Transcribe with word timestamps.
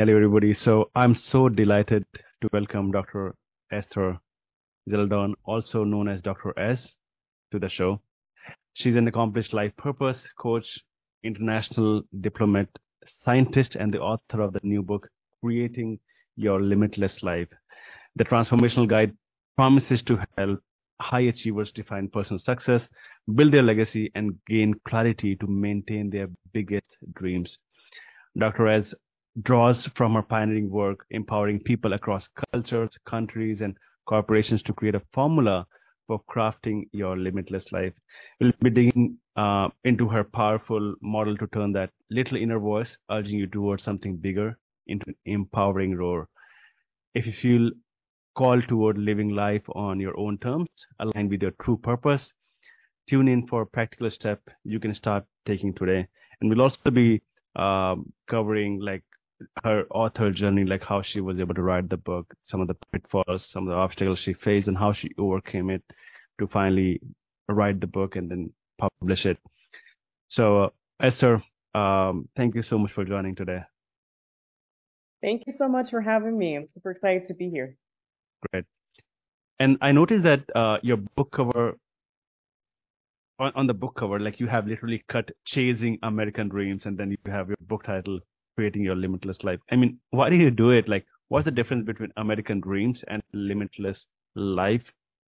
Hello, 0.00 0.14
everybody. 0.14 0.54
So 0.54 0.92
I'm 0.94 1.12
so 1.16 1.48
delighted 1.48 2.04
to 2.40 2.48
welcome 2.52 2.92
Dr. 2.92 3.34
Esther 3.72 4.20
Zeledon, 4.88 5.34
also 5.44 5.82
known 5.82 6.06
as 6.06 6.22
Dr. 6.22 6.56
S, 6.56 6.92
to 7.50 7.58
the 7.58 7.68
show. 7.68 8.00
She's 8.74 8.94
an 8.94 9.08
accomplished 9.08 9.52
life 9.52 9.72
purpose 9.76 10.24
coach, 10.38 10.78
international 11.24 12.02
diplomat, 12.20 12.68
scientist, 13.24 13.74
and 13.74 13.92
the 13.92 13.98
author 13.98 14.40
of 14.40 14.52
the 14.52 14.60
new 14.62 14.84
book, 14.84 15.08
Creating 15.42 15.98
Your 16.36 16.62
Limitless 16.62 17.24
Life. 17.24 17.48
The 18.14 18.24
transformational 18.24 18.88
guide 18.88 19.16
promises 19.56 20.00
to 20.04 20.24
help 20.36 20.60
high 21.00 21.22
achievers 21.22 21.72
define 21.72 22.06
personal 22.06 22.38
success, 22.38 22.88
build 23.34 23.52
their 23.52 23.64
legacy, 23.64 24.12
and 24.14 24.38
gain 24.46 24.76
clarity 24.86 25.34
to 25.34 25.48
maintain 25.48 26.08
their 26.08 26.28
biggest 26.52 26.96
dreams. 27.14 27.58
Dr. 28.38 28.68
S 28.68 28.94
draws 29.42 29.86
from 29.96 30.14
her 30.14 30.22
pioneering 30.22 30.70
work 30.70 31.06
empowering 31.10 31.60
people 31.60 31.92
across 31.92 32.28
cultures, 32.52 32.96
countries, 33.06 33.60
and 33.60 33.76
corporations 34.06 34.62
to 34.62 34.72
create 34.72 34.94
a 34.94 35.02
formula 35.12 35.66
for 36.06 36.22
crafting 36.30 36.88
your 36.92 37.16
limitless 37.16 37.70
life. 37.72 37.92
We'll 38.40 38.52
be 38.62 38.70
digging 38.70 39.18
uh, 39.36 39.68
into 39.84 40.08
her 40.08 40.24
powerful 40.24 40.94
model 41.02 41.36
to 41.38 41.46
turn 41.48 41.72
that 41.72 41.90
little 42.10 42.36
inner 42.36 42.58
voice 42.58 42.96
urging 43.10 43.38
you 43.38 43.46
towards 43.46 43.82
something 43.84 44.16
bigger 44.16 44.58
into 44.86 45.04
an 45.08 45.16
empowering 45.26 45.94
roar. 45.96 46.28
If 47.14 47.26
you 47.26 47.32
feel 47.32 47.70
called 48.34 48.66
toward 48.68 48.98
living 48.98 49.30
life 49.30 49.64
on 49.74 50.00
your 50.00 50.18
own 50.18 50.38
terms, 50.38 50.68
aligned 51.00 51.30
with 51.30 51.42
your 51.42 51.52
true 51.62 51.76
purpose, 51.76 52.32
tune 53.08 53.28
in 53.28 53.46
for 53.46 53.62
a 53.62 53.66
practical 53.66 54.10
step 54.10 54.40
you 54.64 54.80
can 54.80 54.94
start 54.94 55.24
taking 55.46 55.74
today. 55.74 56.06
And 56.40 56.50
we'll 56.50 56.62
also 56.62 56.90
be 56.90 57.22
um, 57.56 58.12
covering 58.28 58.80
like 58.80 59.02
her 59.64 59.84
author 59.90 60.30
journey, 60.30 60.64
like 60.64 60.84
how 60.84 61.02
she 61.02 61.20
was 61.20 61.38
able 61.38 61.54
to 61.54 61.62
write 61.62 61.88
the 61.88 61.96
book, 61.96 62.34
some 62.44 62.60
of 62.60 62.68
the 62.68 62.76
pitfalls, 62.92 63.48
some 63.50 63.68
of 63.68 63.70
the 63.70 63.76
obstacles 63.76 64.18
she 64.18 64.34
faced, 64.34 64.68
and 64.68 64.76
how 64.76 64.92
she 64.92 65.10
overcame 65.18 65.70
it 65.70 65.82
to 66.38 66.46
finally 66.48 67.00
write 67.48 67.80
the 67.80 67.86
book 67.86 68.16
and 68.16 68.30
then 68.30 68.52
publish 68.78 69.26
it. 69.26 69.38
So, 70.28 70.62
uh, 70.64 70.68
Esther, 71.00 71.42
um, 71.74 72.28
thank 72.36 72.54
you 72.54 72.62
so 72.62 72.78
much 72.78 72.92
for 72.92 73.04
joining 73.04 73.34
today. 73.34 73.62
Thank 75.22 75.44
you 75.46 75.54
so 75.58 75.68
much 75.68 75.90
for 75.90 76.00
having 76.00 76.38
me. 76.38 76.56
I'm 76.56 76.66
super 76.72 76.92
excited 76.92 77.28
to 77.28 77.34
be 77.34 77.48
here. 77.50 77.76
Great. 78.50 78.64
And 79.58 79.78
I 79.80 79.92
noticed 79.92 80.22
that 80.24 80.44
uh, 80.54 80.78
your 80.82 80.98
book 81.16 81.32
cover, 81.32 81.76
on, 83.40 83.52
on 83.56 83.66
the 83.66 83.74
book 83.74 83.96
cover, 83.98 84.20
like 84.20 84.38
you 84.38 84.46
have 84.46 84.66
literally 84.66 85.04
cut 85.08 85.30
"Chasing 85.44 85.98
American 86.02 86.48
Dreams," 86.48 86.86
and 86.86 86.96
then 86.96 87.10
you 87.10 87.18
have 87.26 87.48
your 87.48 87.56
book 87.60 87.84
title 87.84 88.20
creating 88.58 88.82
your 88.82 88.96
limitless 88.96 89.38
life. 89.44 89.60
I 89.70 89.76
mean, 89.76 90.00
why 90.10 90.30
do 90.30 90.34
you 90.34 90.50
do 90.50 90.70
it? 90.70 90.88
Like, 90.88 91.06
what's 91.28 91.44
the 91.44 91.52
difference 91.52 91.86
between 91.86 92.12
American 92.16 92.58
dreams 92.58 93.04
and 93.06 93.22
limitless 93.32 94.08
life 94.34 94.82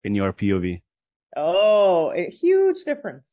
in 0.03 0.13
your 0.13 0.33
POV? 0.33 0.81
Oh, 1.37 2.11
a 2.13 2.29
huge 2.29 2.79
difference. 2.85 3.23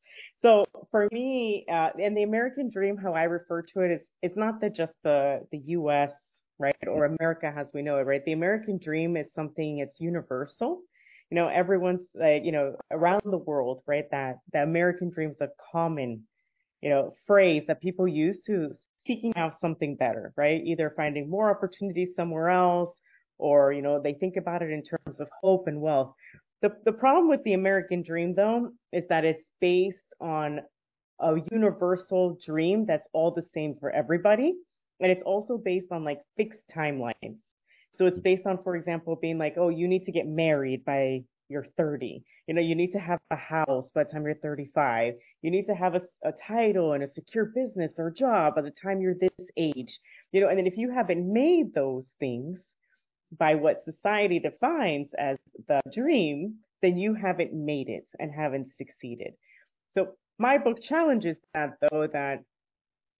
So 0.41 0.63
for 0.91 1.09
me, 1.11 1.65
uh, 1.69 1.89
and 2.01 2.15
the 2.15 2.23
American 2.23 2.71
dream, 2.71 2.95
how 2.95 3.13
I 3.13 3.23
refer 3.23 3.63
to 3.63 3.81
it 3.81 3.91
is, 3.91 4.01
it's 4.21 4.37
not 4.37 4.61
that 4.61 4.73
just 4.73 4.93
the 5.03 5.45
the 5.51 5.61
U.S. 5.79 6.11
right 6.57 6.75
or 6.87 7.03
America 7.03 7.53
as 7.53 7.67
we 7.73 7.81
know 7.81 7.97
it, 7.97 8.03
right? 8.03 8.23
The 8.23 8.31
American 8.31 8.77
dream 8.77 9.17
is 9.17 9.27
something 9.35 9.79
it's 9.79 9.99
universal. 9.99 10.83
You 11.29 11.35
know, 11.35 11.49
everyone's 11.49 12.07
like, 12.15 12.45
you 12.45 12.53
know, 12.53 12.75
around 12.91 13.23
the 13.25 13.43
world, 13.49 13.83
right? 13.87 14.09
That 14.11 14.37
the 14.53 14.63
American 14.63 15.09
dream 15.09 15.31
is 15.31 15.41
a 15.41 15.49
common, 15.71 16.23
you 16.81 16.89
know, 16.89 17.13
phrase 17.27 17.63
that 17.67 17.81
people 17.81 18.07
use 18.07 18.39
to 18.47 18.73
seeking 19.07 19.33
out 19.35 19.53
something 19.61 19.95
better, 19.95 20.33
right? 20.37 20.61
Either 20.63 20.93
finding 20.95 21.29
more 21.29 21.49
opportunities 21.49 22.09
somewhere 22.15 22.49
else 22.49 22.95
or, 23.37 23.73
you 23.73 23.81
know, 23.81 24.01
they 24.01 24.13
think 24.13 24.35
about 24.37 24.61
it 24.61 24.69
in 24.69 24.83
terms 24.83 25.19
of 25.19 25.27
hope 25.41 25.67
and 25.67 25.81
wealth. 25.81 26.13
The, 26.61 26.71
the 26.85 26.91
problem 26.91 27.27
with 27.27 27.43
the 27.43 27.53
American 27.53 28.03
dream, 28.03 28.35
though, 28.35 28.71
is 28.93 29.03
that 29.09 29.25
it's 29.25 29.43
based 29.59 29.97
on 30.19 30.59
a 31.19 31.35
universal 31.51 32.37
dream 32.45 32.85
that's 32.85 33.07
all 33.13 33.31
the 33.31 33.45
same 33.53 33.75
for 33.79 33.89
everybody. 33.91 34.53
And 34.99 35.11
it's 35.11 35.23
also 35.25 35.57
based 35.57 35.91
on 35.91 36.03
like 36.03 36.19
fixed 36.37 36.61
timelines. 36.75 37.37
So 37.97 38.05
it's 38.05 38.19
based 38.19 38.45
on, 38.45 38.59
for 38.63 38.75
example, 38.75 39.15
being 39.15 39.37
like, 39.37 39.55
oh, 39.57 39.69
you 39.69 39.87
need 39.87 40.05
to 40.05 40.11
get 40.11 40.27
married 40.27 40.85
by 40.85 41.23
you're 41.51 41.67
30. 41.77 42.23
You 42.47 42.53
know, 42.53 42.61
you 42.61 42.75
need 42.75 42.93
to 42.93 42.99
have 42.99 43.19
a 43.29 43.35
house 43.35 43.89
by 43.93 44.03
the 44.03 44.11
time 44.11 44.25
you're 44.25 44.35
35. 44.35 45.13
You 45.41 45.51
need 45.51 45.67
to 45.67 45.75
have 45.75 45.95
a, 45.95 46.01
a 46.23 46.31
title 46.47 46.93
and 46.93 47.03
a 47.03 47.13
secure 47.13 47.45
business 47.45 47.91
or 47.97 48.09
job 48.11 48.55
by 48.55 48.61
the 48.61 48.73
time 48.81 49.01
you're 49.01 49.15
this 49.15 49.47
age. 49.57 49.99
You 50.31 50.41
know, 50.41 50.49
and 50.49 50.57
then 50.57 50.67
if 50.67 50.77
you 50.77 50.91
haven't 50.91 51.31
made 51.31 51.73
those 51.73 52.05
things 52.19 52.59
by 53.37 53.55
what 53.55 53.85
society 53.85 54.39
defines 54.39 55.09
as 55.17 55.37
the 55.67 55.81
dream, 55.93 56.55
then 56.81 56.97
you 56.97 57.13
haven't 57.13 57.53
made 57.53 57.89
it 57.89 58.07
and 58.19 58.33
haven't 58.33 58.69
succeeded. 58.77 59.33
So 59.93 60.13
my 60.37 60.57
book 60.57 60.81
challenges 60.81 61.37
that 61.53 61.77
though 61.81 62.07
that 62.11 62.43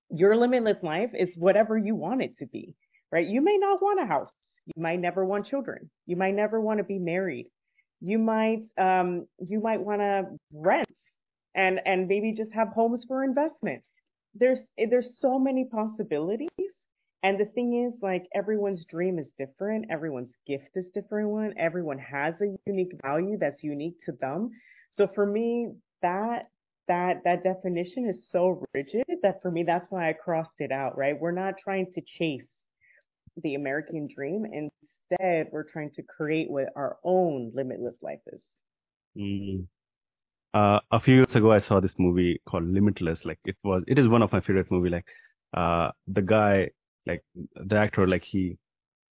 your 0.09 0.35
limitless 0.35 0.83
life 0.83 1.11
is 1.13 1.37
whatever 1.37 1.77
you 1.77 1.95
want 1.95 2.21
it 2.21 2.37
to 2.39 2.45
be, 2.45 2.75
right? 3.11 3.27
You 3.27 3.41
may 3.41 3.57
not 3.57 3.81
want 3.81 4.01
a 4.01 4.05
house. 4.05 4.33
You 4.65 4.81
might 4.81 4.99
never 4.99 5.23
want 5.23 5.47
children. 5.47 5.89
You 6.05 6.15
might 6.15 6.35
never 6.35 6.59
want 6.59 6.79
to 6.79 6.83
be 6.83 6.99
married 6.99 7.47
you 8.01 8.17
might 8.17 8.63
um, 8.77 9.27
you 9.39 9.59
might 9.59 9.79
want 9.79 10.01
to 10.01 10.23
rent 10.53 10.87
and 11.55 11.79
and 11.85 12.07
maybe 12.07 12.33
just 12.33 12.51
have 12.53 12.69
homes 12.69 13.05
for 13.07 13.23
investment. 13.23 13.83
There's 14.33 14.59
there's 14.77 15.17
so 15.19 15.39
many 15.39 15.65
possibilities. 15.65 16.49
And 17.23 17.39
the 17.39 17.45
thing 17.45 17.85
is, 17.85 17.93
like 18.01 18.25
everyone's 18.33 18.83
dream 18.85 19.19
is 19.19 19.27
different, 19.37 19.85
everyone's 19.91 20.33
gift 20.47 20.69
is 20.73 20.85
different. 20.91 21.29
One, 21.29 21.53
everyone 21.55 21.99
has 21.99 22.33
a 22.41 22.55
unique 22.65 22.93
value 23.03 23.37
that's 23.39 23.63
unique 23.63 23.97
to 24.07 24.13
them. 24.13 24.49
So 24.91 25.07
for 25.13 25.27
me, 25.27 25.69
that 26.01 26.47
that 26.87 27.23
that 27.23 27.43
definition 27.43 28.09
is 28.09 28.27
so 28.31 28.65
rigid 28.73 29.05
that 29.21 29.39
for 29.43 29.51
me, 29.51 29.63
that's 29.63 29.91
why 29.91 30.09
I 30.09 30.13
crossed 30.13 30.59
it 30.59 30.71
out. 30.71 30.97
Right? 30.97 31.19
We're 31.19 31.31
not 31.31 31.53
trying 31.63 31.91
to 31.93 32.01
chase 32.01 32.41
the 33.43 33.53
American 33.53 34.07
dream, 34.13 34.45
and 34.45 34.71
instead 35.11 35.47
we're 35.51 35.63
trying 35.63 35.91
to 35.91 36.03
create 36.03 36.49
what 36.49 36.69
our 36.75 36.97
own 37.03 37.51
limitless 37.53 37.95
life 38.01 38.19
is. 38.27 38.39
Mm. 39.17 39.67
Uh, 40.53 40.79
a 40.91 40.99
few 40.99 41.15
years 41.15 41.35
ago, 41.35 41.51
I 41.51 41.59
saw 41.59 41.79
this 41.79 41.95
movie 41.97 42.41
called 42.47 42.65
Limitless. 42.65 43.23
Like 43.25 43.39
it 43.45 43.55
was, 43.63 43.83
it 43.87 43.97
is 43.97 44.07
one 44.07 44.21
of 44.21 44.31
my 44.31 44.41
favorite 44.41 44.69
movie. 44.69 44.89
Like, 44.89 45.05
uh, 45.55 45.91
the 46.07 46.21
guy, 46.21 46.69
like 47.05 47.23
the 47.35 47.75
actor, 47.75 48.07
like 48.07 48.23
he 48.23 48.57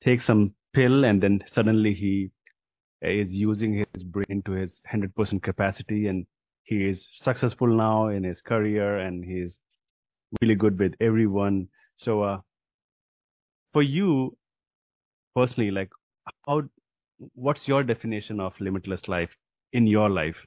takes 0.03 0.25
some 0.25 0.53
pill 0.73 1.05
and 1.05 1.21
then 1.21 1.43
suddenly 1.51 1.93
he 1.93 2.31
is 3.01 3.31
using 3.31 3.85
his 3.93 4.03
brain 4.03 4.41
to 4.45 4.51
his 4.51 4.81
100% 4.93 5.41
capacity 5.41 6.07
and 6.07 6.25
he 6.63 6.85
is 6.85 7.07
successful 7.21 7.67
now 7.67 8.09
in 8.09 8.23
his 8.23 8.41
career 8.41 8.99
and 8.99 9.23
he's 9.23 9.57
really 10.41 10.55
good 10.55 10.77
with 10.77 10.93
everyone. 10.99 11.67
So, 11.97 12.21
uh, 12.21 12.39
for 13.71 13.81
you, 13.81 14.37
personally, 15.35 15.71
like 15.71 15.89
how, 16.47 16.63
what's 17.33 17.67
your 17.67 17.83
definition 17.83 18.39
of 18.39 18.53
limitless 18.59 19.07
life 19.07 19.29
in 19.73 19.87
your 19.87 20.09
life? 20.09 20.37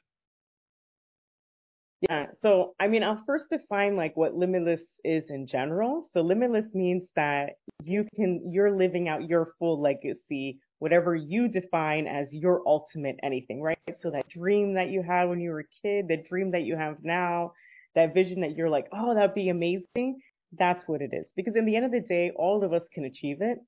Yeah. 2.09 2.27
So, 2.43 2.75
I 2.81 2.89
mean, 2.89 3.05
I'll 3.05 3.23
first 3.27 3.45
define 3.51 3.97
like 3.97 4.17
what 4.17 4.35
limitless 4.35 4.81
is 5.05 5.23
in 5.29 5.47
general. 5.47 6.09
So 6.13 6.21
limitless 6.21 6.65
means 6.75 7.05
that 7.15 7.51
you 7.85 8.05
can, 8.17 8.51
you're 8.51 8.77
living 8.77 9.09
out 9.09 9.29
your 9.29 9.53
full 9.59 9.81
legacy, 9.81 10.59
whatever 10.81 11.15
you 11.15 11.47
define 11.47 12.09
as 12.09 12.27
your 12.33 12.61
ultimate 12.67 13.17
anything, 13.23 13.63
right? 13.63 13.79
So 13.99 14.11
that 14.11 14.29
dream 14.29 14.75
that 14.75 14.89
you 14.89 15.03
had 15.03 15.29
when 15.29 15.41
you 15.41 15.51
were 15.51 15.61
a 15.61 15.81
kid, 15.81 16.09
the 16.09 16.25
dream 16.29 16.51
that 16.51 16.63
you 16.63 16.77
have 16.77 16.97
now, 17.05 17.53
that 17.95 18.15
vision 18.15 18.41
that 18.41 18.57
you're 18.57 18.71
like, 18.71 18.89
oh, 18.93 19.15
that'd 19.15 19.35
be 19.35 19.51
amazing. 19.51 20.21
That's 20.59 20.83
what 20.89 21.03
it 21.03 21.11
is. 21.13 21.27
Because 21.37 21.55
in 21.55 21.67
the 21.67 21.77
end 21.77 21.85
of 21.85 21.93
the 21.93 22.01
day, 22.01 22.33
all 22.35 22.65
of 22.65 22.73
us 22.73 22.83
can 22.93 23.05
achieve 23.05 23.39
it. 23.41 23.59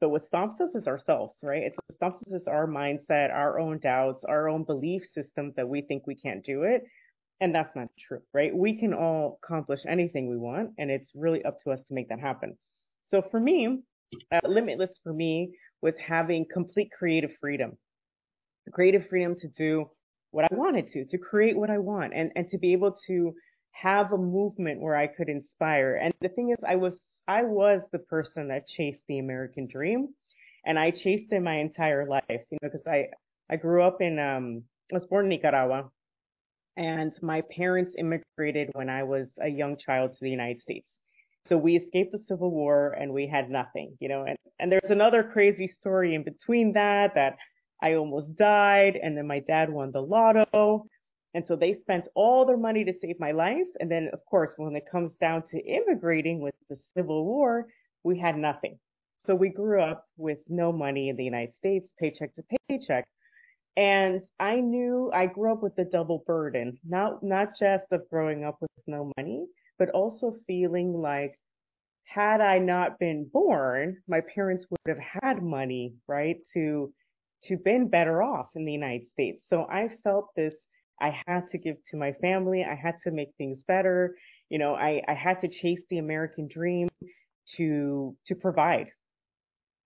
But 0.00 0.10
what 0.10 0.26
stops 0.26 0.60
us 0.60 0.70
is 0.74 0.86
ourselves, 0.86 1.34
right? 1.42 1.72
What 1.74 1.94
stops 1.94 2.16
us 2.26 2.42
is 2.42 2.46
our 2.46 2.66
mindset, 2.66 3.32
our 3.32 3.58
own 3.58 3.78
doubts, 3.78 4.24
our 4.24 4.48
own 4.48 4.64
belief 4.64 5.02
systems 5.12 5.54
that 5.56 5.68
we 5.68 5.82
think 5.82 6.06
we 6.06 6.14
can't 6.14 6.44
do 6.44 6.62
it. 6.62 6.84
And 7.40 7.54
that's 7.54 7.74
not 7.74 7.88
true, 7.98 8.20
right? 8.32 8.54
We 8.54 8.78
can 8.78 8.92
all 8.94 9.38
accomplish 9.42 9.80
anything 9.88 10.28
we 10.28 10.36
want, 10.36 10.70
and 10.78 10.90
it's 10.90 11.10
really 11.14 11.44
up 11.44 11.56
to 11.64 11.70
us 11.70 11.80
to 11.80 11.94
make 11.94 12.08
that 12.08 12.20
happen. 12.20 12.56
So 13.10 13.22
for 13.30 13.40
me, 13.40 13.80
uh, 14.32 14.40
limitless 14.44 14.98
for 15.02 15.12
me 15.12 15.54
was 15.82 15.94
having 16.04 16.46
complete 16.52 16.90
creative 16.96 17.30
freedom, 17.40 17.76
creative 18.72 19.06
freedom 19.08 19.36
to 19.36 19.48
do 19.48 19.88
what 20.30 20.44
I 20.50 20.54
wanted 20.54 20.88
to, 20.88 21.04
to 21.06 21.18
create 21.18 21.56
what 21.56 21.70
I 21.70 21.78
want, 21.78 22.12
and 22.14 22.32
and 22.34 22.50
to 22.50 22.58
be 22.58 22.72
able 22.72 22.96
to 23.06 23.34
have 23.72 24.12
a 24.12 24.18
movement 24.18 24.80
where 24.80 24.96
I 24.96 25.06
could 25.06 25.28
inspire. 25.28 25.96
And 25.96 26.12
the 26.20 26.28
thing 26.28 26.50
is, 26.50 26.58
I 26.66 26.76
was 26.76 27.22
I 27.28 27.42
was 27.44 27.82
the 27.92 27.98
person 28.00 28.48
that 28.48 28.68
chased 28.68 29.02
the 29.08 29.18
American 29.18 29.66
dream, 29.68 30.08
and 30.64 30.78
I 30.78 30.90
chased 30.90 31.32
it 31.32 31.40
my 31.40 31.56
entire 31.56 32.06
life. 32.06 32.22
You 32.28 32.58
know, 32.62 32.68
because 32.70 32.86
I 32.86 33.08
I 33.50 33.56
grew 33.56 33.82
up 33.82 34.00
in 34.00 34.18
um 34.18 34.64
I 34.92 34.96
was 34.96 35.06
born 35.06 35.26
in 35.26 35.30
Nicaragua, 35.30 35.90
and 36.76 37.12
my 37.22 37.42
parents 37.56 37.94
immigrated 37.98 38.70
when 38.74 38.88
I 38.88 39.02
was 39.02 39.28
a 39.40 39.48
young 39.48 39.76
child 39.76 40.12
to 40.12 40.18
the 40.20 40.30
United 40.30 40.62
States. 40.62 40.86
So 41.46 41.56
we 41.56 41.76
escaped 41.76 42.12
the 42.12 42.18
Civil 42.18 42.50
War 42.50 42.94
and 42.98 43.12
we 43.12 43.26
had 43.26 43.50
nothing, 43.50 43.96
you 44.00 44.08
know, 44.08 44.24
and, 44.24 44.36
and 44.60 44.70
there's 44.70 44.90
another 44.90 45.22
crazy 45.22 45.66
story 45.66 46.14
in 46.14 46.22
between 46.22 46.74
that, 46.74 47.14
that 47.14 47.36
I 47.82 47.94
almost 47.94 48.36
died 48.36 48.98
and 49.02 49.16
then 49.16 49.26
my 49.26 49.40
dad 49.40 49.70
won 49.70 49.90
the 49.90 50.02
lotto. 50.02 50.84
And 51.38 51.46
so 51.46 51.54
they 51.54 51.74
spent 51.74 52.08
all 52.16 52.44
their 52.44 52.56
money 52.56 52.84
to 52.84 52.92
save 53.00 53.20
my 53.20 53.30
life. 53.30 53.68
And 53.78 53.88
then, 53.88 54.10
of 54.12 54.18
course, 54.26 54.54
when 54.56 54.74
it 54.74 54.90
comes 54.90 55.14
down 55.20 55.44
to 55.52 55.64
immigrating 55.64 56.40
with 56.40 56.56
the 56.68 56.76
Civil 56.96 57.24
War, 57.24 57.68
we 58.02 58.18
had 58.18 58.36
nothing. 58.36 58.76
So 59.24 59.36
we 59.36 59.48
grew 59.48 59.80
up 59.80 60.04
with 60.16 60.38
no 60.48 60.72
money 60.72 61.10
in 61.10 61.16
the 61.16 61.22
United 61.22 61.54
States, 61.56 61.94
paycheck 61.96 62.34
to 62.34 62.42
paycheck. 62.68 63.06
And 63.76 64.22
I 64.40 64.56
knew 64.56 65.12
I 65.14 65.26
grew 65.26 65.52
up 65.52 65.62
with 65.62 65.76
the 65.76 65.84
double 65.84 66.24
burden, 66.26 66.76
not, 66.84 67.22
not 67.22 67.50
just 67.56 67.84
of 67.92 68.10
growing 68.10 68.42
up 68.42 68.56
with 68.60 68.70
no 68.88 69.12
money, 69.16 69.46
but 69.78 69.90
also 69.90 70.34
feeling 70.48 70.92
like 70.92 71.38
had 72.02 72.40
I 72.40 72.58
not 72.58 72.98
been 72.98 73.30
born, 73.32 73.98
my 74.08 74.22
parents 74.34 74.66
would 74.68 74.96
have 74.96 75.22
had 75.22 75.40
money, 75.40 75.94
right, 76.08 76.38
to, 76.54 76.92
to 77.44 77.56
been 77.56 77.86
better 77.86 78.24
off 78.24 78.48
in 78.56 78.64
the 78.64 78.72
United 78.72 79.06
States. 79.12 79.40
So 79.50 79.68
I 79.70 79.90
felt 80.02 80.34
this, 80.34 80.54
I 81.00 81.16
had 81.26 81.50
to 81.52 81.58
give 81.58 81.76
to 81.90 81.96
my 81.96 82.12
family. 82.20 82.64
I 82.64 82.74
had 82.74 82.94
to 83.04 83.10
make 83.10 83.30
things 83.38 83.62
better. 83.66 84.16
You 84.48 84.58
know, 84.58 84.74
I, 84.74 85.02
I 85.08 85.14
had 85.14 85.40
to 85.42 85.48
chase 85.48 85.80
the 85.90 85.98
American 85.98 86.48
dream 86.48 86.88
to, 87.56 88.16
to 88.26 88.34
provide. 88.34 88.88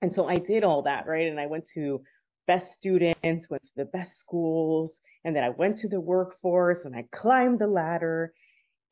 And 0.00 0.12
so 0.14 0.28
I 0.28 0.38
did 0.38 0.64
all 0.64 0.82
that, 0.82 1.06
right? 1.06 1.28
And 1.28 1.38
I 1.38 1.46
went 1.46 1.64
to 1.74 2.02
best 2.46 2.66
students, 2.78 3.48
went 3.50 3.62
to 3.62 3.72
the 3.76 3.84
best 3.86 4.10
schools, 4.18 4.90
and 5.24 5.34
then 5.34 5.44
I 5.44 5.50
went 5.50 5.78
to 5.80 5.88
the 5.88 6.00
workforce 6.00 6.80
and 6.84 6.94
I 6.94 7.04
climbed 7.14 7.60
the 7.60 7.66
ladder. 7.66 8.32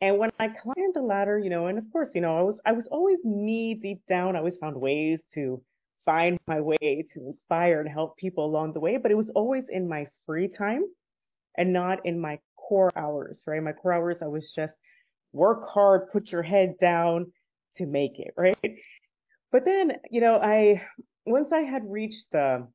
And 0.01 0.19
when 0.19 0.31
I 0.39 0.49
climbed 0.49 0.95
the 0.95 1.03
ladder, 1.03 1.39
you 1.39 1.51
know, 1.51 1.67
and 1.67 1.79
of 1.79 1.85
course, 1.93 2.09
you 2.15 2.21
know, 2.21 2.39
I 2.39 2.43
was 2.43 2.59
I 2.65 2.73
was 2.73 2.85
always 2.91 3.19
me 3.25 3.75
deep 3.75 4.01
down. 4.09 4.37
I 4.37 4.39
always 4.39 4.57
found 4.59 4.77
ways 4.77 5.21
to 5.35 5.61
find 6.07 6.39
my 6.47 6.61
way 6.61 7.07
to 7.13 7.27
inspire 7.27 7.81
and 7.81 7.89
help 7.89 8.17
people 8.17 8.45
along 8.45 8.73
the 8.73 8.81
way, 8.81 8.97
but 8.97 9.11
it 9.11 9.17
was 9.17 9.31
always 9.35 9.65
in 9.69 9.89
my 9.89 10.07
free 10.27 10.49
time 10.49 10.85
and 11.57 11.73
not 11.73 12.05
in 12.05 12.21
my 12.21 12.39
core 12.57 12.91
hours, 12.97 13.43
right? 13.47 13.63
My 13.63 13.73
core 13.73 13.93
hours, 13.93 14.19
I 14.23 14.29
was 14.29 14.51
just 14.55 14.73
work 15.33 15.69
hard, 15.69 16.11
put 16.13 16.31
your 16.31 16.43
head 16.43 16.75
down 16.81 17.33
to 17.79 17.87
make 17.87 18.19
it, 18.19 18.35
right? 18.37 18.59
But 19.53 19.65
then, 19.65 19.93
you 20.11 20.21
know, 20.21 20.37
I 20.37 20.83
once 21.27 21.49
I 21.53 21.61
had 21.61 21.83
reached 21.91 22.27
the 22.33 22.67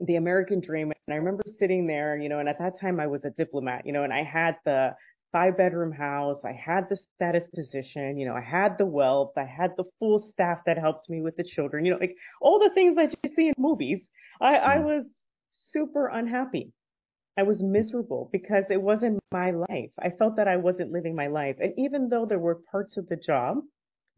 the 0.00 0.16
American 0.16 0.60
dream, 0.60 0.92
and 1.06 1.14
I 1.14 1.16
remember 1.16 1.42
sitting 1.58 1.86
there, 1.86 2.16
you 2.16 2.28
know, 2.28 2.38
and 2.38 2.48
at 2.48 2.58
that 2.58 2.80
time 2.80 3.00
I 3.00 3.06
was 3.06 3.22
a 3.24 3.30
diplomat, 3.30 3.86
you 3.86 3.92
know, 3.92 4.04
and 4.04 4.12
I 4.12 4.22
had 4.22 4.56
the 4.64 4.94
five 5.32 5.56
bedroom 5.56 5.92
house, 5.92 6.38
I 6.44 6.52
had 6.52 6.88
the 6.88 6.98
status 7.14 7.48
position, 7.54 8.18
you 8.18 8.26
know, 8.26 8.34
I 8.34 8.40
had 8.40 8.78
the 8.78 8.86
wealth, 8.86 9.32
I 9.36 9.44
had 9.44 9.72
the 9.76 9.84
full 9.98 10.18
staff 10.32 10.58
that 10.66 10.78
helped 10.78 11.08
me 11.08 11.20
with 11.20 11.36
the 11.36 11.44
children, 11.44 11.84
you 11.84 11.92
know, 11.92 11.98
like 11.98 12.16
all 12.40 12.58
the 12.58 12.70
things 12.74 12.96
that 12.96 13.14
you 13.22 13.30
see 13.36 13.48
in 13.48 13.54
movies. 13.58 14.00
I, 14.40 14.56
I 14.56 14.76
mm. 14.76 14.84
was 14.84 15.04
super 15.70 16.08
unhappy. 16.08 16.72
I 17.40 17.42
was 17.42 17.62
miserable 17.62 18.28
because 18.32 18.64
it 18.68 18.82
wasn't 18.82 19.18
my 19.32 19.50
life. 19.50 19.92
I 19.98 20.10
felt 20.10 20.36
that 20.36 20.46
I 20.46 20.58
wasn't 20.58 20.92
living 20.92 21.14
my 21.14 21.28
life. 21.28 21.56
And 21.58 21.72
even 21.78 22.10
though 22.10 22.26
there 22.26 22.38
were 22.38 22.58
parts 22.70 22.98
of 22.98 23.08
the 23.08 23.16
job 23.16 23.56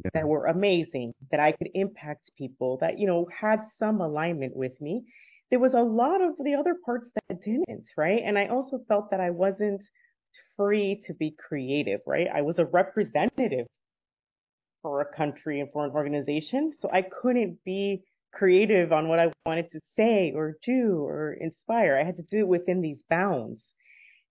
yeah. 0.04 0.10
that 0.14 0.26
were 0.26 0.46
amazing, 0.46 1.12
that 1.30 1.38
I 1.38 1.52
could 1.52 1.68
impact 1.72 2.32
people, 2.36 2.78
that, 2.80 2.98
you 2.98 3.06
know, 3.06 3.28
had 3.40 3.60
some 3.78 4.00
alignment 4.00 4.56
with 4.56 4.72
me, 4.80 5.04
there 5.50 5.60
was 5.60 5.72
a 5.72 5.88
lot 6.02 6.20
of 6.20 6.32
the 6.42 6.54
other 6.54 6.74
parts 6.84 7.06
that 7.14 7.44
didn't, 7.44 7.84
right? 7.96 8.20
And 8.24 8.36
I 8.36 8.48
also 8.48 8.80
felt 8.88 9.12
that 9.12 9.20
I 9.20 9.30
wasn't 9.30 9.82
free 10.56 11.00
to 11.06 11.14
be 11.14 11.36
creative, 11.48 12.00
right? 12.04 12.26
I 12.34 12.42
was 12.42 12.58
a 12.58 12.64
representative 12.64 13.68
for 14.82 15.00
a 15.00 15.16
country 15.16 15.60
and 15.60 15.70
for 15.72 15.84
an 15.84 15.92
organization, 15.92 16.72
so 16.80 16.90
I 16.92 17.02
couldn't 17.02 17.58
be 17.64 18.02
creative 18.32 18.92
on 18.92 19.08
what 19.08 19.18
I 19.18 19.30
wanted 19.46 19.70
to 19.72 19.80
say 19.96 20.32
or 20.34 20.56
do 20.64 21.04
or 21.04 21.34
inspire. 21.34 21.98
I 21.98 22.04
had 22.04 22.16
to 22.16 22.22
do 22.22 22.40
it 22.40 22.48
within 22.48 22.80
these 22.80 23.02
bounds. 23.08 23.62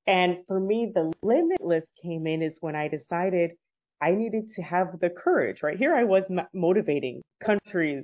And 0.08 0.38
for 0.48 0.60
me, 0.60 0.92
the 0.94 1.12
limitless 1.22 1.86
came 2.02 2.26
in 2.28 2.42
is 2.42 2.58
when 2.60 2.76
I 2.76 2.88
decided 2.88 3.52
I 4.02 4.12
needed 4.12 4.52
to 4.56 4.62
have 4.64 5.00
the 5.00 5.10
courage, 5.10 5.62
right? 5.62 5.78
Here 5.78 5.96
I 5.96 6.04
was 6.04 6.24
motivating 6.54 7.22
countries, 7.44 8.04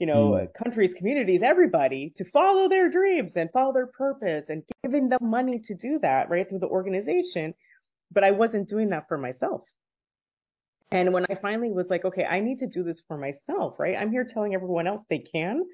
you 0.00 0.06
know, 0.06 0.30
mm. 0.30 0.48
countries, 0.60 0.92
communities, 0.98 1.42
everybody 1.44 2.12
to 2.18 2.24
follow 2.30 2.68
their 2.68 2.90
dreams 2.90 3.32
and 3.36 3.48
follow 3.52 3.72
their 3.72 3.86
purpose 3.86 4.46
and 4.48 4.64
giving 4.82 5.08
them 5.08 5.20
money 5.22 5.62
to 5.68 5.74
do 5.74 6.00
that, 6.02 6.28
right? 6.28 6.48
Through 6.48 6.58
the 6.58 6.66
organization. 6.66 7.54
But 8.10 8.24
I 8.24 8.32
wasn't 8.32 8.68
doing 8.68 8.90
that 8.90 9.06
for 9.08 9.18
myself. 9.18 9.62
And 10.90 11.12
when 11.12 11.24
I 11.28 11.34
finally 11.42 11.72
was 11.72 11.86
like, 11.90 12.04
okay, 12.04 12.24
I 12.24 12.40
need 12.40 12.60
to 12.60 12.66
do 12.66 12.84
this 12.84 13.02
for 13.08 13.18
myself, 13.18 13.74
right? 13.78 13.96
I'm 13.96 14.12
here 14.12 14.24
telling 14.24 14.54
everyone 14.54 14.86
else 14.86 15.02
they 15.10 15.18
can, 15.18 15.64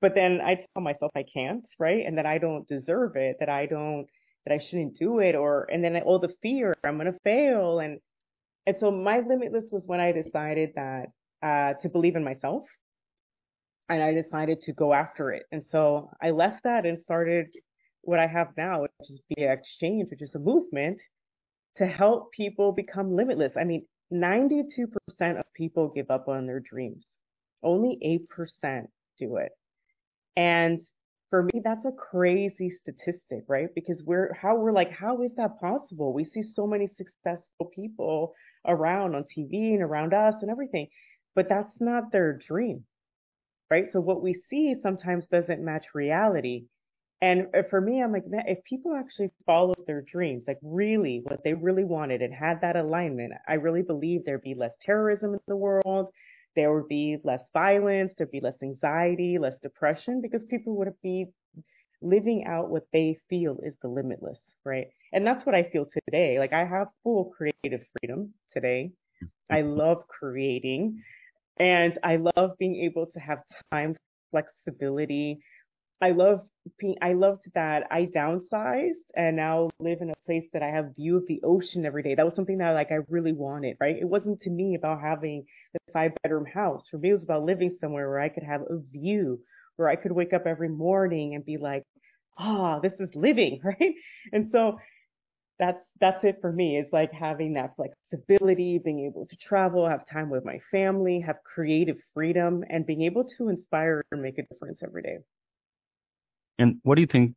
but 0.00 0.14
then 0.14 0.40
I 0.40 0.54
tell 0.54 0.82
myself 0.82 1.10
I 1.16 1.24
can't, 1.32 1.64
right? 1.78 2.04
And 2.06 2.18
that 2.18 2.26
I 2.26 2.38
don't 2.38 2.66
deserve 2.68 3.16
it, 3.16 3.36
that 3.40 3.48
I 3.48 3.66
don't, 3.66 4.06
that 4.46 4.54
I 4.54 4.58
shouldn't 4.58 4.96
do 4.96 5.18
it, 5.18 5.34
or, 5.34 5.68
and 5.70 5.82
then 5.82 5.96
all 6.02 6.18
the 6.18 6.34
fear, 6.42 6.74
I'm 6.84 6.96
going 6.96 7.12
to 7.12 7.18
fail. 7.24 7.80
And, 7.80 7.98
and 8.66 8.76
so 8.78 8.90
my 8.90 9.20
limitless 9.20 9.70
was 9.72 9.84
when 9.86 10.00
I 10.00 10.12
decided 10.12 10.70
that, 10.76 11.06
uh, 11.42 11.74
to 11.82 11.88
believe 11.88 12.14
in 12.14 12.24
myself. 12.24 12.62
And 13.88 14.00
I 14.02 14.14
decided 14.14 14.60
to 14.62 14.72
go 14.72 14.94
after 14.94 15.32
it. 15.32 15.42
And 15.50 15.64
so 15.68 16.10
I 16.22 16.30
left 16.30 16.62
that 16.64 16.86
and 16.86 16.98
started 17.02 17.48
what 18.02 18.20
I 18.20 18.26
have 18.26 18.48
now, 18.56 18.82
which 18.82 19.10
is 19.10 19.20
BA 19.30 19.50
Exchange, 19.52 20.08
which 20.10 20.22
is 20.22 20.34
a 20.34 20.38
movement 20.38 20.98
to 21.78 21.86
help 21.86 22.32
people 22.32 22.72
become 22.72 23.16
limitless. 23.16 23.52
I 23.56 23.64
mean, 23.64 23.84
92% 24.12 25.38
of 25.38 25.44
people 25.54 25.88
give 25.94 26.10
up 26.10 26.28
on 26.28 26.46
their 26.46 26.60
dreams. 26.60 27.06
Only 27.62 27.98
8% 28.64 28.86
do 29.18 29.36
it. 29.36 29.52
And 30.36 30.80
for 31.30 31.44
me, 31.44 31.62
that's 31.64 31.84
a 31.86 31.92
crazy 31.92 32.72
statistic, 32.82 33.44
right? 33.48 33.68
Because 33.74 34.02
we're, 34.04 34.34
how 34.34 34.56
we're 34.56 34.72
like, 34.72 34.92
how 34.92 35.22
is 35.22 35.30
that 35.36 35.58
possible? 35.60 36.12
We 36.12 36.24
see 36.24 36.42
so 36.42 36.66
many 36.66 36.86
successful 36.86 37.70
people 37.74 38.34
around 38.66 39.14
on 39.14 39.24
TV 39.24 39.72
and 39.72 39.82
around 39.82 40.12
us 40.12 40.34
and 40.42 40.50
everything, 40.50 40.88
but 41.34 41.48
that's 41.48 41.80
not 41.80 42.12
their 42.12 42.38
dream, 42.38 42.84
right? 43.70 43.86
So 43.92 44.00
what 44.00 44.22
we 44.22 44.42
see 44.50 44.74
sometimes 44.82 45.24
doesn't 45.32 45.64
match 45.64 45.86
reality. 45.94 46.66
And 47.22 47.46
uh, 47.56 47.62
for 47.70 47.80
me, 47.80 48.02
I'm 48.02 48.12
like, 48.12 48.26
man, 48.26 48.42
if 48.48 48.62
people 48.64 48.94
actually 48.96 49.30
followed 49.46 49.86
their 49.86 50.02
dreams, 50.02 50.44
like 50.48 50.58
really 50.60 51.22
what 51.22 51.42
they 51.44 51.54
really 51.54 51.84
wanted 51.84 52.20
and 52.20 52.34
had 52.34 52.60
that 52.62 52.76
alignment, 52.76 53.32
I 53.48 53.54
really 53.54 53.82
believe 53.82 54.24
there'd 54.24 54.42
be 54.42 54.56
less 54.56 54.72
terrorism 54.84 55.34
in 55.34 55.40
the 55.46 55.56
world. 55.56 56.08
There 56.56 56.74
would 56.74 56.88
be 56.88 57.18
less 57.22 57.40
violence. 57.52 58.12
There'd 58.18 58.32
be 58.32 58.40
less 58.40 58.60
anxiety, 58.60 59.38
less 59.38 59.54
depression 59.62 60.20
because 60.20 60.44
people 60.46 60.76
would 60.78 60.92
be 61.00 61.26
living 62.02 62.44
out 62.44 62.70
what 62.70 62.88
they 62.92 63.16
feel 63.30 63.56
is 63.62 63.74
the 63.82 63.88
limitless, 63.88 64.40
right? 64.64 64.88
And 65.12 65.24
that's 65.24 65.46
what 65.46 65.54
I 65.54 65.62
feel 65.72 65.86
today. 65.86 66.40
Like 66.40 66.52
I 66.52 66.64
have 66.64 66.88
full 67.04 67.32
creative 67.36 67.86
freedom 68.00 68.34
today. 68.52 68.90
I 69.48 69.60
love 69.60 70.08
creating 70.08 71.00
and 71.58 71.98
I 72.02 72.16
love 72.16 72.58
being 72.58 72.82
able 72.82 73.06
to 73.06 73.20
have 73.20 73.38
time, 73.70 73.94
flexibility, 74.32 75.38
I 76.02 76.10
love 76.10 76.40
being, 76.78 76.96
I 77.00 77.12
loved 77.12 77.44
that 77.54 77.84
I 77.90 78.06
downsized 78.14 79.04
and 79.16 79.36
now 79.36 79.70
live 79.78 80.00
in 80.00 80.10
a 80.10 80.26
place 80.26 80.44
that 80.52 80.62
I 80.62 80.68
have 80.68 80.96
view 80.96 81.16
of 81.16 81.26
the 81.28 81.40
ocean 81.44 81.86
every 81.86 82.02
day. 82.02 82.14
That 82.16 82.26
was 82.26 82.34
something 82.34 82.58
that 82.58 82.72
like 82.72 82.90
I 82.90 82.98
really 83.08 83.32
wanted, 83.32 83.76
right? 83.80 83.96
It 83.96 84.08
wasn't 84.08 84.40
to 84.42 84.50
me 84.50 84.74
about 84.74 85.00
having 85.00 85.44
the 85.72 85.78
five 85.92 86.12
bedroom 86.22 86.46
house. 86.46 86.84
For 86.90 86.98
me, 86.98 87.10
it 87.10 87.14
was 87.14 87.22
about 87.24 87.44
living 87.44 87.76
somewhere 87.80 88.08
where 88.08 88.20
I 88.20 88.28
could 88.28 88.42
have 88.42 88.62
a 88.62 88.80
view, 88.90 89.40
where 89.76 89.88
I 89.88 89.96
could 89.96 90.12
wake 90.12 90.32
up 90.32 90.46
every 90.46 90.68
morning 90.68 91.34
and 91.36 91.44
be 91.44 91.56
like, 91.56 91.84
ah, 92.38 92.76
oh, 92.76 92.80
this 92.80 92.94
is 92.98 93.14
living, 93.14 93.60
right? 93.64 93.94
And 94.32 94.50
so 94.52 94.78
that's 95.58 95.78
that's 96.00 96.24
it 96.24 96.38
for 96.40 96.52
me. 96.52 96.78
It's 96.78 96.92
like 96.92 97.12
having 97.12 97.54
that 97.54 97.74
flexibility, 97.76 98.80
being 98.84 99.06
able 99.06 99.26
to 99.26 99.36
travel, 99.36 99.88
have 99.88 100.08
time 100.12 100.30
with 100.30 100.44
my 100.44 100.58
family, 100.72 101.20
have 101.20 101.36
creative 101.44 101.96
freedom, 102.14 102.64
and 102.70 102.86
being 102.86 103.02
able 103.02 103.24
to 103.38 103.48
inspire 103.50 104.02
and 104.10 104.22
make 104.22 104.38
a 104.38 104.42
difference 104.42 104.80
every 104.82 105.02
day. 105.02 105.18
And 106.58 106.76
what 106.82 106.96
do 106.96 107.00
you 107.00 107.06
think? 107.06 107.34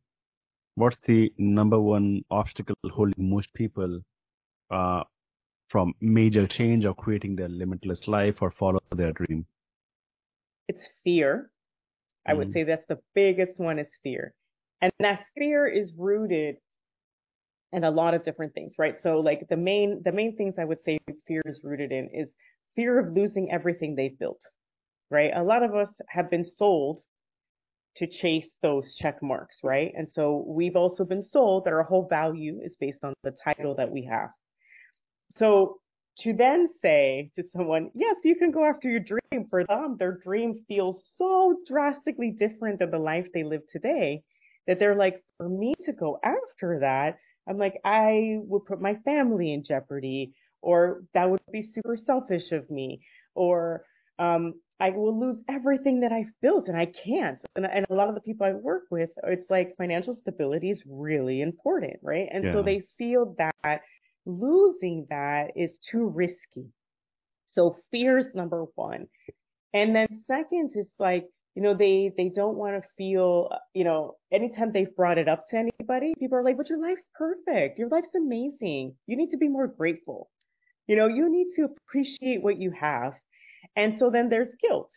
What's 0.74 0.98
the 1.06 1.32
number 1.38 1.80
one 1.80 2.22
obstacle 2.30 2.76
holding 2.92 3.30
most 3.30 3.52
people 3.54 4.00
uh, 4.70 5.02
from 5.68 5.94
major 6.00 6.46
change 6.46 6.84
or 6.84 6.94
creating 6.94 7.36
their 7.36 7.48
limitless 7.48 8.06
life 8.06 8.36
or 8.40 8.50
follow 8.50 8.80
their 8.94 9.12
dream? 9.12 9.46
It's 10.68 10.82
fear. 11.02 11.50
I 12.26 12.32
mm. 12.32 12.38
would 12.38 12.52
say 12.52 12.64
that's 12.64 12.86
the 12.88 12.98
biggest 13.14 13.58
one 13.58 13.78
is 13.78 13.86
fear. 14.02 14.34
And 14.82 14.92
that 15.00 15.20
fear 15.36 15.66
is 15.66 15.92
rooted 15.96 16.56
in 17.72 17.84
a 17.84 17.90
lot 17.90 18.14
of 18.14 18.24
different 18.24 18.54
things, 18.54 18.74
right? 18.78 18.96
So 19.02 19.20
like 19.20 19.48
the 19.48 19.56
main 19.56 20.02
the 20.04 20.12
main 20.12 20.36
things 20.36 20.54
I 20.58 20.64
would 20.64 20.82
say 20.84 20.98
fear 21.26 21.42
is 21.46 21.60
rooted 21.62 21.92
in 21.92 22.08
is 22.12 22.28
fear 22.74 22.98
of 22.98 23.12
losing 23.14 23.50
everything 23.50 23.94
they've 23.94 24.18
built. 24.18 24.40
Right? 25.10 25.30
A 25.34 25.42
lot 25.42 25.62
of 25.62 25.74
us 25.74 25.88
have 26.08 26.30
been 26.30 26.44
sold 26.44 27.00
to 27.96 28.06
chase 28.06 28.46
those 28.62 28.94
check 28.94 29.22
marks, 29.22 29.58
right? 29.62 29.92
And 29.96 30.08
so 30.12 30.44
we've 30.46 30.76
also 30.76 31.04
been 31.04 31.22
sold 31.22 31.64
that 31.64 31.72
our 31.72 31.82
whole 31.82 32.06
value 32.08 32.60
is 32.62 32.76
based 32.78 32.98
on 33.02 33.14
the 33.22 33.34
title 33.42 33.74
that 33.76 33.90
we 33.90 34.04
have. 34.04 34.30
So 35.38 35.78
to 36.20 36.32
then 36.32 36.68
say 36.82 37.30
to 37.36 37.44
someone, 37.54 37.90
yes, 37.94 38.16
you 38.24 38.36
can 38.36 38.50
go 38.50 38.64
after 38.64 38.88
your 38.88 39.00
dream 39.00 39.46
for 39.50 39.64
them, 39.64 39.96
their 39.98 40.18
dream 40.24 40.64
feels 40.68 41.10
so 41.14 41.56
drastically 41.66 42.30
different 42.30 42.78
than 42.78 42.90
the 42.90 42.98
life 42.98 43.26
they 43.32 43.44
live 43.44 43.62
today 43.70 44.22
that 44.66 44.78
they're 44.78 44.96
like, 44.96 45.22
for 45.36 45.48
me 45.48 45.74
to 45.84 45.92
go 45.92 46.18
after 46.24 46.80
that, 46.80 47.18
I'm 47.48 47.58
like, 47.58 47.74
I 47.84 48.38
would 48.40 48.64
put 48.64 48.80
my 48.80 48.96
family 49.04 49.52
in 49.52 49.62
jeopardy, 49.62 50.32
or 50.62 51.02
that 51.14 51.30
would 51.30 51.40
be 51.52 51.62
super 51.62 51.96
selfish 51.96 52.50
of 52.50 52.68
me, 52.70 53.00
or 53.34 53.84
um, 54.18 54.54
I 54.78 54.90
will 54.90 55.18
lose 55.18 55.38
everything 55.48 56.00
that 56.00 56.12
I've 56.12 56.30
built 56.42 56.68
and 56.68 56.76
I 56.76 56.86
can't. 56.86 57.38
And, 57.54 57.66
and, 57.66 57.86
a 57.88 57.94
lot 57.94 58.08
of 58.08 58.14
the 58.14 58.20
people 58.20 58.46
I 58.46 58.52
work 58.52 58.84
with, 58.90 59.10
it's 59.24 59.48
like 59.48 59.74
financial 59.78 60.12
stability 60.12 60.70
is 60.70 60.82
really 60.86 61.40
important, 61.40 61.94
right? 62.02 62.28
And 62.30 62.44
yeah. 62.44 62.52
so 62.52 62.62
they 62.62 62.82
feel 62.98 63.34
that 63.38 63.80
losing 64.26 65.06
that 65.08 65.52
is 65.56 65.78
too 65.90 66.08
risky. 66.08 66.66
So 67.46 67.76
fear 67.90 68.18
is 68.18 68.26
number 68.34 68.66
one. 68.74 69.06
And 69.72 69.94
then 69.94 70.06
second 70.26 70.72
is 70.74 70.86
like, 70.98 71.26
you 71.54 71.62
know, 71.62 71.74
they, 71.74 72.12
they 72.18 72.28
don't 72.28 72.56
want 72.56 72.76
to 72.76 72.88
feel, 72.98 73.48
you 73.72 73.84
know, 73.84 74.16
anytime 74.30 74.72
they've 74.72 74.94
brought 74.94 75.16
it 75.16 75.26
up 75.26 75.48
to 75.50 75.56
anybody, 75.56 76.12
people 76.18 76.36
are 76.36 76.42
like, 76.44 76.58
but 76.58 76.68
your 76.68 76.80
life's 76.80 77.08
perfect. 77.14 77.78
Your 77.78 77.88
life's 77.88 78.14
amazing. 78.14 78.94
You 79.06 79.16
need 79.16 79.30
to 79.30 79.38
be 79.38 79.48
more 79.48 79.66
grateful. 79.66 80.28
You 80.86 80.96
know, 80.96 81.06
you 81.06 81.32
need 81.32 81.54
to 81.56 81.64
appreciate 81.64 82.42
what 82.42 82.60
you 82.60 82.72
have. 82.78 83.14
And 83.76 83.96
so 83.98 84.10
then 84.10 84.28
there's 84.28 84.54
guilt. 84.60 84.90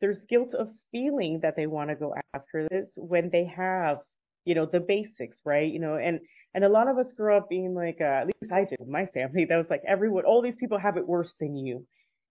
There's 0.00 0.22
guilt 0.28 0.54
of 0.54 0.68
feeling 0.92 1.40
that 1.42 1.56
they 1.56 1.66
want 1.66 1.90
to 1.90 1.96
go 1.96 2.14
after 2.34 2.68
this 2.70 2.86
when 2.96 3.30
they 3.30 3.44
have, 3.46 3.98
you 4.44 4.54
know, 4.54 4.66
the 4.66 4.80
basics, 4.80 5.38
right? 5.44 5.70
You 5.70 5.80
know, 5.80 5.96
and, 5.96 6.20
and 6.54 6.64
a 6.64 6.68
lot 6.68 6.88
of 6.88 6.98
us 6.98 7.12
grew 7.12 7.36
up 7.36 7.48
being 7.48 7.74
like, 7.74 7.98
uh, 8.00 8.04
at 8.04 8.26
least 8.26 8.52
I 8.52 8.64
did, 8.64 8.78
with 8.78 8.88
my 8.88 9.06
family, 9.06 9.44
that 9.46 9.56
was 9.56 9.66
like 9.70 9.82
everyone, 9.86 10.24
all 10.24 10.42
these 10.42 10.56
people 10.56 10.78
have 10.78 10.96
it 10.96 11.06
worse 11.06 11.34
than 11.40 11.56
you. 11.56 11.86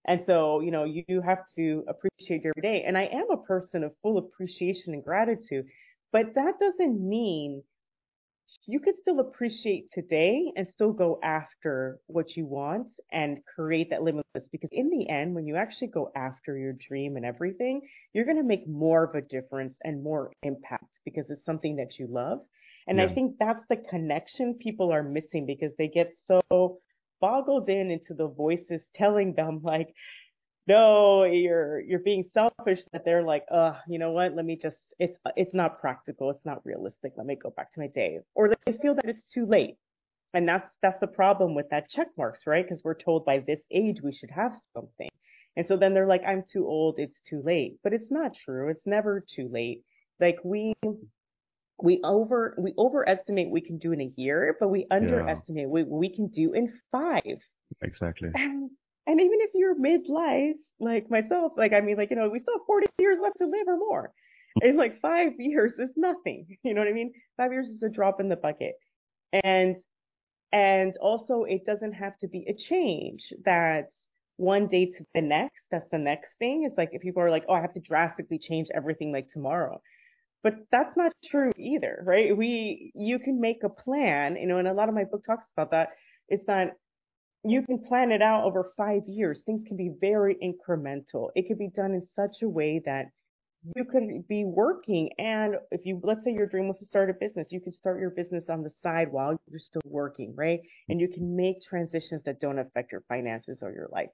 And 0.06 0.22
so, 0.26 0.60
you 0.60 0.72
know, 0.72 0.84
you 0.84 1.22
have 1.22 1.40
to 1.56 1.84
appreciate 1.88 2.44
your 2.44 2.54
day. 2.62 2.84
And 2.86 2.98
I 2.98 3.04
am 3.06 3.32
a 3.32 3.38
person 3.38 3.84
of 3.84 3.94
full 4.02 4.18
appreciation 4.18 4.94
and 4.94 5.04
gratitude, 5.04 5.66
but 6.12 6.36
that 6.36 6.60
doesn't 6.60 7.00
mean 7.02 7.64
you 8.66 8.80
can 8.80 8.94
still 9.02 9.20
appreciate 9.20 9.90
today 9.94 10.52
and 10.56 10.68
still 10.74 10.92
go 10.92 11.20
after 11.24 12.00
what 12.08 12.36
you 12.36 12.46
want 12.46 12.88
and 13.12 13.40
create 13.56 13.90
that 13.90 14.04
limitless 14.04 14.48
because 14.52 14.70
in 14.72 14.90
the 14.90 15.10
end 15.10 15.34
when 15.34 15.46
you 15.46 15.56
actually 15.56 15.88
go 15.88 16.12
after 16.16 16.58
your 16.58 16.74
dream 16.88 17.16
and 17.16 17.26
everything 17.26 17.82
you're 18.14 18.26
going 18.26 18.38
to 18.38 18.44
make 18.44 18.68
more 18.68 19.04
of 19.04 19.16
a 19.16 19.22
difference 19.22 19.76
and 19.84 20.04
more 20.04 20.32
impact 20.44 20.86
because 21.06 21.26
it's 21.30 21.46
something 21.46 21.76
that 21.76 22.00
you 22.00 22.08
love 22.10 22.40
and 22.88 22.98
yeah. 22.98 23.06
i 23.06 23.14
think 23.14 23.36
that's 23.40 23.64
the 23.70 23.78
connection 23.90 24.54
people 24.56 24.92
are 24.92 25.04
missing 25.04 25.46
because 25.46 25.72
they 25.78 25.88
get 25.88 26.14
so 26.26 26.80
boggled 27.24 27.70
in 27.70 27.90
into 27.90 28.14
the 28.14 28.28
voices 28.28 28.82
telling 28.98 29.34
them 29.34 29.62
like, 29.64 29.88
no, 30.68 31.26
you're 31.26 31.82
you're 31.82 32.00
being 32.00 32.26
selfish 32.34 32.80
that 32.94 33.04
they're 33.04 33.24
like, 33.24 33.44
uh, 33.52 33.74
you 33.88 34.00
know 34.00 34.12
what? 34.12 34.34
Let 34.36 34.46
me 34.46 34.58
just 34.62 34.78
it's 35.00 35.18
it's 35.36 35.54
not 35.54 35.80
practical, 35.80 36.30
it's 36.30 36.46
not 36.46 36.66
realistic. 36.66 37.14
Let 37.18 37.26
me 37.26 37.38
go 37.42 37.50
back 37.50 37.74
to 37.74 37.80
my 37.80 37.88
day. 37.88 38.20
Or 38.34 38.50
they 38.66 38.74
feel 38.82 38.96
that 38.96 39.06
it's 39.06 39.26
too 39.34 39.46
late. 39.46 39.76
And 40.34 40.48
that's 40.48 40.68
that's 40.82 41.00
the 41.02 41.08
problem 41.08 41.54
with 41.54 41.70
that 41.72 41.90
check 41.90 42.08
marks, 42.18 42.42
right? 42.48 42.66
Because 42.68 42.84
we're 42.84 42.96
told 42.96 43.26
by 43.26 43.40
this 43.40 43.60
age 43.72 43.98
we 44.02 44.14
should 44.14 44.32
have 44.32 44.54
something. 44.74 45.10
And 45.56 45.66
so 45.68 45.78
then 45.78 45.94
they're 45.94 46.08
like, 46.08 46.24
I'm 46.28 46.44
too 46.52 46.66
old, 46.66 46.96
it's 46.98 47.20
too 47.30 47.44
late. 47.46 47.78
But 47.84 47.94
it's 47.94 48.10
not 48.10 48.32
true. 48.46 48.70
It's 48.70 48.86
never 48.86 49.24
too 49.36 49.50
late. 49.52 49.84
Like 50.20 50.38
we 50.46 50.74
we 51.82 52.00
over 52.06 52.56
we 52.58 52.74
overestimate 52.78 53.50
we 53.50 53.62
can 53.62 53.80
do 53.80 53.92
in 53.92 54.00
a 54.00 54.12
year, 54.16 54.56
but 54.60 54.70
we 54.70 54.88
underestimate 54.90 55.64
yeah. 55.64 55.68
what 55.68 55.88
we 55.90 56.16
can 56.16 56.28
do 56.28 56.54
in 56.54 56.72
five. 56.92 57.40
Exactly. 57.82 58.30
And, 58.34 58.72
and 59.08 59.20
even 59.20 59.40
if 59.42 59.52
you're 59.54 59.76
midlife, 59.76 60.54
like 60.80 61.10
myself, 61.10 61.54
like 61.58 61.74
I 61.74 61.82
mean, 61.82 61.98
like 61.98 62.10
you 62.10 62.16
know, 62.16 62.30
we 62.30 62.40
still 62.40 62.56
have 62.56 62.66
40 62.68 62.88
years 63.00 63.18
left 63.22 63.38
to 63.40 63.46
live 63.46 63.68
or 63.68 63.78
more. 63.78 64.12
it's 64.58 64.78
like 64.78 65.02
five 65.02 65.34
years 65.40 65.74
is 65.80 65.90
nothing. 65.96 66.46
You 66.64 66.74
know 66.74 66.82
what 66.82 66.88
I 66.88 66.94
mean? 66.94 67.14
Five 67.38 67.52
years 67.52 67.68
is 67.68 67.84
a 67.84 67.90
drop 67.90 68.20
in 68.20 68.30
the 68.30 68.36
bucket. 68.36 68.76
And 69.44 69.78
and 70.52 70.94
also, 71.02 71.46
it 71.46 71.66
doesn't 71.66 71.94
have 71.94 72.18
to 72.20 72.28
be 72.28 72.46
a 72.48 72.54
change 72.54 73.22
that's 73.44 73.92
one 74.38 74.68
day 74.68 74.86
to 74.86 75.06
the 75.16 75.22
next. 75.22 75.60
That's 75.72 75.90
the 75.92 75.98
next 75.98 76.30
thing. 76.40 76.64
It's 76.68 76.78
like 76.78 76.90
if 76.92 77.02
people 77.02 77.24
are 77.24 77.32
like, 77.32 77.44
oh, 77.50 77.54
I 77.54 77.62
have 77.62 77.74
to 77.74 77.80
drastically 77.80 78.38
change 78.38 78.68
everything 78.74 79.12
like 79.12 79.30
tomorrow. 79.34 79.82
But 80.44 80.56
that's 80.72 80.96
not 80.98 81.14
true 81.26 81.52
either, 81.58 82.04
right? 82.06 82.36
We, 82.36 82.92
you 82.96 83.18
can 83.18 83.40
make 83.40 83.64
a 83.64 83.70
plan, 83.70 84.36
you 84.36 84.46
know, 84.48 84.58
and 84.58 84.68
a 84.68 84.74
lot 84.74 84.90
of 84.90 84.96
my 84.96 85.06
book 85.06 85.24
talks 85.26 85.46
about 85.58 85.72
that. 85.72 85.90
It's 86.28 86.46
that 86.48 86.74
you 87.44 87.62
can 87.64 87.84
plan 87.88 88.12
it 88.12 88.22
out 88.22 88.44
over 88.46 88.72
five 88.78 89.02
years. 89.08 89.42
Things 89.46 89.62
can 89.68 89.78
be 89.78 89.92
very 90.00 90.36
incremental. 90.44 91.30
It 91.36 91.48
could 91.48 91.60
be 91.60 91.70
done 91.76 91.94
in 91.94 92.08
such 92.16 92.42
a 92.42 92.50
way 92.50 92.82
that 92.86 93.06
you 93.76 93.86
could 93.86 94.28
be 94.28 94.44
working 94.44 95.10
and 95.18 95.56
if 95.72 95.86
you 95.86 95.98
let's 96.04 96.22
say 96.26 96.34
your 96.34 96.46
dream 96.46 96.68
was 96.68 96.80
to 96.80 96.86
start 96.86 97.10
a 97.10 97.14
business 97.14 97.48
you 97.50 97.62
could 97.62 97.74
start 97.74 97.98
your 97.98 98.10
business 98.10 98.44
on 98.50 98.62
the 98.62 98.70
side 98.84 99.10
while 99.10 99.38
you're 99.50 99.58
still 99.58 99.80
working 99.86 100.34
right 100.36 100.60
and 100.90 101.00
you 101.00 101.08
can 101.08 101.34
make 101.34 101.64
transitions 101.64 102.22
that 102.26 102.42
don't 102.42 102.60
affect 102.60 102.92
your 102.92 103.06
finances 103.08 103.60
or 103.62 103.72
your 103.72 103.88
life 103.94 104.10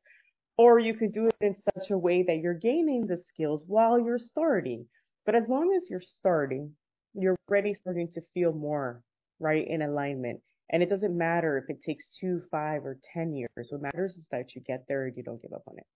or 0.60 0.78
you 0.78 0.94
could 0.94 1.12
do 1.12 1.26
it 1.26 1.36
in 1.42 1.56
such 1.74 1.90
a 1.90 1.98
way 1.98 2.22
that 2.22 2.38
you're 2.44 2.54
gaining 2.54 3.08
the 3.08 3.20
skills 3.34 3.64
while 3.66 4.00
you're 4.00 4.20
starting 4.20 4.86
but 5.30 5.36
as 5.36 5.48
long 5.48 5.76
as 5.76 5.88
you're 5.92 6.02
starting, 6.02 6.74
you're 7.14 7.36
already 7.48 7.76
starting 7.76 8.12
to 8.14 8.22
feel 8.34 8.52
more 8.52 9.04
right 9.40 9.68
in 9.68 9.84
alignment. 9.84 10.42
And 10.72 10.84
it 10.84 10.90
doesn't 10.90 11.18
matter 11.18 11.58
if 11.58 11.70
it 11.70 11.82
takes 11.84 12.06
two, 12.20 12.42
five, 12.52 12.86
or 12.86 12.98
10 13.14 13.34
years. 13.34 13.70
What 13.70 13.82
matters 13.82 14.14
is 14.14 14.24
that 14.32 14.56
you 14.56 14.62
get 14.62 14.86
there 14.88 15.06
and 15.06 15.18
you 15.18 15.24
don't 15.24 15.42
give 15.42 15.54
up 15.54 15.64
on 15.68 15.76
it. 15.78 15.88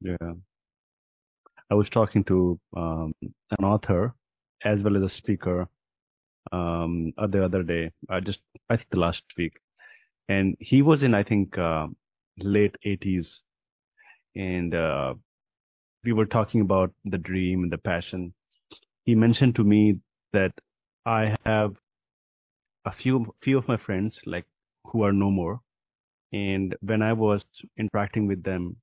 Yeah. 0.00 0.32
I 1.70 1.74
was 1.74 1.88
talking 1.90 2.24
to 2.24 2.58
um, 2.76 3.14
an 3.22 3.64
author 3.64 4.14
as 4.64 4.80
well 4.80 4.96
as 4.96 5.02
a 5.02 5.08
speaker 5.08 5.68
um, 6.52 7.12
the 7.16 7.44
other 7.44 7.62
day, 7.62 7.90
I 8.08 8.20
just, 8.20 8.38
I 8.70 8.76
think 8.76 8.88
the 8.90 9.00
last 9.00 9.22
week. 9.36 9.54
And 10.28 10.56
he 10.60 10.82
was 10.82 11.02
in, 11.02 11.14
I 11.14 11.24
think, 11.24 11.58
uh, 11.58 11.88
late 12.38 12.76
80s. 12.84 13.40
And 14.36 14.74
uh, 14.74 15.14
we 16.04 16.12
were 16.12 16.26
talking 16.26 16.60
about 16.60 16.92
the 17.04 17.18
dream 17.18 17.64
and 17.64 17.72
the 17.72 17.78
passion 17.78 18.32
he 19.06 19.14
mentioned 19.14 19.54
to 19.54 19.64
me 19.64 19.96
that 20.32 20.52
I 21.06 21.36
have 21.44 21.76
a 22.86 22.92
few 22.92 23.34
few 23.42 23.58
of 23.58 23.68
my 23.68 23.76
friends 23.76 24.20
like 24.26 24.46
who 24.86 25.02
are 25.04 25.12
no 25.12 25.30
more, 25.30 25.60
and 26.32 26.76
when 26.80 27.02
I 27.02 27.12
was 27.12 27.44
interacting 27.78 28.26
with 28.26 28.42
them 28.44 28.76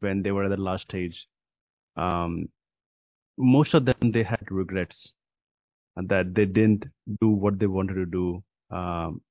when 0.00 0.22
they 0.22 0.32
were 0.32 0.44
at 0.44 0.50
the 0.50 0.56
last 0.56 0.84
stage, 0.84 1.26
um, 1.96 2.48
most 3.38 3.74
of 3.74 3.84
them 3.86 4.12
they 4.12 4.22
had 4.22 4.46
regrets 4.50 5.12
that 5.96 6.34
they 6.34 6.46
didn't 6.46 6.86
do 7.20 7.28
what 7.28 7.58
they 7.58 7.66
wanted 7.66 7.94
to 7.94 8.06
do. 8.06 8.42
Um, 8.70 9.22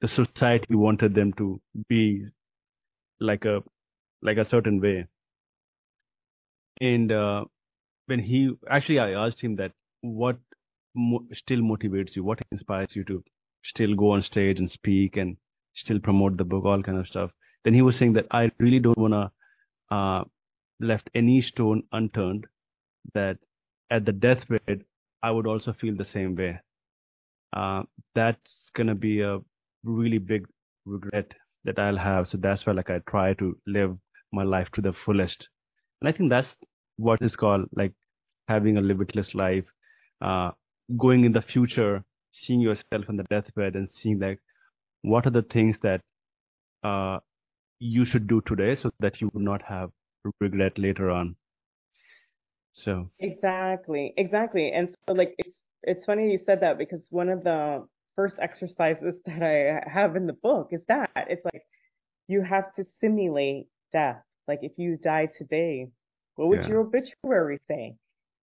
the 0.00 0.08
society 0.08 0.74
wanted 0.74 1.14
them 1.14 1.32
to 1.34 1.60
be 1.88 2.24
like 3.20 3.44
a 3.44 3.62
like 4.22 4.38
a 4.38 4.48
certain 4.48 4.80
way, 4.80 5.06
and 6.80 7.12
uh, 7.12 7.44
when 8.06 8.20
he 8.20 8.52
actually 8.70 8.98
I 8.98 9.12
asked 9.26 9.40
him 9.42 9.56
that 9.56 9.72
what 10.02 10.38
mo- 10.94 11.26
still 11.32 11.60
motivates 11.60 12.16
you, 12.16 12.24
what 12.24 12.40
inspires 12.50 12.94
you 12.94 13.04
to 13.04 13.22
still 13.62 13.94
go 13.94 14.10
on 14.12 14.22
stage 14.22 14.58
and 14.58 14.70
speak 14.70 15.16
and 15.16 15.36
still 15.74 15.98
promote 15.98 16.36
the 16.36 16.44
book, 16.44 16.64
all 16.64 16.82
kind 16.82 16.98
of 16.98 17.06
stuff. 17.06 17.30
Then 17.64 17.74
he 17.74 17.82
was 17.82 17.96
saying 17.96 18.14
that 18.14 18.26
I 18.30 18.50
really 18.58 18.80
don't 18.80 18.98
wanna 18.98 19.32
uh, 19.90 20.24
left 20.80 21.10
any 21.14 21.40
stone 21.40 21.84
unturned. 21.92 22.46
That 23.14 23.38
at 23.90 24.04
the 24.04 24.12
deathbed 24.12 24.84
I 25.22 25.30
would 25.30 25.46
also 25.46 25.72
feel 25.72 25.96
the 25.96 26.04
same 26.04 26.34
way. 26.36 26.60
Uh, 27.52 27.82
that's 28.14 28.70
gonna 28.74 28.94
be 28.94 29.20
a 29.20 29.38
really 29.84 30.18
big 30.18 30.46
regret 30.84 31.32
that 31.64 31.78
I'll 31.78 31.96
have. 31.96 32.28
So 32.28 32.38
that's 32.38 32.66
why 32.66 32.72
like 32.72 32.90
I 32.90 33.00
try 33.08 33.34
to 33.34 33.56
live 33.66 33.96
my 34.32 34.42
life 34.42 34.70
to 34.72 34.80
the 34.80 34.92
fullest. 34.92 35.48
And 36.00 36.08
I 36.08 36.12
think 36.12 36.30
that's 36.30 36.54
what 36.96 37.22
is 37.22 37.36
called 37.36 37.66
like 37.74 37.92
having 38.48 38.76
a 38.76 38.80
limitless 38.80 39.34
life, 39.34 39.64
uh, 40.20 40.50
going 40.98 41.24
in 41.24 41.32
the 41.32 41.42
future, 41.42 42.04
seeing 42.32 42.60
yourself 42.60 43.04
on 43.08 43.16
the 43.16 43.24
deathbed 43.24 43.74
and 43.74 43.88
seeing 44.02 44.18
like 44.18 44.40
what 45.02 45.26
are 45.26 45.30
the 45.30 45.42
things 45.42 45.76
that 45.82 46.00
uh, 46.82 47.18
you 47.78 48.04
should 48.04 48.26
do 48.26 48.40
today 48.46 48.74
so 48.74 48.90
that 49.00 49.20
you 49.20 49.30
will 49.32 49.42
not 49.42 49.62
have 49.62 49.90
regret 50.40 50.78
later 50.78 51.10
on. 51.10 51.36
So 52.72 53.10
exactly, 53.18 54.14
exactly, 54.16 54.72
and 54.72 54.94
so 55.06 55.12
like 55.12 55.34
it's 55.38 55.56
it's 55.82 56.04
funny 56.06 56.30
you 56.30 56.38
said 56.46 56.60
that 56.60 56.78
because 56.78 57.02
one 57.10 57.28
of 57.28 57.44
the 57.44 57.86
first 58.16 58.36
exercises 58.40 59.14
that 59.26 59.42
I 59.42 59.88
have 59.90 60.16
in 60.16 60.26
the 60.26 60.32
book 60.32 60.68
is 60.70 60.80
that 60.88 61.10
it's 61.28 61.44
like 61.44 61.62
you 62.28 62.42
have 62.42 62.72
to 62.74 62.86
simulate 63.00 63.66
death. 63.92 64.22
Like 64.48 64.60
if 64.62 64.72
you 64.76 64.96
die 64.96 65.28
today, 65.36 65.88
what 66.36 66.48
would 66.48 66.62
yeah. 66.62 66.68
your 66.68 66.80
obituary 66.80 67.60
say? 67.68 67.96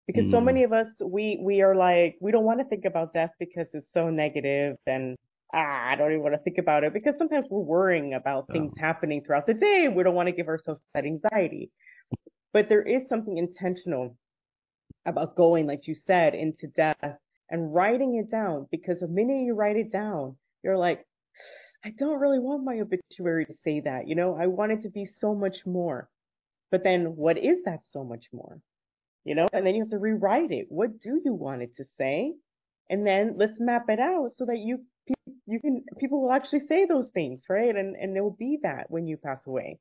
Because 0.08 0.26
mm. 0.26 0.32
so 0.32 0.42
many 0.42 0.64
of 0.64 0.72
us, 0.74 0.88
we 1.02 1.40
we 1.42 1.62
are 1.62 1.76
like, 1.76 2.16
we 2.22 2.32
don't 2.32 2.46
want 2.46 2.60
to 2.60 2.66
think 2.66 2.86
about 2.86 3.14
death 3.14 3.32
because 3.40 3.68
it's 3.74 3.88
so 3.94 4.10
negative 4.10 4.78
and 4.88 5.18
ah, 5.54 5.90
I 5.90 5.96
don't 5.96 6.12
even 6.12 6.24
want 6.24 6.36
to 6.36 6.42
think 6.42 6.58
about 6.58 6.84
it 6.84 6.94
because 6.94 7.16
sometimes 7.18 7.46
we're 7.50 7.60
worrying 7.60 8.14
about 8.14 8.48
things 8.52 8.74
happening 8.78 9.22
throughout 9.26 9.48
the 9.48 9.54
day 9.54 9.88
we 9.94 10.04
don't 10.04 10.16
want 10.16 10.28
to 10.28 10.36
give 10.36 10.48
ourselves 10.48 10.82
that 10.94 11.06
anxiety. 11.06 11.72
But 12.54 12.70
there 12.70 12.82
is 12.82 13.08
something 13.10 13.38
intentional 13.38 14.18
about 15.06 15.36
going, 15.36 15.68
like 15.68 15.88
you 15.88 15.96
said, 16.06 16.34
into 16.34 16.68
death 16.68 17.18
and 17.50 17.74
writing 17.74 18.16
it 18.16 18.32
down 18.32 18.68
because 18.72 19.00
the 19.00 19.08
minute 19.08 19.46
you 19.46 19.54
write 19.54 19.78
it 19.78 19.92
down, 19.92 20.38
you're 20.64 20.78
like, 20.78 21.06
I 21.86 21.92
don't 21.98 22.20
really 22.20 22.40
want 22.40 22.64
my 22.64 22.80
obituary 22.80 23.46
to 23.46 23.54
say 23.64 23.82
that. 23.82 24.08
You 24.08 24.16
know, 24.16 24.38
I 24.40 24.48
want 24.48 24.72
it 24.72 24.84
to 24.84 24.90
be 24.90 25.06
so 25.20 25.36
much 25.36 25.58
more. 25.66 26.10
But 26.72 26.84
then 26.84 27.16
what 27.16 27.38
is 27.38 27.60
that 27.66 27.80
so 27.90 28.04
much 28.04 28.26
more? 28.34 28.60
You 29.27 29.36
know, 29.36 29.50
and 29.51 29.67
then 29.67 29.75
you 29.75 29.81
have 29.81 29.89
to 29.89 29.98
rewrite 29.98 30.51
it. 30.51 30.67
What 30.69 31.01
do 31.01 31.19
you 31.25 31.34
want 31.34 31.62
it 31.62 31.75
to 31.75 31.84
say? 31.98 32.34
And 32.89 33.05
then 33.05 33.34
let's 33.36 33.60
map 33.60 33.89
it 33.89 34.00
out 34.00 34.31
so 34.38 34.46
that 34.46 34.60
you 34.60 34.86
you 35.46 35.60
can 35.60 35.84
people 36.00 36.22
will 36.22 36.31
actually 36.31 36.65
say 36.65 36.86
those 36.86 37.10
things, 37.13 37.41
right? 37.50 37.75
And 37.75 37.98
and 37.98 38.15
it 38.15 38.22
will 38.22 38.38
be 38.39 38.57
that 38.63 38.89
when 38.89 39.05
you 39.05 39.17
pass 39.17 39.39
away. 39.46 39.79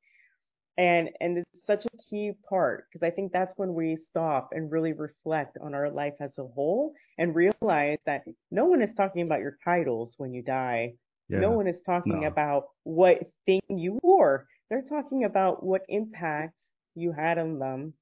And 0.77 1.11
and 1.21 1.39
it's 1.39 1.65
such 1.65 1.85
a 1.87 1.97
key 2.11 2.33
part 2.51 2.87
because 2.93 3.07
I 3.07 3.11
think 3.15 3.31
that's 3.31 3.57
when 3.57 3.73
we 3.73 3.99
stop 4.11 4.49
and 4.51 4.69
really 4.73 4.93
reflect 4.93 5.59
on 5.63 5.75
our 5.75 5.91
life 5.91 6.15
as 6.21 6.33
a 6.39 6.49
whole 6.49 6.93
and 7.17 7.33
realize 7.33 7.99
that 8.05 8.25
no 8.51 8.65
one 8.65 8.83
is 8.83 8.95
talking 8.97 9.23
about 9.23 9.39
your 9.39 9.59
titles 9.65 10.15
when 10.17 10.35
you 10.35 10.43
die. 10.43 10.95
Yeah. 11.29 11.39
No 11.39 11.53
one 11.53 11.69
is 11.69 11.79
talking 11.87 12.23
No. 12.23 12.27
about 12.27 12.65
what 12.83 13.19
thing 13.47 13.61
you 13.69 14.01
wore. 14.03 14.49
They're 14.71 14.89
talking 14.89 15.23
about 15.23 15.63
what 15.63 15.83
impact 15.89 16.55
you 16.97 17.13
had 17.13 17.39
on 17.39 17.61
them 17.61 17.95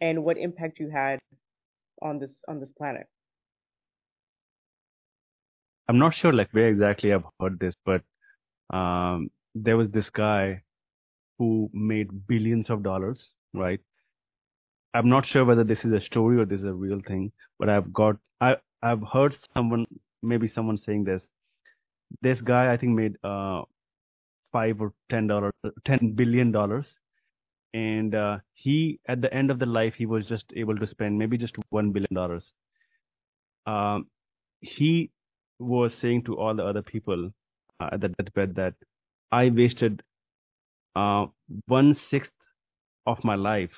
and 0.00 0.24
what 0.24 0.38
impact 0.38 0.78
you 0.80 0.90
had 0.90 1.18
on 2.02 2.18
this 2.18 2.30
on 2.48 2.60
this 2.60 2.70
planet. 2.76 3.06
I'm 5.88 5.98
not 5.98 6.14
sure 6.14 6.32
like 6.32 6.48
where 6.52 6.68
exactly 6.68 7.12
I've 7.12 7.24
heard 7.40 7.58
this, 7.58 7.74
but 7.84 8.02
um, 8.72 9.30
there 9.54 9.76
was 9.76 9.90
this 9.90 10.08
guy 10.10 10.62
who 11.38 11.70
made 11.72 12.26
billions 12.28 12.70
of 12.70 12.82
dollars, 12.82 13.30
right? 13.54 13.80
I'm 14.94 15.08
not 15.08 15.26
sure 15.26 15.44
whether 15.44 15.64
this 15.64 15.84
is 15.84 15.92
a 15.92 16.00
story 16.00 16.38
or 16.38 16.44
this 16.44 16.60
is 16.60 16.64
a 16.66 16.74
real 16.74 17.00
thing, 17.06 17.32
but 17.58 17.68
I've 17.68 17.92
got 17.92 18.16
I 18.40 18.56
I've 18.82 19.02
heard 19.12 19.36
someone 19.54 19.86
maybe 20.22 20.48
someone 20.48 20.78
saying 20.78 21.04
this. 21.04 21.26
This 22.22 22.40
guy 22.40 22.72
I 22.72 22.76
think 22.76 22.92
made 22.94 23.16
uh 23.24 23.62
five 24.52 24.80
or 24.80 24.92
ten 25.10 25.26
dollars 25.26 25.52
ten 25.84 26.12
billion 26.14 26.52
dollars. 26.52 26.94
And 27.74 28.14
uh, 28.14 28.38
he 28.54 29.00
at 29.08 29.20
the 29.20 29.32
end 29.32 29.50
of 29.50 29.58
the 29.58 29.66
life 29.66 29.94
he 29.94 30.06
was 30.06 30.26
just 30.26 30.44
able 30.56 30.76
to 30.76 30.86
spend 30.86 31.18
maybe 31.18 31.38
just 31.38 31.56
one 31.70 31.92
billion 31.92 32.14
dollars. 32.14 32.52
Um 33.66 34.06
he 34.60 35.10
was 35.58 35.94
saying 35.94 36.24
to 36.24 36.36
all 36.38 36.54
the 36.54 36.64
other 36.64 36.82
people 36.82 37.30
uh, 37.80 37.90
at 37.92 38.00
the 38.00 38.08
deathbed 38.08 38.54
that 38.56 38.74
I 39.32 39.50
wasted 39.50 40.02
uh, 40.96 41.26
one 41.66 41.94
sixth 41.94 42.32
of 43.06 43.22
my 43.24 43.34
life 43.34 43.70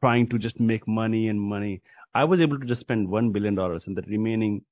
trying 0.00 0.28
to 0.28 0.38
just 0.38 0.60
make 0.60 0.86
money 0.86 1.28
and 1.28 1.40
money. 1.40 1.82
I 2.14 2.24
was 2.24 2.40
able 2.40 2.58
to 2.58 2.66
just 2.66 2.80
spend 2.80 3.08
one 3.08 3.32
billion 3.32 3.54
dollars, 3.54 3.84
and 3.86 3.96
the 3.96 4.02
remaining 4.02 4.62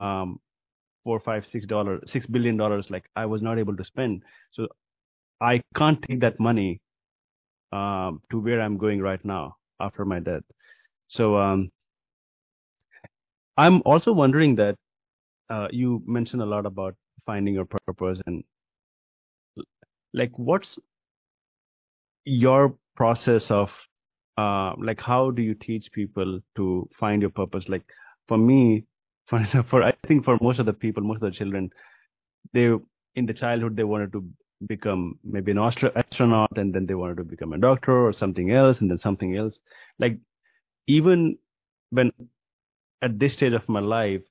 um, 0.00 0.40
four, 1.04 1.20
five, 1.20 1.46
six 1.46 1.66
dollars, 1.66 2.02
six 2.10 2.26
billion 2.26 2.56
dollars, 2.56 2.88
like 2.90 3.08
I 3.16 3.26
was 3.26 3.42
not 3.42 3.58
able 3.58 3.76
to 3.76 3.84
spend. 3.84 4.22
So 4.52 4.68
I 5.40 5.62
can't 5.76 6.02
take 6.02 6.20
that 6.20 6.40
money 6.40 6.80
um, 7.72 8.22
to 8.30 8.40
where 8.40 8.60
I'm 8.60 8.76
going 8.78 9.00
right 9.00 9.22
now 9.24 9.56
after 9.80 10.04
my 10.04 10.20
death. 10.20 10.42
So 11.08 11.36
um, 11.36 11.70
I'm 13.56 13.82
also 13.84 14.12
wondering 14.12 14.56
that 14.56 14.76
uh, 15.50 15.68
you 15.70 16.02
mentioned 16.06 16.42
a 16.42 16.46
lot 16.46 16.66
about 16.66 16.94
finding 17.26 17.54
your 17.54 17.66
purpose 17.66 18.20
and 18.26 18.44
like 20.14 20.30
what's 20.36 20.78
your 22.24 22.74
process 22.96 23.50
of 23.50 23.70
uh, 24.36 24.74
like 24.78 25.00
how 25.00 25.30
do 25.30 25.42
you 25.42 25.54
teach 25.54 25.90
people 25.92 26.40
to 26.56 26.88
find 26.98 27.22
your 27.22 27.30
purpose 27.30 27.68
like 27.68 27.84
for 28.28 28.38
me 28.38 28.84
for 29.26 29.44
for 29.68 29.82
I 29.82 29.94
think 30.06 30.24
for 30.24 30.38
most 30.40 30.58
of 30.58 30.66
the 30.66 30.72
people 30.72 31.02
most 31.02 31.16
of 31.22 31.32
the 31.32 31.38
children 31.38 31.70
they 32.52 32.70
in 33.14 33.26
the 33.26 33.34
childhood 33.34 33.76
they 33.76 33.84
wanted 33.84 34.12
to 34.12 34.24
become 34.66 35.18
maybe 35.24 35.52
an 35.52 35.58
astro- 35.58 35.92
astronaut 35.94 36.56
and 36.56 36.74
then 36.74 36.86
they 36.86 36.94
wanted 36.94 37.16
to 37.18 37.24
become 37.24 37.52
a 37.52 37.58
doctor 37.58 38.06
or 38.06 38.12
something 38.12 38.50
else 38.50 38.80
and 38.80 38.90
then 38.90 38.98
something 38.98 39.36
else. 39.36 39.58
Like 39.98 40.18
even 40.86 41.38
when 41.90 42.12
at 43.02 43.18
this 43.18 43.34
stage 43.34 43.52
of 43.52 43.68
my 43.68 43.80
life 43.80 44.22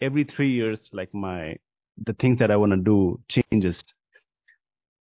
every 0.00 0.24
3 0.24 0.50
years 0.50 0.88
like 0.92 1.12
my 1.12 1.56
the 2.06 2.12
things 2.14 2.38
that 2.38 2.50
I 2.50 2.56
want 2.56 2.72
to 2.72 2.78
do 2.78 3.20
changes. 3.28 3.82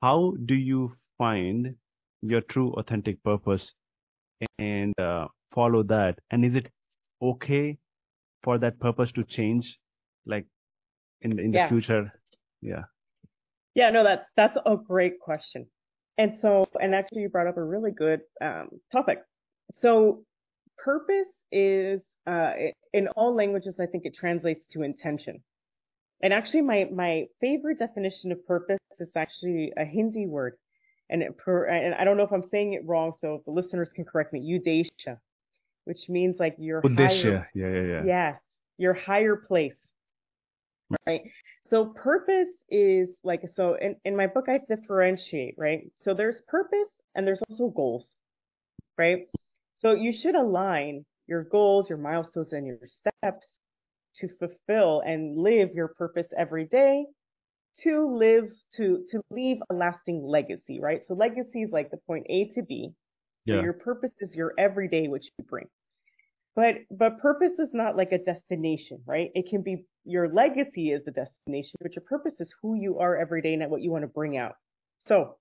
How 0.01 0.33
do 0.45 0.55
you 0.55 0.95
find 1.17 1.75
your 2.21 2.41
true 2.41 2.73
authentic 2.73 3.23
purpose 3.23 3.71
and 4.57 4.97
uh, 4.99 5.27
follow 5.53 5.83
that? 5.83 6.19
And 6.31 6.43
is 6.43 6.55
it 6.55 6.67
okay 7.21 7.77
for 8.43 8.57
that 8.57 8.79
purpose 8.79 9.11
to 9.13 9.23
change 9.23 9.77
like 10.25 10.45
in 11.21 11.35
the, 11.35 11.43
in 11.43 11.51
the 11.51 11.59
Yeah. 11.59 11.69
future? 11.69 12.13
Yeah 12.61 12.83
Yeah, 13.75 13.89
no, 13.89 14.03
that's 14.03 14.25
that's 14.35 14.57
a 14.65 14.75
great 14.75 15.19
question. 15.19 15.67
And 16.17 16.37
so, 16.41 16.67
and 16.81 16.93
actually, 16.93 17.21
you 17.21 17.29
brought 17.29 17.47
up 17.47 17.57
a 17.57 17.63
really 17.63 17.91
good 17.91 18.21
um, 18.41 18.69
topic. 18.91 19.19
So, 19.81 20.23
purpose 20.77 21.31
is 21.51 22.01
uh, 22.27 22.51
in 22.93 23.07
all 23.09 23.35
languages. 23.35 23.75
I 23.79 23.85
think 23.85 24.05
it 24.05 24.15
translates 24.15 24.61
to 24.73 24.83
intention. 24.83 25.41
And 26.21 26.33
actually, 26.33 26.61
my 26.61 26.89
my 26.93 27.25
favorite 27.39 27.79
definition 27.79 28.31
of 28.31 28.45
purpose 28.45 28.79
is 28.99 29.09
actually 29.15 29.71
a 29.77 29.85
Hindi 29.85 30.27
word, 30.27 30.57
and 31.09 31.23
it 31.23 31.37
per, 31.37 31.65
and 31.65 31.95
I 31.95 32.03
don't 32.03 32.17
know 32.17 32.23
if 32.23 32.31
I'm 32.31 32.47
saying 32.51 32.73
it 32.73 32.85
wrong. 32.85 33.13
So, 33.19 33.35
if 33.35 33.45
the 33.45 33.51
listeners 33.51 33.89
can 33.95 34.05
correct 34.05 34.33
me, 34.33 34.41
Udesha, 34.41 35.17
which 35.85 36.09
means 36.09 36.35
like 36.39 36.55
your 36.59 36.81
higher 36.95 37.47
yeah 37.55 37.67
yeah 37.67 37.81
yeah 37.81 38.03
Yes, 38.05 38.41
your 38.77 38.93
higher 38.93 39.35
place, 39.35 39.75
right? 41.05 41.21
So 41.69 41.85
purpose 41.85 42.49
is 42.69 43.09
like, 43.23 43.41
so 43.55 43.75
in, 43.75 43.95
in 44.05 44.15
my 44.15 44.27
book, 44.27 44.45
I 44.47 44.59
differentiate, 44.67 45.55
right? 45.57 45.89
So 46.03 46.13
there's 46.13 46.41
purpose 46.47 46.89
and 47.15 47.25
there's 47.25 47.41
also 47.49 47.69
goals, 47.69 48.15
right? 48.97 49.27
So 49.79 49.93
you 49.93 50.13
should 50.13 50.35
align 50.35 51.05
your 51.27 51.43
goals, 51.43 51.89
your 51.89 51.97
milestones, 51.97 52.51
and 52.51 52.67
your 52.67 52.79
steps 52.85 53.47
to 54.17 54.29
fulfill 54.37 55.01
and 55.05 55.37
live 55.37 55.69
your 55.73 55.89
purpose 55.89 56.27
every 56.37 56.65
day 56.65 57.05
to 57.83 58.17
live, 58.17 58.51
to, 58.75 59.05
to 59.11 59.21
leave 59.29 59.57
a 59.69 59.73
lasting 59.73 60.25
legacy, 60.25 60.79
right? 60.81 61.01
So 61.07 61.13
legacy 61.13 61.63
is 61.63 61.71
like 61.71 61.89
the 61.89 61.97
point 62.05 62.25
A 62.29 62.51
to 62.55 62.63
B. 62.63 62.89
So 63.47 63.55
yeah 63.55 63.61
your 63.61 63.73
purpose 63.73 64.11
is 64.19 64.35
your 64.35 64.53
everyday, 64.57 65.07
which 65.07 65.25
you 65.37 65.45
bring. 65.45 65.67
But 66.55 66.75
but 66.89 67.19
purpose 67.19 67.53
is 67.59 67.69
not 67.73 67.95
like 67.95 68.11
a 68.11 68.17
destination, 68.17 69.01
right? 69.05 69.29
It 69.33 69.49
can 69.49 69.61
be 69.61 69.85
your 70.03 70.33
legacy 70.33 70.91
is 70.91 71.05
the 71.05 71.11
destination, 71.11 71.77
but 71.81 71.95
your 71.95 72.03
purpose 72.03 72.33
is 72.39 72.53
who 72.61 72.75
you 72.75 72.99
are 72.99 73.17
every 73.17 73.41
day 73.41 73.53
and 73.53 73.71
what 73.71 73.81
you 73.81 73.91
want 73.91 74.03
to 74.03 74.07
bring 74.07 74.37
out. 74.37 74.55
So 75.07 75.37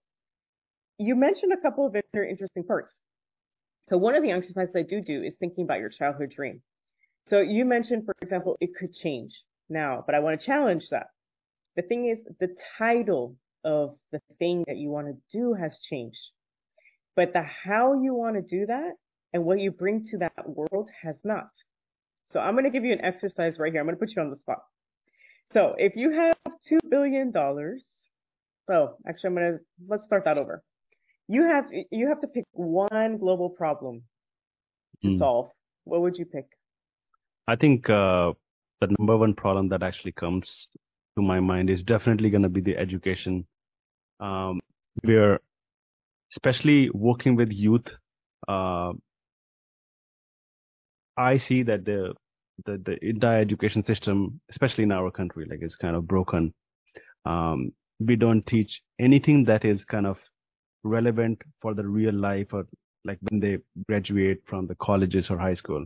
you 0.99 1.16
mentioned 1.16 1.53
a 1.53 1.61
couple 1.61 1.87
of 1.87 1.96
very 2.12 2.31
interesting 2.31 2.64
parts. 2.64 2.94
So 3.88 3.96
one 3.96 4.14
of 4.14 4.23
the 4.23 4.31
exercises 4.31 4.75
I 4.77 4.83
do 4.83 5.01
do 5.01 5.23
is 5.23 5.35
thinking 5.40 5.64
about 5.64 5.81
your 5.81 5.88
childhood 5.88 6.33
dream. 6.35 6.62
So 7.29 7.40
you 7.40 7.64
mentioned, 7.64 8.05
for 8.05 8.14
example, 8.23 8.57
it 8.61 8.70
could 8.79 8.92
change 8.92 9.33
now, 9.68 10.05
but 10.07 10.14
I 10.14 10.20
want 10.20 10.38
to 10.38 10.46
challenge 10.46 10.85
that. 10.90 11.09
The 11.77 11.83
thing 11.83 12.09
is, 12.09 12.18
the 12.38 12.55
title 12.79 13.37
of 13.64 13.96
the 14.12 14.20
thing 14.38 14.64
that 14.66 14.77
you 14.77 14.90
want 14.90 15.09
to 15.09 15.38
do 15.38 15.55
has 15.55 15.81
changed, 15.88 16.20
but 17.16 17.33
the 17.33 17.42
how 17.42 18.01
you 18.01 18.14
want 18.14 18.37
to 18.37 18.42
do 18.42 18.66
that 18.66 18.92
and 19.33 19.45
what 19.45 19.61
you 19.61 19.71
bring 19.71 20.05
to 20.07 20.19
that 20.19 20.33
world 20.49 20.88
has 21.03 21.16
not. 21.25 21.51
So 22.33 22.40
I'm 22.40 22.55
going 22.55 22.64
to 22.64 22.71
give 22.71 22.85
you 22.85 22.93
an 22.93 23.05
exercise 23.05 23.59
right 23.59 23.73
here. 23.73 23.81
I'm 23.81 23.87
going 23.87 23.97
to 23.97 24.01
put 24.01 24.14
you 24.14 24.23
on 24.23 24.31
the 24.31 24.37
spot. 24.37 24.62
So 25.53 25.75
if 25.79 25.97
you 25.97 26.12
have 26.12 26.37
$2 26.71 26.79
billion, 26.88 27.33
so 27.33 28.97
actually 29.09 29.29
I'm 29.29 29.35
going 29.35 29.53
to, 29.53 29.59
let's 29.88 30.05
start 30.05 30.25
that 30.25 30.38
over. 30.38 30.62
You 31.29 31.45
have, 31.45 31.64
you 31.90 32.09
have 32.09 32.21
to 32.21 32.29
pick 32.29 32.45
one 32.53 33.19
global 33.19 33.51
problem 33.51 34.03
to 35.03 35.09
Mm. 35.09 35.19
solve. 35.19 35.49
What 35.85 36.03
would 36.03 36.16
you 36.16 36.27
pick? 36.27 36.47
I 37.49 37.57
think 37.57 37.88
uh, 37.88 38.33
the 38.81 38.88
number 38.99 39.16
one 39.16 39.35
problem 39.35 39.69
that 39.71 39.83
actually 39.83 40.12
comes 40.12 40.69
to 41.16 41.23
my 41.23 41.40
mind 41.40 41.71
is 41.71 41.83
definitely 41.83 42.31
going 42.31 42.43
to 42.43 42.49
be 42.49 42.61
the 42.61 42.77
education. 42.77 43.47
Um, 44.21 44.61
we're 45.03 45.40
especially 46.33 46.90
working 46.90 47.35
with 47.35 47.51
youth. 47.51 47.87
Uh, 48.47 48.93
I 51.20 51.38
see 51.38 51.62
that 51.64 51.85
the, 51.85 52.14
the 52.66 52.78
the 52.87 52.96
entire 53.06 53.40
education 53.40 53.83
system, 53.83 54.40
especially 54.50 54.85
in 54.85 54.92
our 54.92 55.11
country, 55.11 55.46
like 55.50 55.62
is 55.62 55.76
kind 55.76 55.96
of 55.96 56.06
broken. 56.09 56.54
Um, 57.26 57.72
we 58.00 58.16
don't 58.16 58.46
teach 58.46 58.83
anything 58.98 59.44
that 59.44 59.64
is 59.64 59.85
kind 59.85 60.06
of 60.06 60.18
relevant 60.85 61.42
for 61.62 61.74
the 61.74 61.87
real 61.87 62.14
life 62.14 62.48
or 62.52 62.66
like 63.04 63.18
when 63.28 63.40
they 63.40 63.59
graduate 63.88 64.40
from 64.46 64.66
the 64.66 64.74
colleges 64.76 65.30
or 65.30 65.38
high 65.38 65.54
school. 65.54 65.85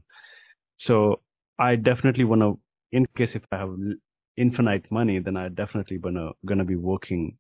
So 0.79 1.21
I 1.59 1.77
definitely 1.77 2.25
want 2.25 2.43
to, 2.43 2.59
in 2.93 3.07
case 3.17 3.35
if 3.35 3.43
I 3.53 3.59
have 3.59 3.75
infinite 4.37 4.91
money, 4.91 5.19
then 5.21 5.37
I 5.37 5.49
definitely 5.49 5.99
gonna 5.99 6.31
gonna 6.47 6.65
be 6.65 6.77
working 6.77 7.37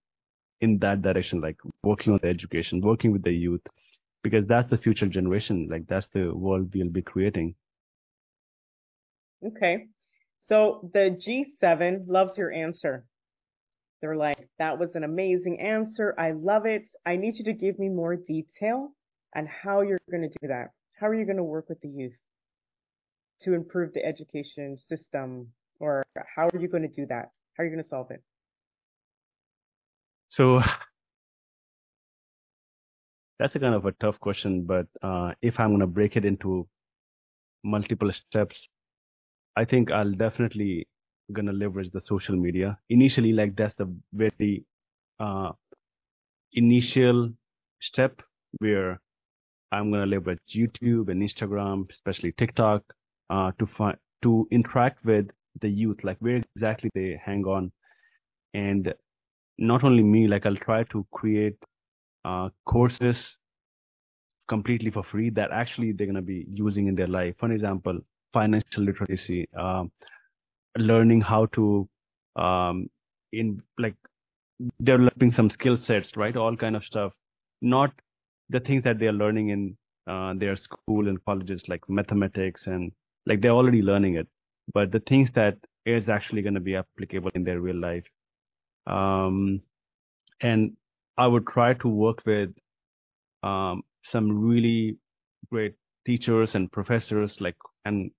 in 0.60 0.78
that 0.80 1.02
direction, 1.02 1.40
like 1.40 1.58
working 1.82 2.12
on 2.14 2.20
the 2.22 2.28
education, 2.28 2.80
working 2.80 3.12
with 3.12 3.22
the 3.24 3.32
youth, 3.32 3.62
because 4.24 4.46
that's 4.46 4.70
the 4.70 4.78
future 4.78 5.08
generation. 5.08 5.68
Like 5.70 5.86
that's 5.88 6.08
the 6.14 6.32
world 6.34 6.72
we'll 6.74 6.90
be 6.90 7.02
creating. 7.02 7.54
Okay. 9.46 9.86
So 10.48 10.90
the 10.92 11.16
G7 11.18 12.04
loves 12.06 12.36
your 12.36 12.52
answer. 12.52 13.06
They're 14.00 14.16
like, 14.16 14.48
that 14.58 14.78
was 14.78 14.90
an 14.94 15.04
amazing 15.04 15.60
answer. 15.60 16.14
I 16.18 16.32
love 16.32 16.66
it. 16.66 16.84
I 17.06 17.16
need 17.16 17.38
you 17.38 17.44
to 17.44 17.54
give 17.54 17.78
me 17.78 17.88
more 17.88 18.16
detail 18.16 18.90
on 19.34 19.46
how 19.46 19.80
you're 19.80 20.00
going 20.10 20.28
to 20.28 20.38
do 20.42 20.48
that. 20.48 20.70
How 21.00 21.06
are 21.06 21.14
you 21.14 21.24
going 21.24 21.38
to 21.38 21.44
work 21.44 21.68
with 21.68 21.80
the 21.80 21.88
youth 21.88 22.12
to 23.42 23.54
improve 23.54 23.94
the 23.94 24.04
education 24.04 24.76
system? 24.88 25.48
Or 25.80 26.04
how 26.36 26.48
are 26.48 26.58
you 26.58 26.68
going 26.68 26.82
to 26.82 26.94
do 26.94 27.06
that? 27.06 27.30
How 27.56 27.62
are 27.62 27.66
you 27.66 27.72
going 27.72 27.82
to 27.82 27.88
solve 27.88 28.10
it? 28.10 28.22
So 30.28 30.60
that's 33.38 33.54
a 33.54 33.58
kind 33.58 33.74
of 33.74 33.86
a 33.86 33.92
tough 33.92 34.20
question, 34.20 34.64
but 34.64 34.86
uh, 35.02 35.32
if 35.40 35.58
I'm 35.58 35.70
going 35.70 35.80
to 35.80 35.86
break 35.86 36.16
it 36.16 36.24
into 36.24 36.68
multiple 37.62 38.12
steps, 38.12 38.68
I 39.56 39.64
think 39.64 39.90
I'll 39.90 40.12
definitely 40.12 40.86
gonna 41.32 41.52
leverage 41.52 41.90
the 41.90 42.00
social 42.00 42.36
media. 42.36 42.78
Initially, 42.90 43.32
like 43.32 43.56
that's 43.56 43.74
the 43.76 43.92
very 44.12 44.64
uh, 45.20 45.52
initial 46.52 47.32
step 47.80 48.22
where 48.58 49.00
I'm 49.72 49.90
gonna 49.90 50.06
leverage 50.06 50.40
YouTube 50.54 51.08
and 51.10 51.22
Instagram, 51.22 51.90
especially 51.90 52.32
TikTok, 52.32 52.82
uh, 53.30 53.52
to 53.58 53.66
find 53.66 53.98
to 54.22 54.48
interact 54.50 55.04
with 55.04 55.28
the 55.60 55.68
youth, 55.68 56.04
like 56.04 56.18
where 56.20 56.42
exactly 56.56 56.90
they 56.94 57.20
hang 57.24 57.44
on, 57.44 57.72
and 58.54 58.94
not 59.58 59.84
only 59.84 60.02
me, 60.02 60.28
like 60.28 60.46
I'll 60.46 60.56
try 60.56 60.84
to 60.84 61.06
create 61.12 61.58
uh, 62.24 62.50
courses 62.66 63.36
completely 64.48 64.90
for 64.90 65.02
free 65.02 65.30
that 65.30 65.50
actually 65.52 65.92
they're 65.92 66.06
gonna 66.06 66.22
be 66.22 66.46
using 66.50 66.86
in 66.86 66.94
their 66.94 67.06
life. 67.06 67.34
For 67.38 67.50
example, 67.52 68.00
financial 68.34 68.84
literacy, 68.84 69.48
um, 69.58 69.90
learning 70.76 71.22
how 71.22 71.46
to 71.46 71.88
um, 72.36 72.88
in 73.32 73.62
like 73.78 73.96
developing 74.82 75.32
some 75.32 75.50
skill 75.50 75.76
sets, 75.76 76.16
right? 76.16 76.36
All 76.36 76.56
kind 76.56 76.76
of 76.76 76.84
stuff. 76.84 77.12
Not 77.62 77.92
the 78.50 78.60
things 78.60 78.84
that 78.84 78.98
they 78.98 79.06
are 79.06 79.12
learning 79.12 79.48
in 79.50 79.76
uh, 80.06 80.34
their 80.36 80.56
school 80.56 81.08
and 81.08 81.24
colleges, 81.24 81.62
like 81.68 81.88
mathematics 81.88 82.66
and 82.66 82.92
like 83.26 83.40
they're 83.40 83.52
already 83.52 83.82
learning 83.82 84.16
it, 84.16 84.28
but 84.74 84.92
the 84.92 85.00
things 85.00 85.30
that 85.34 85.56
is 85.86 86.08
actually 86.08 86.42
going 86.42 86.54
to 86.54 86.60
be 86.60 86.76
applicable 86.76 87.30
in 87.34 87.44
their 87.44 87.60
real 87.60 87.80
life. 87.80 88.04
Um, 88.86 89.62
and 90.40 90.72
I 91.16 91.26
would 91.26 91.46
try 91.46 91.74
to 91.74 91.88
work 91.88 92.22
with 92.26 92.50
um, 93.42 93.82
some 94.04 94.44
really 94.44 94.98
great 95.50 95.74
teachers 96.06 96.54
and 96.54 96.70
professors, 96.70 97.36
like 97.40 97.56
and 97.84 98.10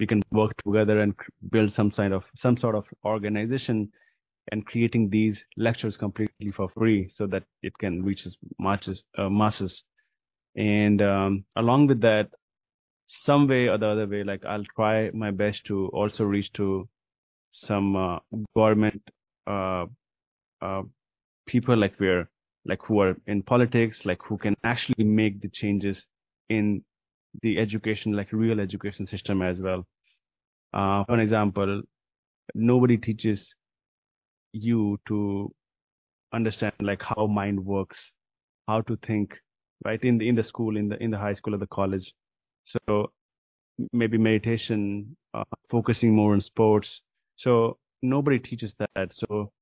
we 0.00 0.06
can 0.06 0.22
work 0.30 0.52
together 0.64 1.00
and 1.00 1.14
build 1.50 1.72
some 1.72 1.90
kind 1.90 2.12
of 2.12 2.24
some 2.36 2.56
sort 2.56 2.74
of 2.74 2.84
organization 3.04 3.90
and 4.52 4.66
creating 4.66 5.08
these 5.08 5.42
lectures 5.56 5.96
completely 5.96 6.50
for 6.50 6.68
free 6.70 7.08
so 7.14 7.26
that 7.26 7.44
it 7.62 7.76
can 7.78 8.02
reach 8.02 8.26
as 8.26 8.36
much 8.58 8.88
as 8.88 9.02
uh, 9.16 9.28
masses. 9.28 9.84
And 10.56 11.00
um, 11.00 11.44
along 11.56 11.86
with 11.86 12.00
that 12.02 12.28
some 13.08 13.46
way 13.46 13.68
or 13.68 13.78
the 13.78 13.86
other 13.86 14.06
way 14.06 14.24
like 14.24 14.44
i'll 14.44 14.64
try 14.76 15.10
my 15.12 15.30
best 15.30 15.64
to 15.64 15.88
also 15.88 16.24
reach 16.24 16.52
to 16.52 16.88
some 17.52 17.94
uh, 17.96 18.18
government 18.54 19.02
uh, 19.46 19.84
uh 20.62 20.82
people 21.46 21.76
like 21.76 21.94
where 21.98 22.28
like 22.64 22.82
who 22.82 23.00
are 23.00 23.16
in 23.26 23.42
politics 23.42 24.04
like 24.04 24.20
who 24.22 24.36
can 24.38 24.56
actually 24.64 25.04
make 25.04 25.40
the 25.40 25.48
changes 25.48 26.06
in 26.48 26.82
the 27.42 27.58
education, 27.58 28.12
like 28.12 28.32
real 28.32 28.60
education 28.60 29.06
system 29.06 29.42
as 29.42 29.60
well. 29.60 29.86
Uh, 30.74 31.04
for 31.04 31.18
example, 31.20 31.82
nobody 32.54 32.96
teaches 32.98 33.54
you 34.52 34.98
to 35.08 35.52
understand 36.32 36.72
like 36.80 37.02
how 37.02 37.26
mind 37.26 37.64
works, 37.64 37.98
how 38.68 38.80
to 38.82 38.96
think, 39.06 39.38
right? 39.84 40.02
In 40.02 40.18
the 40.18 40.28
in 40.28 40.34
the 40.34 40.42
school, 40.42 40.76
in 40.76 40.88
the 40.88 41.02
in 41.02 41.10
the 41.10 41.18
high 41.18 41.34
school 41.34 41.54
or 41.54 41.58
the 41.58 41.66
college. 41.66 42.12
So 42.66 43.12
maybe 43.92 44.18
meditation, 44.18 45.16
uh, 45.34 45.44
focusing 45.70 46.14
more 46.14 46.34
on 46.34 46.40
sports. 46.40 47.00
So 47.36 47.78
nobody 48.02 48.38
teaches 48.38 48.74
that. 48.78 49.12
So 49.12 49.52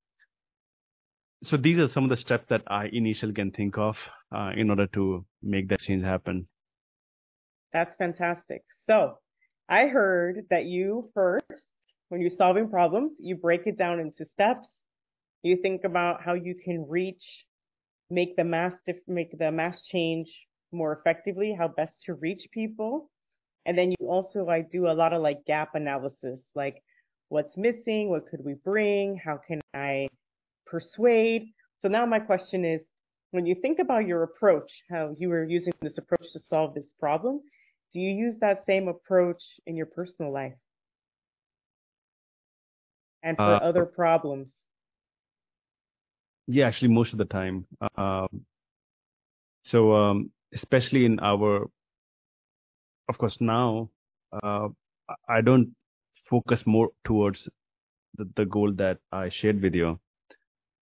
so 1.44 1.56
these 1.56 1.78
are 1.78 1.88
some 1.88 2.04
of 2.04 2.10
the 2.10 2.16
steps 2.16 2.46
that 2.48 2.62
I 2.66 2.86
initially 2.92 3.32
can 3.32 3.50
think 3.52 3.78
of 3.78 3.96
uh, 4.34 4.52
in 4.56 4.70
order 4.70 4.86
to 4.88 5.24
make 5.42 5.68
that 5.68 5.80
change 5.80 6.02
happen. 6.04 6.48
That's 7.72 7.94
fantastic. 7.96 8.62
So 8.88 9.18
I 9.68 9.86
heard 9.86 10.46
that 10.50 10.66
you 10.66 11.10
first, 11.14 11.64
when 12.08 12.20
you're 12.20 12.30
solving 12.36 12.68
problems, 12.68 13.12
you 13.18 13.36
break 13.36 13.62
it 13.66 13.78
down 13.78 14.00
into 14.00 14.26
steps. 14.34 14.68
You 15.42 15.56
think 15.60 15.84
about 15.84 16.22
how 16.22 16.34
you 16.34 16.54
can 16.54 16.86
reach, 16.88 17.22
make 18.10 18.36
the 18.36 18.44
mass, 18.44 18.72
make 19.08 19.36
the 19.38 19.50
mass 19.50 19.82
change 19.90 20.28
more 20.72 20.92
effectively, 20.92 21.54
how 21.58 21.68
best 21.68 21.94
to 22.06 22.14
reach 22.14 22.46
people. 22.52 23.10
And 23.64 23.78
then 23.78 23.92
you 23.98 24.08
also 24.08 24.44
like 24.44 24.70
do 24.70 24.88
a 24.88 24.92
lot 24.92 25.12
of 25.12 25.22
like 25.22 25.44
gap 25.46 25.74
analysis, 25.74 26.40
like 26.54 26.82
what's 27.28 27.56
missing, 27.56 28.10
what 28.10 28.26
could 28.26 28.44
we 28.44 28.54
bring, 28.54 29.18
how 29.24 29.40
can 29.46 29.60
I 29.72 30.08
persuade. 30.66 31.46
So 31.80 31.88
now 31.88 32.04
my 32.06 32.18
question 32.18 32.64
is, 32.64 32.80
when 33.30 33.46
you 33.46 33.54
think 33.54 33.78
about 33.78 34.06
your 34.06 34.24
approach, 34.24 34.70
how 34.90 35.14
you 35.18 35.30
were 35.30 35.44
using 35.44 35.72
this 35.80 35.96
approach 35.96 36.30
to 36.32 36.40
solve 36.50 36.74
this 36.74 36.92
problem, 37.00 37.40
do 37.92 38.00
you 38.00 38.10
use 38.10 38.34
that 38.40 38.64
same 38.66 38.88
approach 38.88 39.42
in 39.66 39.76
your 39.76 39.86
personal 39.86 40.32
life 40.32 40.54
and 43.22 43.36
for 43.36 43.54
uh, 43.54 43.58
other 43.58 43.84
problems? 43.84 44.48
Yeah, 46.46 46.66
actually, 46.66 46.88
most 46.88 47.12
of 47.12 47.18
the 47.18 47.24
time. 47.24 47.66
Um, 47.96 48.44
so, 49.62 49.94
um, 49.94 50.30
especially 50.54 51.04
in 51.04 51.20
our, 51.20 51.68
of 53.08 53.18
course, 53.18 53.36
now, 53.40 53.90
uh, 54.42 54.68
I 55.28 55.40
don't 55.40 55.74
focus 56.28 56.62
more 56.66 56.90
towards 57.04 57.48
the, 58.16 58.28
the 58.36 58.44
goal 58.44 58.72
that 58.74 58.98
I 59.12 59.30
shared 59.30 59.62
with 59.62 59.74
you. 59.74 60.00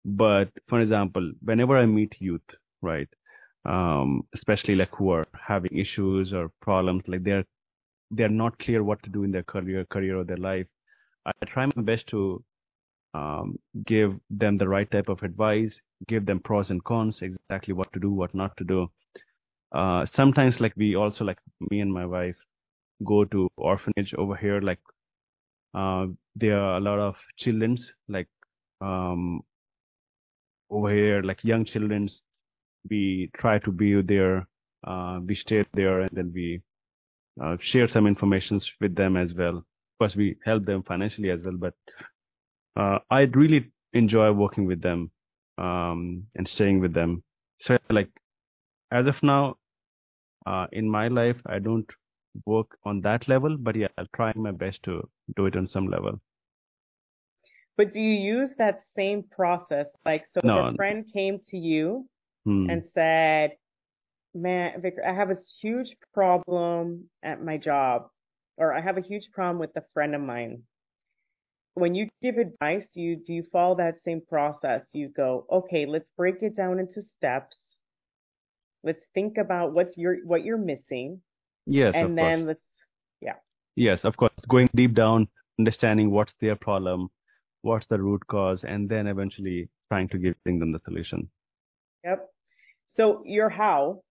But 0.05 0.51
for 0.69 0.81
example, 0.81 1.33
whenever 1.43 1.79
I 1.79 1.87
meet 1.87 2.17
youth, 2.21 2.43
right, 2.83 3.09
um, 3.65 4.23
especially 4.35 4.75
like 4.75 4.95
who 4.95 5.11
are 5.11 5.27
having 5.41 5.77
issues 5.77 6.33
or 6.33 6.51
problems, 6.61 7.05
like 7.07 7.25
they're 7.25 7.45
they're 8.11 8.29
not 8.29 8.59
clear 8.59 8.83
what 8.83 9.03
to 9.03 9.11
do 9.11 9.25
in 9.25 9.33
their 9.33 9.43
career, 9.43 9.85
career 9.87 10.19
or 10.19 10.25
their 10.25 10.37
life. 10.37 10.67
I 11.27 11.33
try 11.47 11.67
my 11.67 11.83
best 11.83 12.07
to 12.09 12.45
um, 13.15 13.59
give 13.87 14.15
them 14.31 14.59
the 14.59 14.69
right 14.69 14.91
type 14.91 15.09
of 15.09 15.23
advice, 15.23 15.75
give 16.09 16.27
them 16.27 16.41
pros 16.41 16.71
and 16.71 16.85
cons, 16.85 17.23
exactly 17.23 17.73
what 17.75 17.93
to 17.93 18.01
do, 18.01 18.11
what 18.11 18.35
not 18.35 18.57
to 18.59 18.65
do. 18.65 18.91
Uh, 19.73 20.05
sometimes, 20.07 20.61
like 20.61 20.75
we 20.77 20.95
also, 20.95 21.25
like 21.25 21.39
me 21.71 21.81
and 21.81 21.93
my 21.93 22.05
wife, 22.07 22.37
go 23.05 23.25
to 23.25 23.49
orphanage 23.57 24.15
over 24.15 24.37
here. 24.37 24.61
Like 24.61 24.81
uh, 25.75 26.07
there 26.37 26.61
are 26.61 26.77
a 26.77 26.81
lot 26.81 26.99
of 26.99 27.17
childrens, 27.39 27.93
like 28.09 28.29
um, 28.81 29.41
over 30.71 30.93
here, 30.93 31.23
like 31.23 31.43
young 31.43 31.65
childrens 31.65 32.21
we 32.91 33.31
try 33.37 33.59
to 33.61 33.71
be 33.71 34.01
there, 34.03 34.47
uh, 34.87 35.21
we 35.25 35.35
stay 35.35 35.65
there, 35.75 36.01
and 36.01 36.11
then 36.13 36.33
we 36.35 36.61
uh, 37.43 37.57
share 37.61 37.89
some 37.89 38.07
information 38.07 38.61
with 38.81 38.95
them 38.95 39.17
as 39.17 39.35
well. 39.35 39.59
Of 39.59 39.99
course, 39.99 40.17
we 40.17 40.37
help 40.45 40.65
them 40.65 40.83
financially 40.83 41.31
as 41.31 41.43
well, 41.43 41.57
but 41.59 41.75
uh, 42.77 42.99
I 43.11 43.23
really 43.23 43.71
enjoy 43.93 44.33
working 44.33 44.67
with 44.67 44.83
them 44.83 45.11
um, 45.59 46.25
and 46.35 46.47
staying 46.47 46.81
with 46.81 46.93
them. 46.93 47.23
So, 47.61 47.79
like, 47.91 48.11
as 48.91 49.07
of 49.07 49.23
now, 49.23 49.57
uh, 50.47 50.67
in 50.73 50.89
my 50.89 51.09
life, 51.09 51.37
I 51.47 51.59
don't 51.59 51.89
work 52.45 52.77
on 52.85 53.01
that 53.03 53.29
level, 53.29 53.57
but 53.57 53.77
yeah, 53.77 53.89
I'll 53.97 54.07
try 54.15 54.33
my 54.35 54.51
best 54.51 54.83
to 54.85 55.09
do 55.37 55.47
it 55.47 55.57
on 55.57 55.67
some 55.67 55.87
level. 55.87 56.21
But 57.77 57.93
do 57.93 58.01
you 58.01 58.39
use 58.39 58.51
that 58.59 58.83
same 58.97 59.25
process? 59.31 59.87
Like, 60.05 60.25
so 60.35 60.41
no, 60.45 60.69
if 60.69 60.75
a 60.75 60.77
friend 60.77 61.05
came 61.13 61.41
to 61.51 61.57
you 61.57 62.07
hmm. 62.45 62.69
and 62.71 62.83
said, 62.95 63.53
man, 64.35 64.81
Vikrant, 64.81 65.09
I 65.09 65.15
have 65.15 65.31
a 65.31 65.37
huge 65.61 65.97
problem 66.13 67.05
at 67.23 67.43
my 67.43 67.57
job, 67.57 68.09
or 68.57 68.75
I 68.75 68.81
have 68.81 68.99
a 68.99 69.03
huge 69.03 69.29
problem 69.33 69.59
with 69.59 69.77
a 69.77 69.85
friend 69.95 70.15
of 70.15 70.21
mine. 70.21 70.63
When 71.75 71.95
you 71.95 72.09
give 72.23 72.37
advice, 72.39 72.85
do 72.95 73.01
you 73.01 73.17
do 73.17 73.33
you 73.33 73.45
follow 73.51 73.77
that 73.77 73.97
same 74.05 74.23
process? 74.29 74.83
You 74.93 75.09
go, 75.09 75.45
okay, 75.51 75.87
let's 75.87 76.09
break 76.17 76.37
it 76.43 76.57
down 76.57 76.79
into 76.79 77.03
steps. 77.19 77.57
Let's 78.85 79.03
think 79.13 79.39
about 79.39 79.73
what's 79.73 79.97
your 79.97 80.19
what 80.25 80.45
you're 80.45 80.59
missing. 80.59 81.21
Yes, 81.67 81.95
and 81.97 82.17
then 82.17 82.41
course. 82.41 82.47
let's 82.47 82.61
yeah. 83.21 83.35
Yes, 83.75 84.05
of 84.05 84.17
course. 84.17 84.33
Going 84.49 84.69
deep 84.75 84.95
down, 84.95 85.27
understanding 85.59 86.13
what's 86.13 86.35
their 86.41 86.55
problem, 86.55 87.09
what's 87.63 87.87
the 87.89 87.99
root 87.99 88.25
cause, 88.29 88.63
and 88.63 88.89
then 88.89 89.09
eventually 89.09 89.69
trying 89.91 90.09
to 90.11 90.19
give 90.19 90.37
them 90.45 90.71
the 90.71 90.79
solution. 90.85 91.29
Yep. 92.05 92.34
So 92.97 93.23
your 93.25 93.49
how 93.49 94.03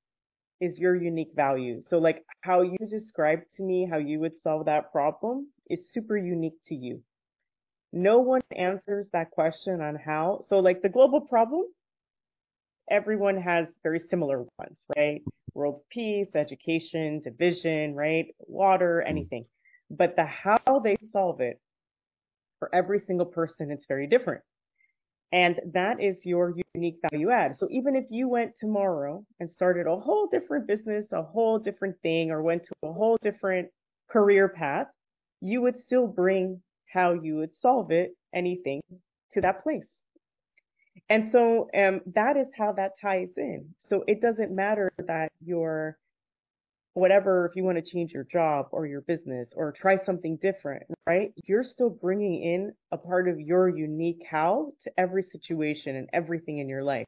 is 0.59 0.79
your 0.79 0.95
unique 0.95 1.31
value. 1.35 1.81
So 1.89 1.97
like 1.97 2.23
how 2.41 2.61
you 2.61 2.77
describe 2.89 3.41
to 3.57 3.63
me 3.63 3.87
how 3.89 3.97
you 3.97 4.19
would 4.19 4.39
solve 4.41 4.65
that 4.65 4.91
problem 4.91 5.47
is 5.69 5.91
super 5.91 6.17
unique 6.17 6.57
to 6.67 6.75
you. 6.75 7.01
No 7.91 8.19
one 8.19 8.41
answers 8.55 9.07
that 9.13 9.31
question 9.31 9.81
on 9.81 9.95
how. 9.95 10.41
So 10.49 10.59
like 10.59 10.81
the 10.81 10.89
global 10.89 11.21
problem, 11.21 11.65
everyone 12.89 13.37
has 13.37 13.67
very 13.83 14.01
similar 14.09 14.39
ones, 14.57 14.77
right? 14.97 15.21
World 15.53 15.81
peace, 15.89 16.29
education, 16.35 17.21
division, 17.23 17.95
right? 17.95 18.27
Water, 18.39 19.01
anything. 19.01 19.45
But 19.91 20.15
the 20.15 20.25
how 20.25 20.81
they 20.83 20.97
solve 21.11 21.41
it 21.41 21.59
for 22.59 22.73
every 22.73 22.99
single 22.99 23.27
person, 23.27 23.69
it's 23.69 23.85
very 23.87 24.07
different. 24.07 24.41
And 25.33 25.59
that 25.73 25.99
is 25.99 26.15
your 26.23 26.53
unique 26.75 26.97
value 27.09 27.31
add. 27.31 27.57
So 27.57 27.67
even 27.71 27.95
if 27.95 28.05
you 28.11 28.29
went 28.29 28.51
tomorrow 28.59 29.25
and 29.39 29.49
started 29.55 29.87
a 29.87 29.95
whole 29.97 30.27
different 30.31 30.67
business, 30.67 31.05
a 31.11 31.23
whole 31.23 31.57
different 31.57 31.95
thing, 32.03 32.29
or 32.29 32.43
went 32.43 32.63
to 32.65 32.73
a 32.83 32.93
whole 32.93 33.17
different 33.19 33.67
career 34.11 34.47
path, 34.47 34.85
you 35.41 35.59
would 35.61 35.81
still 35.87 36.05
bring 36.05 36.61
how 36.85 37.13
you 37.13 37.37
would 37.37 37.49
solve 37.59 37.89
it, 37.89 38.11
anything 38.35 38.79
to 39.33 39.41
that 39.41 39.63
place. 39.63 39.83
And 41.09 41.29
so 41.31 41.67
um, 41.75 42.01
that 42.13 42.37
is 42.37 42.47
how 42.55 42.71
that 42.73 42.91
ties 43.01 43.29
in. 43.35 43.73
So 43.89 44.03
it 44.07 44.21
doesn't 44.21 44.51
matter 44.51 44.91
that 44.99 45.31
you're 45.43 45.97
whatever, 46.93 47.45
if 47.45 47.55
you 47.55 47.63
want 47.63 47.83
to 47.83 47.91
change 47.91 48.11
your 48.11 48.25
job 48.31 48.67
or 48.71 48.85
your 48.85 49.01
business 49.01 49.47
or 49.55 49.71
try 49.71 49.97
something 50.05 50.37
different, 50.41 50.83
right? 51.07 51.33
You're 51.47 51.63
still 51.63 51.89
bringing 51.89 52.43
in 52.43 52.73
a 52.91 52.97
part 52.97 53.27
of 53.27 53.39
your 53.39 53.67
unique 53.69 54.21
how 54.29 54.73
to 54.83 54.91
every 54.97 55.25
situation 55.31 55.95
and 55.95 56.07
everything 56.13 56.59
in 56.59 56.69
your 56.69 56.83
life. 56.83 57.07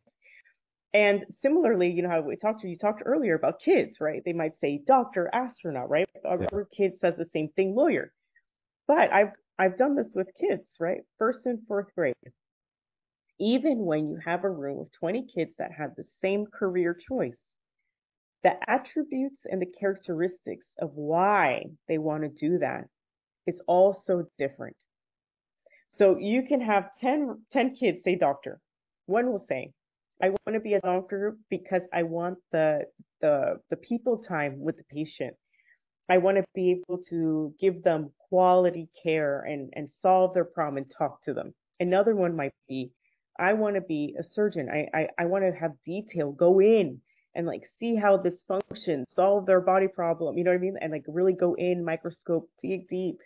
And 0.94 1.26
similarly, 1.42 1.92
you 1.92 2.04
know 2.04 2.10
how 2.10 2.22
we 2.22 2.38
talked 2.38 2.62
to 2.62 2.70
you 2.70 2.78
talked 2.78 3.04
earlier 3.06 3.36
about 3.36 3.60
kids, 3.60 3.98
right? 4.00 4.22
They 4.24 4.34
might 4.34 4.54
say 4.62 4.82
doctor, 4.88 5.30
astronaut, 5.34 5.90
right? 5.90 6.08
Our 6.24 6.42
yeah. 6.42 6.60
kid 6.76 6.94
says 7.02 7.16
the 7.18 7.30
same 7.34 7.50
thing, 7.50 7.76
lawyer. 7.76 8.14
But 8.88 9.12
I've 9.12 9.34
I've 9.60 9.78
done 9.78 9.96
this 9.96 10.14
with 10.16 10.28
kids, 10.40 10.64
right? 10.80 11.02
First 11.18 11.40
and 11.46 11.60
fourth 11.68 11.88
grade. 11.96 12.16
Even 13.40 13.80
when 13.80 14.08
you 14.08 14.20
have 14.24 14.46
a 14.46 14.50
room 14.50 14.80
of 14.80 14.92
20 14.94 15.28
kids 15.36 15.52
that 15.58 15.72
have 15.78 15.96
the 15.96 16.06
same 16.22 16.46
career 16.46 16.98
choice, 17.10 17.36
the 18.46 18.54
attributes 18.70 19.42
and 19.46 19.60
the 19.60 19.72
characteristics 19.80 20.68
of 20.80 20.92
why 20.94 21.64
they 21.88 21.98
want 21.98 22.22
to 22.22 22.30
do 22.30 22.60
that 22.60 22.86
is 23.48 23.60
also 23.66 24.24
different. 24.38 24.76
So 25.98 26.20
you 26.20 26.44
can 26.44 26.62
have 26.62 26.92
10, 27.02 27.42
10 27.52 27.76
kids 27.76 27.98
say 28.06 28.16
doctor. 28.16 28.60
One 29.08 29.32
will 29.32 29.44
say, 29.50 29.72
I 30.22 30.30
want 30.30 30.54
to 30.54 30.60
be 30.60 30.76
a 30.76 30.82
doctor 30.82 31.38
because 31.50 31.82
I 31.92 32.04
want 32.04 32.38
the, 32.52 32.82
the, 33.20 33.62
the 33.72 33.78
people 33.78 34.20
time 34.20 34.60
with 34.60 34.78
the 34.78 34.84
patient. 34.92 35.34
I 36.08 36.20
want 36.20 36.38
to 36.38 36.44
be 36.54 36.70
able 36.70 37.02
to 37.10 37.52
give 37.60 37.82
them 37.82 38.12
quality 38.30 38.90
care 39.02 39.42
and, 39.42 39.74
and 39.76 39.90
solve 40.04 40.36
their 40.36 40.46
problem 40.46 40.84
and 40.84 40.94
talk 40.96 41.24
to 41.24 41.34
them. 41.34 41.56
Another 41.80 42.16
one 42.16 42.36
might 42.36 42.54
be, 42.70 42.92
I 43.40 43.54
want 43.54 43.74
to 43.74 43.82
be 43.82 44.16
a 44.20 44.24
surgeon. 44.24 44.70
I, 44.70 44.86
I, 44.96 45.08
I 45.18 45.26
want 45.26 45.46
to 45.46 45.60
have 45.60 45.72
detail, 45.84 46.32
go 46.32 46.62
in 46.62 47.02
and 47.36 47.46
like 47.46 47.64
see 47.80 47.96
how 47.96 48.18
this 48.18 48.44
functions, 48.48 49.08
solve 49.16 49.46
their 49.46 49.62
body 49.62 49.88
problem, 49.88 50.38
you 50.38 50.44
know 50.44 50.52
what 50.52 50.58
I 50.58 50.62
mean? 50.62 50.78
And 50.82 50.92
like 50.92 51.04
really 51.08 51.34
go 51.34 51.54
in, 51.56 51.84
microscope, 51.84 52.50
dig 52.62 52.88
deep. 52.88 53.18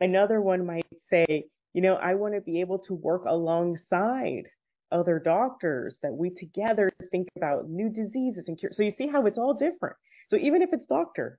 Another 0.00 0.40
one 0.40 0.66
might 0.66 0.86
say, 1.10 1.44
you 1.72 1.82
know, 1.82 1.94
I 1.94 2.14
want 2.14 2.34
to 2.34 2.40
be 2.40 2.60
able 2.60 2.78
to 2.80 2.94
work 2.94 3.24
alongside 3.26 4.44
other 4.92 5.18
doctors 5.18 5.94
that 6.02 6.12
we 6.12 6.30
together 6.30 6.90
think 7.10 7.28
about 7.36 7.68
new 7.68 7.88
diseases 7.88 8.44
and 8.46 8.58
cure. 8.58 8.72
So 8.72 8.82
you 8.82 8.92
see 8.96 9.08
how 9.08 9.26
it's 9.26 9.38
all 9.38 9.54
different. 9.54 9.96
So 10.30 10.36
even 10.36 10.62
if 10.62 10.70
it's 10.72 10.86
doctor, 10.88 11.38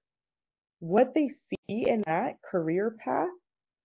what 0.80 1.14
they 1.14 1.32
see 1.50 1.86
in 1.88 2.04
that 2.06 2.38
career 2.50 2.96
path 3.04 3.30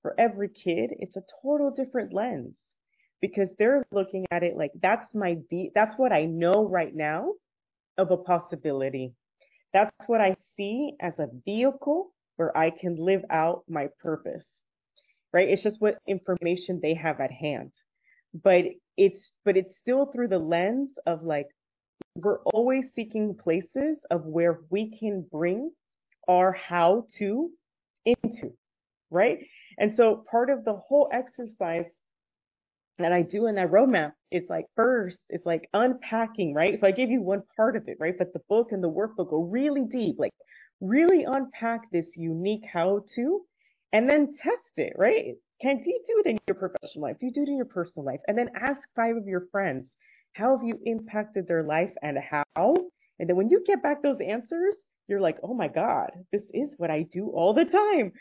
for 0.02 0.14
every 0.18 0.48
kid, 0.48 0.92
it's 0.98 1.16
a 1.16 1.22
total 1.42 1.70
different 1.70 2.12
lens 2.12 2.54
because 3.20 3.48
they're 3.58 3.84
looking 3.90 4.26
at 4.30 4.42
it 4.42 4.56
like 4.56 4.70
that's 4.82 5.06
my 5.14 5.36
that's 5.74 5.94
what 5.96 6.12
I 6.12 6.24
know 6.24 6.68
right 6.68 6.94
now 6.94 7.32
of 7.98 8.10
a 8.10 8.16
possibility. 8.16 9.12
That's 9.72 9.94
what 10.06 10.20
I 10.20 10.36
see 10.56 10.94
as 11.00 11.14
a 11.18 11.28
vehicle 11.44 12.12
where 12.36 12.56
I 12.56 12.70
can 12.70 12.96
live 12.96 13.24
out 13.30 13.64
my 13.68 13.88
purpose, 14.00 14.44
right? 15.32 15.48
It's 15.48 15.62
just 15.62 15.80
what 15.80 15.98
information 16.06 16.80
they 16.82 16.94
have 16.94 17.20
at 17.20 17.30
hand. 17.30 17.72
But 18.42 18.64
it's, 18.96 19.30
but 19.44 19.56
it's 19.56 19.74
still 19.80 20.06
through 20.06 20.28
the 20.28 20.38
lens 20.38 20.90
of 21.06 21.22
like, 21.22 21.48
we're 22.16 22.40
always 22.40 22.84
seeking 22.94 23.34
places 23.34 23.98
of 24.10 24.24
where 24.24 24.60
we 24.70 24.96
can 24.98 25.26
bring 25.30 25.70
our 26.28 26.52
how 26.52 27.06
to 27.18 27.50
into, 28.04 28.52
right? 29.10 29.38
And 29.78 29.94
so 29.96 30.24
part 30.30 30.50
of 30.50 30.64
the 30.64 30.74
whole 30.74 31.08
exercise 31.12 31.86
that 32.98 33.12
I 33.12 33.22
do 33.22 33.46
in 33.46 33.56
that 33.56 33.70
roadmap 33.70 34.12
is 34.30 34.44
like 34.48 34.66
first, 34.76 35.18
it's 35.28 35.46
like 35.46 35.68
unpacking, 35.72 36.54
right? 36.54 36.78
So 36.80 36.86
I 36.86 36.92
gave 36.92 37.10
you 37.10 37.22
one 37.22 37.42
part 37.56 37.76
of 37.76 37.88
it, 37.88 37.96
right? 37.98 38.16
But 38.16 38.32
the 38.32 38.40
book 38.48 38.68
and 38.70 38.82
the 38.82 38.90
workbook 38.90 39.30
go 39.30 39.42
really 39.42 39.84
deep, 39.90 40.16
like 40.18 40.32
really 40.80 41.24
unpack 41.24 41.90
this 41.90 42.06
unique 42.16 42.64
how 42.72 43.04
to 43.16 43.40
and 43.92 44.08
then 44.08 44.34
test 44.42 44.58
it, 44.76 44.92
right? 44.96 45.34
Can 45.60 45.80
do 45.82 45.90
you 45.90 46.00
do 46.06 46.22
it 46.24 46.30
in 46.30 46.38
your 46.46 46.56
professional 46.56 47.02
life? 47.04 47.16
Do 47.18 47.26
you 47.26 47.32
do 47.32 47.42
it 47.42 47.48
in 47.48 47.56
your 47.56 47.66
personal 47.66 48.04
life? 48.04 48.20
And 48.26 48.36
then 48.36 48.50
ask 48.60 48.80
five 48.94 49.16
of 49.16 49.26
your 49.26 49.46
friends, 49.50 49.90
how 50.34 50.56
have 50.56 50.66
you 50.66 50.78
impacted 50.84 51.46
their 51.46 51.62
life 51.62 51.92
and 52.02 52.18
how? 52.18 52.74
And 53.18 53.28
then 53.28 53.36
when 53.36 53.48
you 53.50 53.62
get 53.66 53.82
back 53.82 54.02
those 54.02 54.18
answers, 54.20 54.76
you're 55.08 55.20
like, 55.20 55.38
oh 55.42 55.54
my 55.54 55.68
God, 55.68 56.10
this 56.32 56.42
is 56.52 56.70
what 56.76 56.90
I 56.90 57.06
do 57.12 57.30
all 57.30 57.54
the 57.54 57.64
time. 57.64 58.12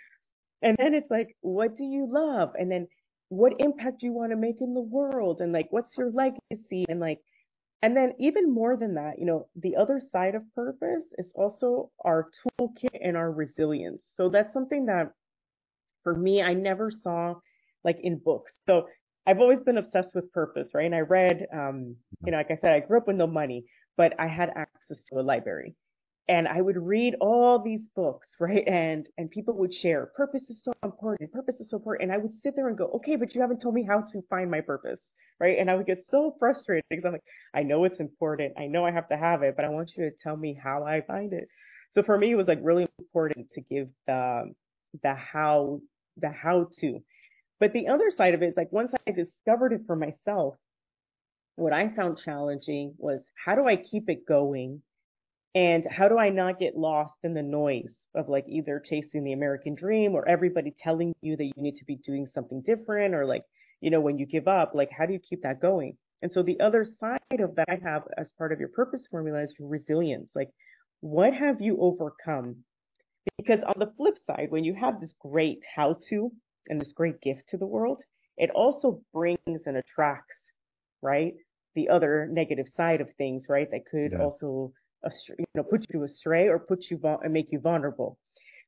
And 0.61 0.77
then 0.77 0.93
it's 0.93 1.09
like, 1.09 1.35
what 1.41 1.75
do 1.75 1.83
you 1.83 2.07
love? 2.09 2.51
And 2.57 2.71
then 2.71 2.87
what 3.29 3.53
impact 3.59 3.99
do 4.01 4.05
you 4.07 4.13
want 4.13 4.31
to 4.31 4.37
make 4.37 4.61
in 4.61 4.73
the 4.73 4.81
world? 4.81 5.41
And 5.41 5.51
like 5.51 5.67
what's 5.71 5.97
your 5.97 6.11
legacy? 6.11 6.85
And 6.89 6.99
like 6.99 7.19
and 7.81 7.95
then 7.97 8.13
even 8.19 8.53
more 8.53 8.77
than 8.77 8.95
that 8.95 9.19
you 9.19 9.25
know 9.25 9.47
the 9.55 9.75
other 9.75 9.99
side 10.11 10.35
of 10.35 10.43
purpose 10.55 11.03
is 11.17 11.31
also 11.35 11.91
our 12.05 12.29
toolkit 12.59 12.97
and 13.01 13.17
our 13.17 13.31
resilience. 13.31 14.01
So 14.15 14.29
that's 14.29 14.53
something 14.53 14.85
that 14.87 15.11
for 16.03 16.15
me 16.15 16.41
i 16.41 16.53
never 16.53 16.91
saw 16.91 17.35
like 17.83 17.97
in 18.03 18.17
books. 18.17 18.59
So 18.67 18.87
i've 19.27 19.39
always 19.39 19.59
been 19.65 19.77
obsessed 19.77 20.15
with 20.15 20.31
purpose 20.31 20.69
right? 20.73 20.85
And 20.85 20.95
i 20.95 20.99
read 20.99 21.45
um 21.53 21.95
you 22.25 22.31
know 22.31 22.37
like 22.37 22.51
i 22.51 22.57
said 22.61 22.73
i 22.73 22.79
grew 22.79 22.97
up 22.97 23.07
with 23.07 23.15
no 23.17 23.27
money 23.27 23.65
but 23.97 24.13
i 24.19 24.27
had 24.27 24.49
access 24.49 24.99
to 25.09 25.19
a 25.19 25.21
library 25.23 25.75
and 26.27 26.47
I 26.47 26.61
would 26.61 26.77
read 26.77 27.15
all 27.19 27.59
these 27.59 27.81
books, 27.95 28.27
right? 28.39 28.67
And 28.67 29.07
and 29.17 29.29
people 29.29 29.55
would 29.55 29.73
share, 29.73 30.07
purpose 30.15 30.43
is 30.49 30.63
so 30.63 30.73
important, 30.83 31.31
purpose 31.31 31.55
is 31.59 31.69
so 31.69 31.77
important. 31.77 32.09
And 32.09 32.19
I 32.19 32.21
would 32.21 32.33
sit 32.43 32.55
there 32.55 32.67
and 32.67 32.77
go, 32.77 32.85
okay, 32.95 33.15
but 33.15 33.33
you 33.35 33.41
haven't 33.41 33.61
told 33.61 33.75
me 33.75 33.85
how 33.87 34.01
to 34.01 34.21
find 34.29 34.49
my 34.49 34.61
purpose, 34.61 34.99
right? 35.39 35.57
And 35.59 35.69
I 35.69 35.75
would 35.75 35.85
get 35.85 36.05
so 36.11 36.35
frustrated 36.39 36.83
because 36.89 37.05
I'm 37.05 37.13
like, 37.13 37.23
I 37.53 37.63
know 37.63 37.83
it's 37.83 37.99
important, 37.99 38.53
I 38.57 38.67
know 38.67 38.85
I 38.85 38.91
have 38.91 39.09
to 39.09 39.17
have 39.17 39.43
it, 39.43 39.55
but 39.55 39.65
I 39.65 39.69
want 39.69 39.91
you 39.95 40.09
to 40.09 40.15
tell 40.21 40.37
me 40.37 40.57
how 40.61 40.83
I 40.83 41.01
find 41.01 41.33
it. 41.33 41.47
So 41.95 42.01
for 42.03 42.17
me, 42.17 42.31
it 42.31 42.35
was 42.35 42.47
like 42.47 42.59
really 42.61 42.87
important 42.99 43.47
to 43.53 43.61
give 43.61 43.89
the 44.07 44.53
the 45.01 45.13
how 45.13 45.81
the 46.17 46.29
how 46.29 46.69
to. 46.79 46.99
But 47.59 47.73
the 47.73 47.87
other 47.87 48.11
side 48.11 48.33
of 48.33 48.41
it 48.41 48.47
is 48.47 48.53
like 48.57 48.71
once 48.71 48.91
I 49.07 49.11
discovered 49.11 49.73
it 49.73 49.81
for 49.87 49.95
myself, 49.95 50.55
what 51.55 51.71
I 51.71 51.89
found 51.95 52.19
challenging 52.23 52.95
was 52.97 53.21
how 53.45 53.55
do 53.55 53.67
I 53.67 53.75
keep 53.75 54.09
it 54.09 54.25
going 54.27 54.81
and 55.55 55.85
how 55.89 56.07
do 56.07 56.17
I 56.17 56.29
not 56.29 56.59
get 56.59 56.75
lost 56.75 57.13
in 57.23 57.33
the 57.33 57.43
noise 57.43 57.93
of 58.15 58.29
like 58.29 58.45
either 58.47 58.81
chasing 58.83 59.23
the 59.23 59.33
American 59.33 59.75
dream 59.75 60.13
or 60.13 60.27
everybody 60.27 60.73
telling 60.79 61.13
you 61.21 61.35
that 61.37 61.43
you 61.45 61.53
need 61.57 61.75
to 61.75 61.85
be 61.85 61.97
doing 61.97 62.27
something 62.33 62.61
different 62.65 63.13
or 63.13 63.25
like, 63.25 63.43
you 63.81 63.89
know, 63.89 64.01
when 64.01 64.17
you 64.17 64.25
give 64.25 64.47
up, 64.47 64.71
like 64.73 64.89
how 64.95 65.05
do 65.05 65.13
you 65.13 65.19
keep 65.19 65.41
that 65.43 65.61
going? 65.61 65.97
And 66.21 66.31
so 66.31 66.41
the 66.41 66.59
other 66.59 66.85
side 66.99 67.39
of 67.39 67.55
that 67.55 67.67
I 67.69 67.79
have 67.83 68.03
as 68.17 68.31
part 68.37 68.51
of 68.51 68.59
your 68.59 68.69
purpose 68.69 69.07
formula 69.09 69.43
is 69.43 69.53
resilience. 69.59 70.29
Like 70.35 70.49
what 71.01 71.33
have 71.33 71.59
you 71.59 71.77
overcome? 71.79 72.55
Because 73.37 73.59
on 73.65 73.75
the 73.77 73.91
flip 73.97 74.17
side, 74.25 74.47
when 74.49 74.63
you 74.63 74.73
have 74.73 74.99
this 74.99 75.13
great 75.19 75.59
how 75.75 75.97
to 76.09 76.31
and 76.69 76.79
this 76.79 76.93
great 76.93 77.19
gift 77.21 77.41
to 77.49 77.57
the 77.57 77.65
world, 77.65 78.01
it 78.37 78.49
also 78.51 79.01
brings 79.13 79.37
and 79.65 79.77
attracts, 79.77 80.33
right? 81.01 81.33
The 81.75 81.89
other 81.89 82.27
negative 82.31 82.67
side 82.77 83.01
of 83.01 83.09
things, 83.17 83.45
right? 83.49 83.69
That 83.69 83.85
could 83.85 84.13
yeah. 84.13 84.23
also 84.23 84.71
you 85.37 85.45
know, 85.55 85.63
put 85.63 85.85
you 85.93 86.03
astray 86.03 86.47
or 86.47 86.59
put 86.59 86.85
you 86.89 86.99
and 87.23 87.33
make 87.33 87.51
you 87.51 87.59
vulnerable. 87.59 88.17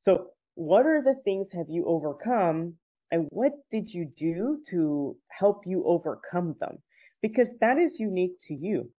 So 0.02 0.28
what 0.56 0.86
are 0.86 1.02
the 1.02 1.15
things 1.24 1.48
have 1.54 1.67
you 1.69 1.86
overcome 1.86 2.76
and 3.12 3.28
what 3.30 3.54
did 3.71 3.89
you 3.89 4.12
do 4.17 4.62
to 4.69 5.15
help 5.30 5.62
you 5.65 5.84
overcome 5.86 6.56
them? 6.60 6.78
Because 7.21 7.48
that 7.62 7.78
is 7.78 8.00
unique 8.00 8.38
to 8.48 8.54
you. 8.54 8.89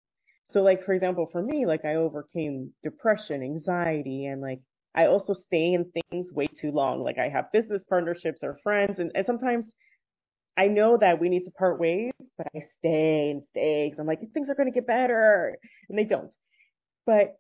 So 0.53 0.63
like, 0.63 0.85
for 0.85 0.93
example, 0.93 1.29
for 1.31 1.43
me, 1.43 1.67
like 1.67 1.85
I 1.85 1.97
overcame 1.97 2.73
depression, 2.83 3.43
anxiety, 3.43 4.27
and 4.27 4.41
like 4.41 4.61
I 4.95 5.07
also 5.07 5.35
stay 5.35 5.75
in 5.75 5.91
things 6.11 6.33
way 6.33 6.47
too 6.47 6.71
long. 6.71 7.03
Like 7.03 7.19
I 7.19 7.29
have 7.29 7.53
business 7.53 7.83
partnerships 7.89 8.41
or 8.43 8.59
friends 8.63 8.99
and, 8.99 9.11
and 9.15 9.27
sometimes 9.27 9.67
I 10.57 10.69
know 10.69 10.97
that 10.99 11.21
we 11.21 11.29
need 11.29 11.45
to 11.45 11.51
part 11.51 11.79
ways, 11.79 12.13
but 12.39 12.47
I 12.55 12.61
stay 12.79 13.31
and 13.31 13.43
stay 13.51 13.89
because 13.89 14.01
I'm 14.01 14.07
like, 14.07 14.21
things 14.33 14.49
are 14.49 14.55
going 14.55 14.73
to 14.73 14.75
get 14.75 14.87
better, 14.87 15.55
and 15.89 15.99
they 15.99 16.05
don't. 16.05 16.31
But 17.07 17.39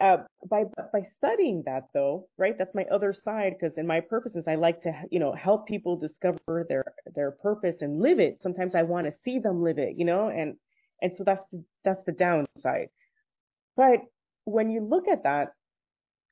uh, 0.00 0.18
by 0.48 0.64
by 0.92 1.06
studying 1.16 1.62
that 1.66 1.88
though, 1.92 2.28
right? 2.38 2.56
That's 2.56 2.74
my 2.74 2.84
other 2.84 3.12
side 3.12 3.56
because 3.58 3.76
in 3.76 3.86
my 3.86 4.00
purposes, 4.00 4.44
I 4.46 4.54
like 4.54 4.82
to 4.84 4.92
you 5.10 5.18
know 5.18 5.32
help 5.34 5.66
people 5.66 5.96
discover 5.96 6.64
their 6.68 6.84
their 7.14 7.32
purpose 7.32 7.76
and 7.80 8.00
live 8.00 8.20
it. 8.20 8.38
Sometimes 8.42 8.74
I 8.74 8.82
want 8.82 9.06
to 9.06 9.14
see 9.24 9.40
them 9.40 9.62
live 9.62 9.78
it, 9.78 9.96
you 9.96 10.04
know, 10.04 10.28
and 10.28 10.56
and 11.02 11.12
so 11.16 11.24
that's 11.24 11.44
the, 11.52 11.64
that's 11.84 12.04
the 12.06 12.12
downside. 12.12 12.88
But 13.76 14.00
when 14.44 14.70
you 14.70 14.80
look 14.82 15.08
at 15.08 15.24
that, 15.24 15.52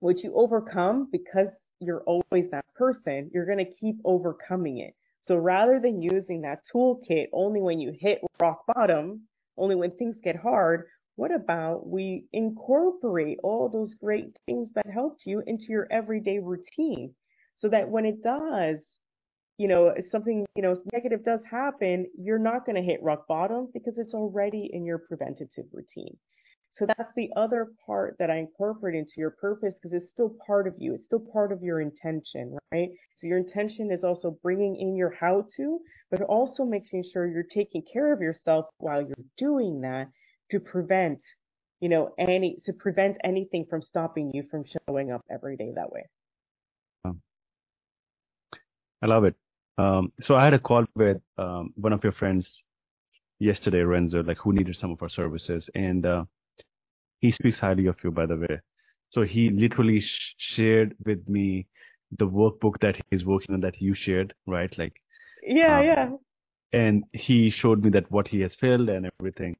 what 0.01 0.22
you 0.22 0.33
overcome 0.35 1.09
because 1.11 1.49
you're 1.81 2.03
always 2.03 2.51
that 2.51 2.64
person, 2.75 3.31
you're 3.35 3.46
going 3.46 3.59
to 3.64 3.72
keep 3.81 3.96
overcoming 4.05 4.79
it. 4.79 4.94
So 5.25 5.37
rather 5.37 5.81
than 5.81 6.01
using 6.03 6.42
that 6.42 6.61
toolkit 6.72 7.27
only 7.33 7.61
when 7.61 7.81
you 7.81 7.92
hit 7.99 8.20
rock 8.40 8.62
bottom, 8.66 9.22
only 9.57 9.75
when 9.75 9.90
things 9.92 10.16
get 10.22 10.37
hard, 10.37 10.87
what 11.16 11.35
about 11.35 11.87
we 11.87 12.26
incorporate 12.33 13.38
all 13.42 13.68
those 13.68 13.94
great 13.94 14.37
things 14.44 14.68
that 14.74 14.87
helped 14.87 15.22
you 15.24 15.42
into 15.46 15.66
your 15.68 15.88
everyday 15.90 16.38
routine 16.38 17.14
so 17.59 17.68
that 17.70 17.88
when 17.88 18.05
it 18.05 18.22
does, 18.22 18.76
you 19.57 19.66
know, 19.66 19.94
something, 20.12 20.44
you 20.55 20.62
know, 20.62 20.79
negative 20.92 21.24
does 21.24 21.40
happen, 21.50 22.07
you're 22.18 22.38
not 22.38 22.66
going 22.66 22.76
to 22.76 22.83
hit 22.83 23.02
rock 23.02 23.26
bottom 23.26 23.68
because 23.72 23.94
it's 23.96 24.12
already 24.12 24.68
in 24.72 24.85
your 24.85 24.98
preventative 24.98 25.64
routine. 25.72 26.16
So 26.79 26.85
that's 26.85 27.11
the 27.16 27.31
other 27.35 27.68
part 27.87 28.16
that 28.18 28.31
I 28.31 28.37
incorporate 28.37 28.94
into 28.94 29.14
your 29.16 29.31
purpose 29.31 29.74
because 29.83 29.96
it's 29.96 30.12
still 30.12 30.37
part 30.46 30.66
of 30.68 30.74
you. 30.76 30.92
It's 30.92 31.07
still 31.07 31.24
part 31.33 31.50
of 31.50 31.62
your 31.62 31.81
intention, 31.81 32.59
right? 32.70 32.90
So 33.18 33.26
your 33.29 33.38
intention 33.38 33.90
is 33.90 34.05
also 34.05 34.37
bringing 34.42 34.76
in 34.76 34.94
your 34.94 35.14
how 35.18 35.46
to, 35.57 35.79
but 36.11 36.20
also 36.20 36.64
making 36.64 37.05
sure 37.11 37.26
you're 37.26 37.44
taking 37.55 37.83
care 37.90 38.12
of 38.12 38.20
yourself 38.20 38.66
while 38.76 39.00
you're 39.00 39.16
doing 39.38 39.81
that 39.81 40.09
to 40.50 40.61
prevent, 40.61 41.20
you 41.80 41.88
know, 41.88 42.14
any, 42.18 42.59
to 42.64 42.72
prevent 42.72 43.16
anything 43.24 43.66
from 43.68 43.82
stopping 43.82 44.30
you 44.32 44.44
from 44.50 44.64
showing 44.64 45.11
up 45.11 45.22
every 45.30 45.56
day 45.56 45.72
that 45.74 45.90
way. 45.92 46.04
Um, 47.04 47.20
I 49.02 49.06
love 49.06 49.24
it. 49.24 49.35
Um, 49.78 50.12
so 50.20 50.37
I 50.37 50.44
had 50.44 50.54
a 50.54 50.59
call 50.59 50.87
with 50.94 51.18
um, 51.37 51.72
one 51.76 51.92
of 51.92 52.02
your 52.02 52.12
friends 52.12 52.62
yesterday, 53.38 53.80
Renzo, 53.80 54.22
like 54.22 54.38
who 54.38 54.52
needed 54.52 54.76
some 54.76 54.90
of 54.90 55.02
our 55.02 55.09
services. 55.09 55.68
And 55.74 56.06
uh, 56.06 56.24
he 57.20 57.30
speaks 57.30 57.59
highly 57.59 57.87
of 57.87 57.96
you, 58.02 58.11
by 58.11 58.26
the 58.26 58.37
way. 58.37 58.61
So 59.11 59.22
he 59.22 59.50
literally 59.50 60.00
sh- 60.00 60.35
shared 60.38 60.96
with 61.04 61.28
me 61.28 61.66
the 62.18 62.26
workbook 62.26 62.78
that 62.80 62.96
he's 63.11 63.24
working 63.24 63.54
on 63.54 63.61
that 63.61 63.80
you 63.80 63.94
shared, 63.94 64.35
right? 64.46 64.76
Like, 64.78 64.94
yeah, 65.42 65.78
um, 65.78 65.85
yeah. 65.85 66.11
And 66.72 67.04
he 67.12 67.50
showed 67.50 67.82
me 67.82 67.90
that 67.90 68.11
what 68.11 68.28
he 68.28 68.40
has 68.40 68.54
filled 68.54 68.88
and 68.88 69.11
everything. 69.20 69.56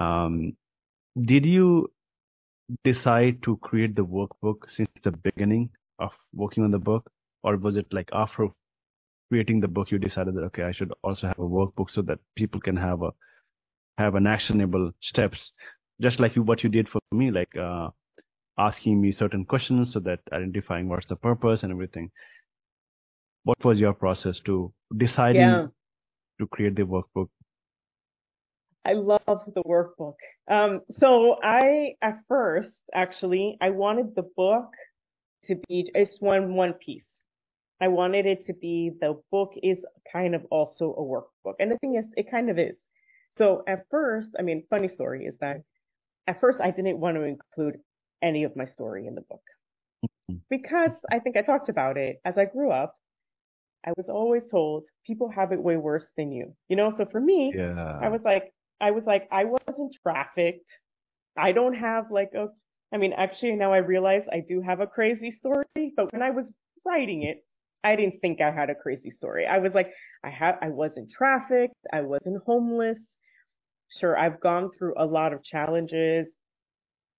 Um, 0.00 0.56
did 1.20 1.46
you 1.46 1.90
decide 2.82 3.42
to 3.42 3.56
create 3.58 3.94
the 3.94 4.04
workbook 4.04 4.68
since 4.68 4.88
the 5.02 5.12
beginning 5.12 5.70
of 5.98 6.12
working 6.32 6.64
on 6.64 6.70
the 6.70 6.78
book, 6.78 7.10
or 7.42 7.56
was 7.56 7.76
it 7.76 7.86
like 7.92 8.08
after 8.12 8.48
creating 9.30 9.60
the 9.60 9.68
book 9.68 9.90
you 9.90 9.98
decided 9.98 10.34
that 10.34 10.44
okay, 10.44 10.62
I 10.62 10.72
should 10.72 10.92
also 11.02 11.26
have 11.28 11.38
a 11.38 11.42
workbook 11.42 11.90
so 11.90 12.02
that 12.02 12.18
people 12.36 12.60
can 12.60 12.76
have 12.76 13.02
a 13.02 13.10
have 13.98 14.16
an 14.16 14.26
actionable 14.26 14.90
steps 15.00 15.52
just 16.00 16.20
like 16.20 16.36
you, 16.36 16.42
what 16.42 16.62
you 16.62 16.68
did 16.68 16.88
for 16.88 17.00
me, 17.12 17.30
like 17.30 17.56
uh, 17.56 17.88
asking 18.58 19.00
me 19.00 19.12
certain 19.12 19.44
questions 19.44 19.92
so 19.92 20.00
that 20.00 20.20
identifying 20.32 20.88
what's 20.88 21.06
the 21.06 21.16
purpose 21.16 21.62
and 21.62 21.72
everything. 21.72 22.10
What 23.44 23.62
was 23.64 23.78
your 23.78 23.92
process 23.92 24.40
to 24.46 24.72
deciding 24.96 25.42
yeah. 25.42 25.66
to 26.40 26.46
create 26.46 26.76
the 26.76 26.82
workbook? 26.82 27.28
I 28.84 28.92
love 28.92 29.18
the 29.54 29.62
workbook. 29.66 30.14
Um, 30.50 30.82
so 31.00 31.38
I, 31.42 31.94
at 32.02 32.18
first, 32.28 32.76
actually, 32.94 33.56
I 33.60 33.70
wanted 33.70 34.14
the 34.14 34.28
book 34.36 34.70
to 35.46 35.56
be 35.68 35.90
just 35.94 36.20
one 36.20 36.54
one 36.54 36.74
piece. 36.74 37.04
I 37.80 37.88
wanted 37.88 38.26
it 38.26 38.46
to 38.46 38.54
be 38.54 38.92
the 39.00 39.20
book 39.30 39.52
is 39.62 39.78
kind 40.12 40.34
of 40.34 40.44
also 40.50 40.94
a 40.94 41.02
workbook, 41.02 41.54
and 41.58 41.70
the 41.70 41.78
thing 41.78 41.96
is, 41.96 42.04
it 42.16 42.30
kind 42.30 42.50
of 42.50 42.58
is. 42.58 42.76
So 43.36 43.64
at 43.66 43.86
first, 43.90 44.30
I 44.38 44.42
mean, 44.42 44.64
funny 44.70 44.88
story 44.88 45.26
is 45.26 45.34
that 45.40 45.62
at 46.26 46.40
first 46.40 46.60
I 46.60 46.70
didn't 46.70 46.98
want 46.98 47.16
to 47.16 47.22
include 47.22 47.78
any 48.22 48.44
of 48.44 48.56
my 48.56 48.64
story 48.64 49.06
in 49.06 49.14
the 49.14 49.20
book 49.22 49.42
mm-hmm. 50.04 50.36
because 50.48 50.92
I 51.10 51.18
think 51.18 51.36
I 51.36 51.42
talked 51.42 51.68
about 51.68 51.96
it 51.96 52.20
as 52.24 52.38
I 52.38 52.44
grew 52.44 52.70
up. 52.70 52.96
I 53.86 53.92
was 53.96 54.06
always 54.08 54.44
told 54.50 54.84
people 55.06 55.28
have 55.28 55.52
it 55.52 55.62
way 55.62 55.76
worse 55.76 56.10
than 56.16 56.32
you, 56.32 56.54
you 56.68 56.76
know. 56.76 56.90
So 56.96 57.04
for 57.10 57.20
me, 57.20 57.52
yeah. 57.54 57.98
I 58.00 58.08
was 58.08 58.22
like, 58.24 58.53
I 58.80 58.90
was 58.90 59.04
like, 59.04 59.28
I 59.30 59.44
wasn't 59.44 59.96
trafficked. 60.02 60.68
I 61.36 61.52
don't 61.52 61.74
have 61.74 62.10
like 62.10 62.32
a. 62.34 62.48
I 62.92 62.96
mean, 62.96 63.12
actually, 63.12 63.52
now 63.52 63.72
I 63.72 63.78
realize 63.78 64.22
I 64.30 64.40
do 64.46 64.60
have 64.60 64.80
a 64.80 64.86
crazy 64.86 65.32
story, 65.32 65.92
but 65.96 66.12
when 66.12 66.22
I 66.22 66.30
was 66.30 66.52
writing 66.84 67.22
it, 67.24 67.44
I 67.82 67.96
didn't 67.96 68.20
think 68.20 68.40
I 68.40 68.50
had 68.50 68.70
a 68.70 68.74
crazy 68.74 69.10
story. 69.10 69.46
I 69.46 69.58
was 69.58 69.72
like, 69.74 69.92
I 70.22 70.30
have, 70.30 70.56
I 70.62 70.68
wasn't 70.68 71.10
trafficked. 71.10 71.74
I 71.92 72.02
wasn't 72.02 72.42
homeless. 72.46 72.98
Sure, 73.98 74.16
I've 74.18 74.40
gone 74.40 74.70
through 74.78 74.94
a 74.96 75.04
lot 75.04 75.32
of 75.32 75.42
challenges. 75.42 76.28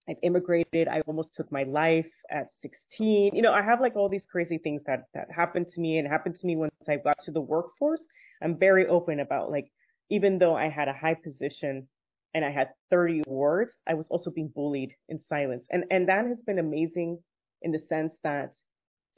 I've 0.10 0.18
immigrated. 0.24 0.88
I 0.88 1.02
almost 1.02 1.34
took 1.36 1.52
my 1.52 1.64
life 1.64 2.10
at 2.30 2.48
16. 2.62 3.36
You 3.36 3.42
know, 3.42 3.54
I 3.54 3.62
have 3.62 3.82
like 3.82 3.96
all 3.96 4.10
these 4.10 4.26
crazy 4.32 4.60
things 4.60 4.82
that 4.86 5.06
that 5.14 5.28
happened 5.36 5.68
to 5.74 5.82
me 5.82 5.98
and 5.98 6.08
happened 6.08 6.38
to 6.40 6.48
me 6.48 6.56
once 6.56 6.74
I 6.88 6.98
got 6.98 7.18
to 7.26 7.32
the 7.32 7.42
workforce. 7.42 8.04
I'm 8.42 8.58
very 8.58 8.88
open 8.88 9.20
about 9.20 9.52
like 9.52 9.72
even 10.10 10.38
though 10.40 10.56
I 10.56 10.70
had 10.70 10.88
a 10.88 10.94
high 10.94 11.16
position 11.16 11.88
and 12.34 12.44
I 12.46 12.52
had 12.52 12.70
30 12.92 13.24
awards, 13.28 13.72
I 13.88 13.94
was 13.94 14.08
also 14.10 14.30
being 14.30 14.52
bullied 14.54 14.94
in 15.10 15.20
silence. 15.30 15.66
And 15.70 15.86
and 15.92 16.10
that 16.10 16.26
has 16.26 16.38
been 16.46 16.60
amazing 16.60 17.20
in 17.62 17.72
the 17.72 17.82
sense 17.90 18.14
that 18.24 18.54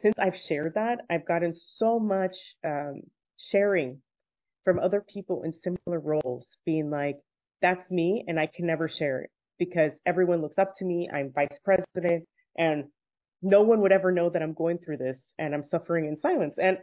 since 0.01 0.15
I've 0.19 0.37
shared 0.37 0.75
that, 0.75 0.99
I've 1.09 1.25
gotten 1.25 1.55
so 1.55 1.99
much 1.99 2.35
um, 2.63 3.01
sharing 3.51 4.01
from 4.63 4.79
other 4.79 5.03
people 5.11 5.43
in 5.43 5.53
similar 5.63 5.99
roles, 5.99 6.45
being 6.65 6.89
like, 6.89 7.17
that's 7.61 7.89
me 7.89 8.23
and 8.27 8.39
I 8.39 8.47
can 8.47 8.67
never 8.67 8.87
share 8.87 9.21
it 9.21 9.31
because 9.57 9.91
everyone 10.05 10.41
looks 10.41 10.57
up 10.57 10.75
to 10.77 10.85
me. 10.85 11.09
I'm 11.11 11.31
vice 11.33 11.57
president 11.63 12.25
and 12.57 12.85
no 13.41 13.61
one 13.61 13.81
would 13.81 13.91
ever 13.91 14.11
know 14.11 14.29
that 14.29 14.41
I'm 14.41 14.53
going 14.53 14.77
through 14.77 14.97
this 14.97 15.19
and 15.39 15.53
I'm 15.53 15.63
suffering 15.63 16.05
in 16.05 16.19
silence. 16.21 16.55
And, 16.61 16.77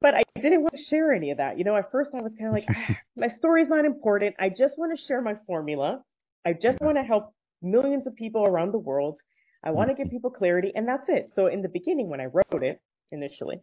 but 0.00 0.14
I 0.14 0.22
didn't 0.40 0.62
want 0.62 0.74
to 0.76 0.82
share 0.84 1.12
any 1.12 1.30
of 1.30 1.38
that. 1.38 1.58
You 1.58 1.64
know, 1.64 1.76
at 1.76 1.90
first 1.90 2.10
I 2.14 2.22
was 2.22 2.32
kind 2.38 2.48
of 2.48 2.54
like, 2.54 2.66
ah, 2.68 2.96
my 3.16 3.28
story's 3.38 3.68
not 3.68 3.84
important. 3.84 4.36
I 4.38 4.48
just 4.48 4.78
want 4.78 4.96
to 4.96 5.04
share 5.04 5.20
my 5.20 5.34
formula. 5.46 6.02
I 6.46 6.54
just 6.54 6.80
want 6.80 6.96
to 6.96 7.02
help 7.02 7.34
millions 7.62 8.06
of 8.06 8.16
people 8.16 8.44
around 8.44 8.72
the 8.72 8.78
world. 8.78 9.18
I 9.62 9.70
want 9.70 9.90
to 9.90 9.94
give 9.94 10.10
people 10.10 10.30
clarity 10.30 10.72
and 10.74 10.88
that's 10.88 11.08
it. 11.08 11.32
So 11.34 11.46
in 11.46 11.60
the 11.60 11.68
beginning, 11.68 12.08
when 12.08 12.20
I 12.20 12.26
wrote 12.26 12.62
it 12.62 12.80
initially, 13.12 13.60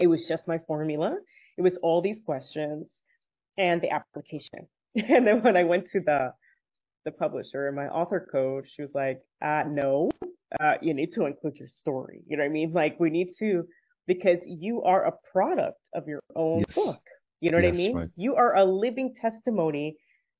it 0.00 0.08
was 0.08 0.26
just 0.26 0.48
my 0.48 0.58
formula. 0.66 1.16
It 1.56 1.62
was 1.62 1.76
all 1.82 2.02
these 2.02 2.20
questions 2.24 2.86
and 3.56 3.80
the 3.80 3.90
application. 3.90 4.66
And 4.96 5.26
then 5.26 5.42
when 5.42 5.56
I 5.56 5.64
went 5.64 5.86
to 5.92 6.00
the 6.00 6.32
the 7.04 7.10
publisher 7.10 7.66
and 7.66 7.76
my 7.76 7.88
author 7.88 8.26
coach, 8.30 8.66
she 8.74 8.82
was 8.82 8.92
like, 8.94 9.20
uh, 9.42 9.64
no, 9.68 10.08
uh, 10.60 10.74
you 10.80 10.94
need 10.94 11.12
to 11.14 11.26
include 11.26 11.56
your 11.56 11.68
story. 11.68 12.22
You 12.26 12.36
know 12.36 12.44
what 12.44 12.48
I 12.48 12.52
mean? 12.52 12.72
Like 12.72 12.98
we 12.98 13.10
need 13.10 13.32
to, 13.38 13.66
because 14.06 14.38
you 14.44 14.82
are 14.82 15.06
a 15.06 15.12
product 15.32 15.78
of 15.94 16.06
your 16.06 16.20
own 16.36 16.64
yes. 16.66 16.74
book. 16.74 17.00
You 17.40 17.50
know 17.50 17.58
what 17.58 17.64
yes, 17.64 17.74
I 17.74 17.76
mean? 17.76 17.96
Right. 17.96 18.08
You 18.16 18.36
are 18.36 18.56
a 18.56 18.64
living 18.64 19.14
testimony 19.20 19.96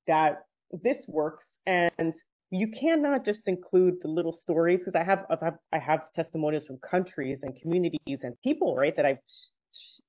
that 0.07 0.43
this 0.83 0.97
works 1.07 1.45
and 1.65 2.13
you 2.51 2.67
cannot 2.69 3.25
just 3.25 3.41
include 3.47 3.95
the 4.01 4.07
little 4.07 4.31
stories 4.31 4.79
because 4.79 4.99
I 4.99 5.03
have, 5.03 5.25
I 5.29 5.43
have 5.43 5.57
I 5.73 5.79
have 5.79 6.01
testimonials 6.13 6.65
from 6.65 6.77
countries 6.77 7.39
and 7.41 7.59
communities 7.59 8.19
and 8.21 8.35
people 8.43 8.75
right 8.75 8.95
that 8.95 9.05
I've 9.05 9.17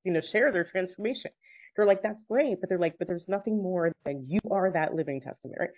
you 0.05 0.12
know 0.12 0.21
share 0.21 0.53
their 0.53 0.64
transformation 0.64 1.31
they're 1.77 1.87
like, 1.87 2.03
that's 2.03 2.25
great. 2.25 2.61
But 2.61 2.69
they're 2.69 2.79
like, 2.79 2.97
but 2.99 3.07
there's 3.07 3.29
nothing 3.29 3.62
more 3.62 3.92
than 4.05 4.27
you 4.29 4.40
are 4.51 4.71
that 4.73 4.95
living 4.95 5.21
testament, 5.21 5.59
right? 5.61 5.71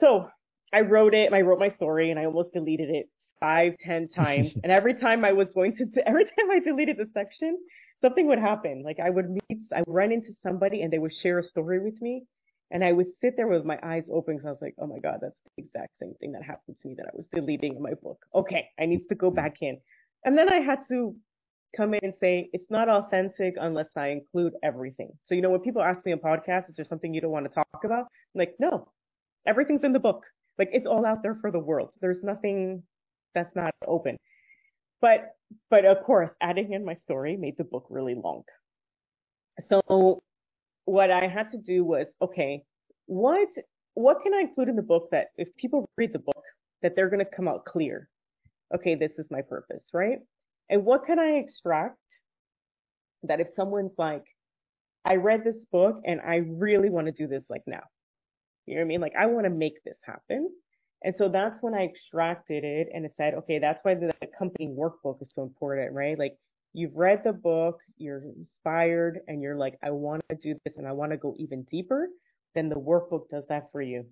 So 0.00 0.28
I 0.72 0.80
wrote 0.80 1.14
it, 1.14 1.26
and 1.26 1.34
I 1.34 1.42
wrote 1.42 1.58
my 1.58 1.68
story 1.68 2.10
and 2.10 2.18
I 2.18 2.24
almost 2.24 2.52
deleted 2.52 2.88
it 2.90 3.06
five, 3.40 3.74
ten 3.84 4.08
times. 4.08 4.52
and 4.62 4.72
every 4.72 4.94
time 4.94 5.24
I 5.24 5.32
was 5.32 5.48
going 5.54 5.76
to, 5.76 5.86
every 6.08 6.24
time 6.24 6.50
I 6.50 6.60
deleted 6.60 6.96
the 6.98 7.08
section, 7.12 7.58
something 8.02 8.26
would 8.28 8.38
happen. 8.38 8.82
Like 8.84 9.00
I 9.00 9.10
would 9.10 9.30
meet, 9.30 9.58
I 9.74 9.80
would 9.80 9.94
run 9.94 10.12
into 10.12 10.34
somebody 10.42 10.82
and 10.82 10.92
they 10.92 10.98
would 10.98 11.14
share 11.14 11.38
a 11.38 11.44
story 11.44 11.80
with 11.80 12.00
me. 12.00 12.24
And 12.70 12.82
I 12.82 12.92
would 12.92 13.06
sit 13.20 13.34
there 13.36 13.46
with 13.46 13.64
my 13.64 13.78
eyes 13.82 14.04
open 14.10 14.36
because 14.36 14.48
I 14.48 14.50
was 14.50 14.62
like, 14.62 14.74
oh 14.80 14.86
my 14.86 14.98
God, 14.98 15.18
that's 15.20 15.36
the 15.56 15.62
exact 15.62 15.92
same 16.00 16.14
thing 16.18 16.32
that 16.32 16.42
happened 16.42 16.76
to 16.82 16.88
me 16.88 16.94
that 16.96 17.06
I 17.06 17.10
was 17.14 17.26
deleting 17.32 17.76
in 17.76 17.82
my 17.82 17.94
book. 17.94 18.18
Okay, 18.34 18.68
I 18.80 18.86
need 18.86 19.06
to 19.08 19.14
go 19.14 19.28
mm-hmm. 19.28 19.36
back 19.36 19.56
in. 19.60 19.78
And 20.24 20.36
then 20.36 20.52
I 20.52 20.60
had 20.60 20.78
to 20.88 21.14
come 21.76 21.94
in 21.94 22.00
and 22.02 22.14
say 22.20 22.48
it's 22.52 22.70
not 22.70 22.88
authentic 22.88 23.54
unless 23.60 23.88
I 23.96 24.08
include 24.08 24.54
everything. 24.62 25.10
So 25.26 25.34
you 25.34 25.42
know 25.42 25.50
when 25.50 25.60
people 25.60 25.82
ask 25.82 26.04
me 26.04 26.12
on 26.12 26.18
podcasts, 26.18 26.70
is 26.70 26.76
there 26.76 26.84
something 26.84 27.12
you 27.12 27.20
don't 27.20 27.30
want 27.30 27.46
to 27.46 27.54
talk 27.54 27.84
about? 27.84 28.06
I'm 28.34 28.38
like, 28.38 28.54
no, 28.58 28.88
everything's 29.46 29.84
in 29.84 29.92
the 29.92 29.98
book. 29.98 30.22
Like 30.58 30.70
it's 30.72 30.86
all 30.86 31.04
out 31.04 31.22
there 31.22 31.36
for 31.40 31.50
the 31.50 31.58
world. 31.58 31.90
There's 32.00 32.22
nothing 32.22 32.82
that's 33.34 33.54
not 33.54 33.74
open. 33.86 34.16
But 35.00 35.34
but 35.70 35.84
of 35.84 36.02
course, 36.04 36.30
adding 36.40 36.72
in 36.72 36.84
my 36.84 36.94
story 36.94 37.36
made 37.36 37.56
the 37.58 37.64
book 37.64 37.86
really 37.90 38.14
long. 38.14 38.42
So 39.68 40.22
what 40.84 41.10
I 41.10 41.28
had 41.28 41.50
to 41.52 41.58
do 41.58 41.84
was, 41.84 42.06
okay, 42.22 42.62
what 43.06 43.48
what 43.94 44.22
can 44.22 44.34
I 44.34 44.40
include 44.40 44.68
in 44.68 44.76
the 44.76 44.82
book 44.82 45.08
that 45.12 45.28
if 45.36 45.48
people 45.56 45.88
read 45.96 46.12
the 46.12 46.18
book, 46.18 46.42
that 46.82 46.96
they're 46.96 47.10
going 47.10 47.24
to 47.24 47.36
come 47.36 47.48
out 47.48 47.64
clear? 47.64 48.08
Okay, 48.74 48.94
this 48.94 49.12
is 49.18 49.26
my 49.30 49.42
purpose, 49.42 49.84
right? 49.92 50.18
And 50.68 50.84
what 50.84 51.04
can 51.06 51.18
I 51.18 51.38
extract 51.38 51.98
that 53.24 53.40
if 53.40 53.48
someone's 53.56 53.92
like, 53.98 54.24
I 55.04 55.16
read 55.16 55.44
this 55.44 55.64
book 55.70 56.00
and 56.04 56.20
I 56.20 56.36
really 56.36 56.90
want 56.90 57.06
to 57.06 57.12
do 57.12 57.26
this 57.26 57.44
like 57.48 57.62
now. 57.66 57.82
You 58.66 58.74
know 58.74 58.80
what 58.80 58.86
I 58.86 58.88
mean? 58.88 59.00
Like 59.00 59.12
I 59.18 59.26
want 59.26 59.44
to 59.44 59.50
make 59.50 59.82
this 59.84 59.98
happen. 60.02 60.48
And 61.04 61.14
so 61.16 61.28
that's 61.28 61.62
when 61.62 61.74
I 61.74 61.84
extracted 61.84 62.64
it 62.64 62.88
and 62.94 63.04
it 63.04 63.12
said, 63.18 63.34
okay, 63.34 63.58
that's 63.58 63.84
why 63.84 63.94
the 63.94 64.12
accompanying 64.22 64.74
workbook 64.74 65.20
is 65.20 65.34
so 65.34 65.42
important, 65.42 65.92
right? 65.92 66.18
Like 66.18 66.38
you've 66.72 66.96
read 66.96 67.20
the 67.22 67.32
book, 67.34 67.78
you're 67.98 68.22
inspired, 68.36 69.20
and 69.28 69.42
you're 69.42 69.56
like, 69.56 69.78
I 69.82 69.90
want 69.90 70.22
to 70.30 70.36
do 70.36 70.54
this 70.64 70.74
and 70.78 70.88
I 70.88 70.92
want 70.92 71.12
to 71.12 71.18
go 71.18 71.34
even 71.38 71.64
deeper. 71.70 72.08
Then 72.54 72.70
the 72.70 72.76
workbook 72.76 73.28
does 73.30 73.44
that 73.50 73.68
for 73.70 73.82
you. 73.82 74.06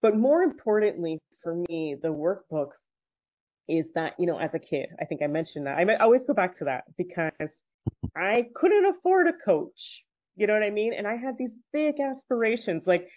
But 0.00 0.16
more 0.16 0.42
importantly 0.42 1.18
for 1.42 1.56
me, 1.68 1.96
the 2.00 2.08
workbook 2.08 2.70
is 3.68 3.86
that, 3.96 4.14
you 4.20 4.26
know, 4.26 4.38
as 4.38 4.50
a 4.54 4.60
kid, 4.60 4.90
I 5.00 5.04
think 5.04 5.20
I 5.22 5.26
mentioned 5.26 5.66
that. 5.66 5.78
I 5.78 5.96
always 5.96 6.22
go 6.24 6.32
back 6.32 6.58
to 6.58 6.64
that 6.66 6.84
because 6.96 7.32
I 8.16 8.46
couldn't 8.54 8.86
afford 8.86 9.26
a 9.26 9.32
coach. 9.44 10.04
You 10.36 10.46
know 10.46 10.54
what 10.54 10.62
I 10.62 10.70
mean? 10.70 10.94
And 10.94 11.08
I 11.08 11.16
had 11.16 11.36
these 11.36 11.50
big 11.72 11.96
aspirations. 11.98 12.84
Like 12.86 13.08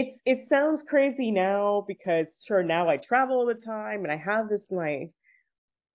it 0.00 0.14
it 0.24 0.48
sounds 0.48 0.82
crazy 0.88 1.30
now 1.30 1.84
because 1.86 2.26
sure 2.46 2.62
now 2.62 2.88
I 2.88 2.96
travel 2.96 3.36
all 3.36 3.46
the 3.46 3.54
time 3.54 4.04
and 4.04 4.12
I 4.12 4.16
have 4.16 4.48
this 4.48 4.62
life. 4.70 5.10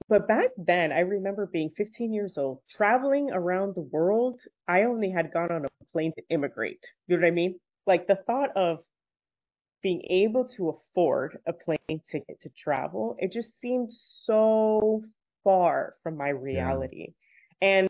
But 0.07 0.27
back 0.27 0.49
then 0.57 0.91
I 0.91 0.99
remember 0.99 1.47
being 1.47 1.71
15 1.75 2.13
years 2.13 2.37
old, 2.37 2.59
traveling 2.69 3.31
around 3.31 3.73
the 3.73 3.81
world. 3.81 4.39
I 4.67 4.83
only 4.83 5.09
had 5.09 5.33
gone 5.33 5.51
on 5.51 5.65
a 5.65 5.69
plane 5.91 6.13
to 6.17 6.23
immigrate. 6.29 6.83
You 7.07 7.17
know 7.17 7.21
what 7.21 7.27
I 7.27 7.31
mean? 7.31 7.59
Like 7.87 8.07
the 8.07 8.19
thought 8.27 8.55
of 8.55 8.79
being 9.81 10.03
able 10.09 10.47
to 10.57 10.69
afford 10.69 11.39
a 11.47 11.53
plane 11.53 12.01
ticket 12.11 12.39
to 12.43 12.49
travel, 12.63 13.15
it 13.19 13.31
just 13.31 13.49
seemed 13.61 13.91
so 14.23 15.03
far 15.43 15.95
from 16.03 16.17
my 16.17 16.29
reality. 16.29 17.07
Yeah. 17.61 17.67
And 17.69 17.89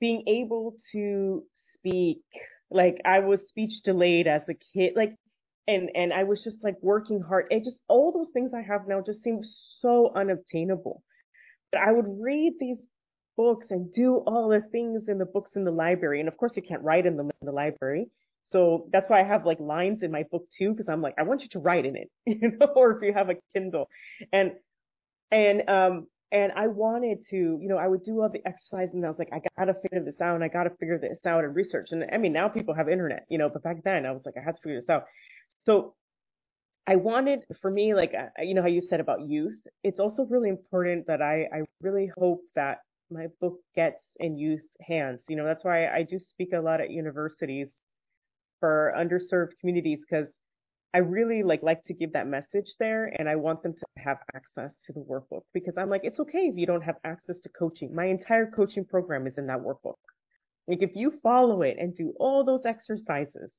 being 0.00 0.22
able 0.28 0.74
to 0.92 1.44
speak 1.74 2.22
like 2.70 3.00
I 3.04 3.20
was 3.20 3.40
speech 3.48 3.82
delayed 3.84 4.26
as 4.26 4.42
a 4.48 4.54
kid 4.54 4.94
like 4.96 5.14
and 5.68 5.90
and 5.94 6.12
I 6.12 6.24
was 6.24 6.42
just 6.44 6.58
like 6.62 6.76
working 6.82 7.20
hard. 7.20 7.46
It 7.50 7.64
just 7.64 7.78
all 7.88 8.12
those 8.12 8.32
things 8.32 8.52
I 8.54 8.62
have 8.62 8.86
now 8.86 9.02
just 9.04 9.22
seem 9.22 9.40
so 9.80 10.12
unobtainable. 10.14 11.02
But 11.72 11.80
I 11.82 11.92
would 11.92 12.06
read 12.08 12.54
these 12.60 12.78
books 13.36 13.66
and 13.70 13.92
do 13.92 14.16
all 14.26 14.48
the 14.48 14.62
things 14.72 15.02
in 15.08 15.18
the 15.18 15.26
books 15.26 15.50
in 15.56 15.64
the 15.64 15.70
library. 15.70 16.20
And 16.20 16.28
of 16.28 16.36
course 16.36 16.52
you 16.56 16.62
can't 16.62 16.82
write 16.82 17.06
in 17.06 17.16
them 17.16 17.30
in 17.40 17.46
the 17.46 17.52
library. 17.52 18.08
So 18.52 18.88
that's 18.92 19.10
why 19.10 19.20
I 19.20 19.24
have 19.24 19.44
like 19.44 19.58
lines 19.60 20.02
in 20.02 20.12
my 20.12 20.24
book 20.30 20.46
too 20.56 20.72
because 20.72 20.88
I'm 20.88 21.02
like 21.02 21.14
I 21.18 21.24
want 21.24 21.42
you 21.42 21.48
to 21.50 21.58
write 21.58 21.84
in 21.84 21.96
it 21.96 22.10
you 22.26 22.52
know 22.58 22.68
or 22.76 22.96
if 22.96 23.02
you 23.02 23.12
have 23.12 23.30
a 23.30 23.34
Kindle. 23.54 23.88
And 24.32 24.52
and 25.30 25.68
um 25.68 26.06
and 26.32 26.52
I 26.52 26.66
wanted 26.66 27.18
to, 27.30 27.36
you 27.36 27.68
know, 27.68 27.76
I 27.76 27.86
would 27.86 28.04
do 28.04 28.20
all 28.20 28.28
the 28.28 28.46
exercise 28.46 28.88
and 28.92 29.04
I 29.04 29.08
was 29.08 29.18
like, 29.18 29.30
I 29.32 29.40
gotta 29.58 29.74
figure 29.74 30.04
this 30.04 30.20
out 30.20 30.34
and 30.34 30.42
I 30.42 30.48
gotta 30.48 30.70
figure 30.80 30.98
this 30.98 31.18
out 31.24 31.44
and 31.44 31.54
research. 31.54 31.88
And 31.92 32.04
I 32.12 32.18
mean, 32.18 32.32
now 32.32 32.48
people 32.48 32.74
have 32.74 32.88
internet, 32.88 33.26
you 33.28 33.38
know, 33.38 33.48
but 33.48 33.62
back 33.62 33.84
then 33.84 34.04
I 34.06 34.12
was 34.12 34.22
like, 34.24 34.34
I 34.36 34.44
had 34.44 34.56
to 34.56 34.62
figure 34.62 34.80
this 34.80 34.90
out. 34.90 35.04
So 35.64 35.94
I 36.86 36.96
wanted, 36.96 37.44
for 37.60 37.70
me, 37.70 37.94
like, 37.94 38.12
uh, 38.14 38.42
you 38.42 38.54
know, 38.54 38.62
how 38.62 38.68
you 38.68 38.80
said 38.80 39.00
about 39.00 39.28
youth, 39.28 39.58
it's 39.82 39.98
also 39.98 40.24
really 40.24 40.48
important 40.48 41.06
that 41.08 41.20
I, 41.20 41.48
I 41.52 41.62
really 41.80 42.10
hope 42.18 42.42
that 42.54 42.78
my 43.10 43.26
book 43.40 43.58
gets 43.74 44.02
in 44.18 44.36
youth 44.36 44.62
hands. 44.80 45.20
You 45.28 45.36
know, 45.36 45.44
that's 45.44 45.64
why 45.64 45.88
I 45.88 46.02
do 46.02 46.18
speak 46.18 46.52
a 46.52 46.60
lot 46.60 46.80
at 46.80 46.90
universities 46.90 47.68
for 48.60 48.94
underserved 48.96 49.58
communities 49.60 50.00
because 50.08 50.28
I 50.96 51.00
really 51.00 51.42
like 51.42 51.62
like 51.62 51.84
to 51.88 51.92
give 51.92 52.14
that 52.14 52.26
message 52.26 52.72
there 52.78 53.12
and 53.18 53.28
I 53.28 53.36
want 53.36 53.62
them 53.62 53.74
to 53.74 54.02
have 54.02 54.16
access 54.34 54.70
to 54.86 54.94
the 54.94 55.00
workbook 55.00 55.42
because 55.52 55.74
I'm 55.76 55.90
like 55.90 56.00
it's 56.04 56.20
okay 56.20 56.48
if 56.48 56.56
you 56.56 56.64
don't 56.64 56.80
have 56.80 56.94
access 57.04 57.38
to 57.42 57.50
coaching. 57.50 57.94
My 57.94 58.06
entire 58.06 58.50
coaching 58.50 58.86
program 58.86 59.26
is 59.26 59.34
in 59.36 59.46
that 59.48 59.58
workbook. 59.58 59.98
Like 60.66 60.78
if 60.80 60.92
you 60.94 61.12
follow 61.22 61.60
it 61.60 61.76
and 61.78 61.94
do 61.94 62.14
all 62.18 62.44
those 62.44 62.62
exercises, 62.64 63.50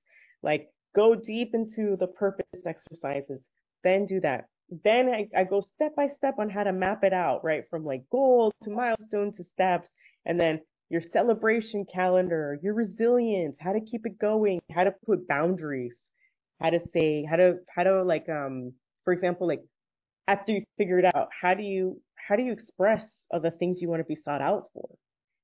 like 0.42 0.70
go 0.96 1.14
deep 1.14 1.54
into 1.54 1.96
the 2.00 2.08
purpose 2.08 2.48
exercises, 2.66 3.40
then 3.84 4.08
do 4.08 4.20
that. 4.22 4.46
Then 4.84 5.08
I, 5.08 5.28
I 5.40 5.44
go 5.44 5.62
step 5.62 5.96
by 5.96 6.08
step 6.08 6.40
on 6.40 6.50
how 6.50 6.64
to 6.64 6.74
map 6.74 7.04
it 7.04 7.14
out, 7.14 7.44
right? 7.44 7.66
From 7.70 7.86
like 7.86 8.02
goal 8.12 8.52
to 8.64 8.72
milestone 8.72 9.32
to 9.36 9.46
steps 9.54 9.88
and 10.26 10.40
then 10.40 10.60
your 10.90 11.04
celebration 11.14 11.86
calendar, 11.94 12.58
your 12.64 12.74
resilience, 12.74 13.58
how 13.60 13.74
to 13.74 13.82
keep 13.82 14.08
it 14.08 14.18
going, 14.18 14.60
how 14.72 14.86
to 14.86 14.94
put 15.06 15.28
boundaries 15.28 15.94
how 16.62 16.70
to 16.70 16.80
say 16.94 17.26
how 17.30 17.36
to 17.36 17.56
how 17.74 17.84
to 17.84 18.04
like 18.04 18.28
um 18.30 18.74
for 19.04 19.14
example 19.14 19.48
like 19.48 19.62
after 20.28 20.52
you 20.52 20.64
figure 20.78 21.00
it 21.00 21.06
out 21.16 21.30
how 21.42 21.54
do 21.54 21.64
you 21.64 22.00
how 22.28 22.36
do 22.36 22.44
you 22.44 22.52
express 22.52 23.04
other 23.34 23.52
things 23.52 23.78
you 23.82 23.90
want 23.90 24.02
to 24.02 24.06
be 24.06 24.16
sought 24.16 24.42
out 24.42 24.66
for? 24.74 24.90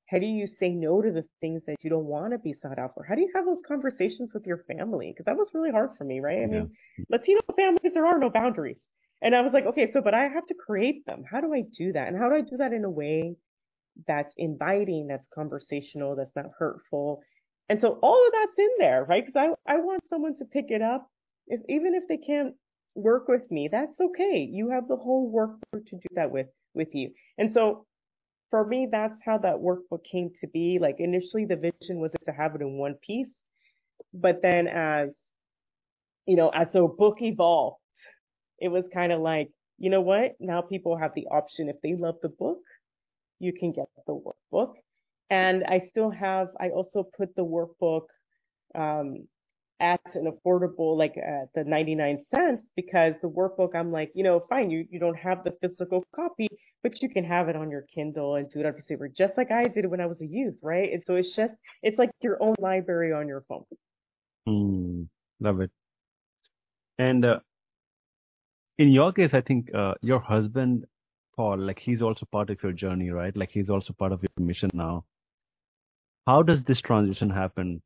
How 0.09 0.19
do 0.19 0.25
you 0.25 0.45
say 0.45 0.69
no 0.69 1.01
to 1.01 1.11
the 1.11 1.23
things 1.39 1.61
that 1.65 1.77
you 1.81 1.89
don't 1.89 2.05
want 2.05 2.33
to 2.33 2.37
be 2.37 2.53
sought 2.61 2.77
out 2.77 2.91
for? 2.93 3.05
How 3.05 3.15
do 3.15 3.21
you 3.21 3.31
have 3.33 3.45
those 3.45 3.61
conversations 3.65 4.33
with 4.33 4.45
your 4.45 4.65
family? 4.67 5.11
Because 5.11 5.25
that 5.25 5.37
was 5.37 5.49
really 5.53 5.71
hard 5.71 5.91
for 5.97 6.03
me 6.03 6.19
right? 6.19 6.43
I 6.43 6.45
mean 6.47 6.71
latino 7.09 7.39
families 7.55 7.93
there 7.93 8.05
are 8.05 8.19
no 8.19 8.29
boundaries. 8.29 8.77
And 9.21 9.33
i 9.33 9.41
was 9.41 9.53
like 9.53 9.65
okay 9.65 9.89
so 9.93 10.01
but 10.01 10.13
i 10.13 10.23
have 10.23 10.45
to 10.47 10.53
create 10.53 11.05
them. 11.05 11.23
How 11.29 11.39
do 11.39 11.53
i 11.53 11.63
do 11.77 11.93
that? 11.93 12.07
And 12.09 12.17
how 12.17 12.29
do 12.29 12.35
i 12.35 12.41
do 12.41 12.57
that 12.57 12.73
in 12.73 12.83
a 12.83 12.89
way 12.89 13.35
that's 14.07 14.33
inviting 14.37 15.07
that's 15.07 15.27
conversational 15.33 16.15
that's 16.15 16.35
not 16.35 16.45
hurtful 16.57 17.21
and 17.69 17.79
so 17.81 17.99
all 18.01 18.25
of 18.27 18.33
that's 18.33 18.59
in 18.59 18.69
there, 18.79 19.05
right? 19.05 19.25
Because 19.25 19.55
I, 19.67 19.73
I 19.73 19.77
want 19.77 20.03
someone 20.09 20.37
to 20.37 20.45
pick 20.45 20.65
it 20.69 20.81
up. 20.81 21.07
If 21.47 21.61
even 21.69 21.95
if 21.95 22.03
they 22.07 22.17
can't 22.17 22.55
work 22.95 23.27
with 23.27 23.49
me, 23.51 23.69
that's 23.71 23.99
okay. 23.99 24.47
You 24.51 24.69
have 24.71 24.87
the 24.87 24.95
whole 24.95 25.31
workbook 25.33 25.85
to 25.87 25.95
do 25.95 26.07
that 26.15 26.31
with 26.31 26.47
with 26.73 26.89
you. 26.93 27.11
And 27.37 27.51
so 27.51 27.85
for 28.49 28.65
me, 28.65 28.87
that's 28.91 29.15
how 29.25 29.37
that 29.39 29.55
workbook 29.55 30.03
came 30.09 30.31
to 30.41 30.47
be. 30.47 30.77
Like 30.79 30.97
initially 30.99 31.45
the 31.45 31.55
vision 31.55 31.99
was 31.99 32.11
to 32.25 32.33
have 32.33 32.55
it 32.55 32.61
in 32.61 32.77
one 32.77 32.95
piece, 33.05 33.27
but 34.13 34.41
then 34.41 34.67
as 34.67 35.09
you 36.25 36.35
know, 36.35 36.49
as 36.49 36.67
the 36.73 36.83
book 36.87 37.17
evolved, 37.21 37.77
it 38.59 38.69
was 38.69 38.85
kind 38.93 39.11
of 39.11 39.21
like, 39.21 39.49
you 39.77 39.89
know 39.89 40.01
what? 40.01 40.33
Now 40.39 40.61
people 40.61 40.97
have 40.97 41.13
the 41.15 41.27
option 41.27 41.69
if 41.69 41.77
they 41.81 41.95
love 41.95 42.15
the 42.21 42.29
book, 42.29 42.59
you 43.39 43.53
can 43.53 43.73
get 43.73 43.85
the 44.07 44.13
workbook. 44.13 44.73
And 45.33 45.63
I 45.63 45.87
still 45.89 46.11
have, 46.11 46.49
I 46.59 46.69
also 46.69 47.09
put 47.17 47.35
the 47.35 47.43
workbook 47.43 48.05
um, 48.75 49.27
at 49.79 49.99
an 50.13 50.31
affordable, 50.31 50.95
like 50.95 51.17
at 51.17 51.47
the 51.55 51.63
99 51.63 52.23
cents, 52.33 52.61
because 52.75 53.15
the 53.23 53.29
workbook, 53.29 53.75
I'm 53.75 53.91
like, 53.91 54.11
you 54.13 54.23
know, 54.23 54.45
fine, 54.47 54.69
you, 54.69 54.85
you 54.91 54.99
don't 54.99 55.17
have 55.17 55.43
the 55.43 55.55
physical 55.59 56.03
copy, 56.15 56.47
but 56.83 57.01
you 57.01 57.09
can 57.09 57.23
have 57.23 57.49
it 57.49 57.55
on 57.55 57.71
your 57.71 57.81
Kindle 57.81 58.35
and 58.35 58.47
do 58.51 58.59
it 58.59 58.67
on 58.67 58.73
your 58.73 58.83
paper, 58.83 59.07
just 59.07 59.33
like 59.35 59.49
I 59.49 59.63
did 59.63 59.87
when 59.87 59.99
I 59.99 60.05
was 60.05 60.21
a 60.21 60.25
youth, 60.25 60.53
right? 60.61 60.93
And 60.93 61.01
so 61.07 61.15
it's 61.15 61.35
just, 61.35 61.53
it's 61.81 61.97
like 61.97 62.11
your 62.21 62.37
own 62.39 62.53
library 62.59 63.11
on 63.11 63.27
your 63.27 63.43
phone. 63.49 63.65
Mm, 64.47 65.07
love 65.39 65.61
it. 65.61 65.71
And 66.99 67.25
uh, 67.25 67.39
in 68.77 68.89
your 68.89 69.11
case, 69.11 69.31
I 69.33 69.41
think 69.41 69.73
uh, 69.73 69.95
your 70.01 70.19
husband, 70.19 70.85
Paul, 71.35 71.57
like 71.57 71.79
he's 71.79 72.03
also 72.03 72.27
part 72.31 72.51
of 72.51 72.61
your 72.61 72.73
journey, 72.73 73.09
right? 73.09 73.35
Like 73.35 73.49
he's 73.49 73.71
also 73.71 73.93
part 73.93 74.11
of 74.11 74.21
your 74.21 74.45
mission 74.45 74.69
now. 74.75 75.05
How 76.25 76.41
does 76.41 76.63
this 76.63 76.81
transition 76.81 77.29
happen? 77.29 77.81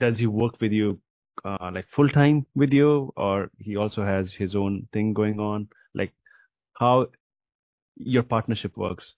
Does 0.00 0.18
he 0.18 0.26
work 0.26 0.60
with 0.60 0.72
you 0.72 0.98
uh, 1.44 1.70
like 1.72 1.86
full 1.94 2.08
time 2.08 2.46
with 2.54 2.72
you, 2.72 3.12
or 3.16 3.50
he 3.58 3.76
also 3.76 4.04
has 4.04 4.32
his 4.32 4.54
own 4.54 4.88
thing 4.92 5.12
going 5.12 5.40
on? 5.40 5.68
Like 5.94 6.12
how 6.74 7.08
your 7.96 8.22
partnership 8.22 8.76
works? 8.76 9.12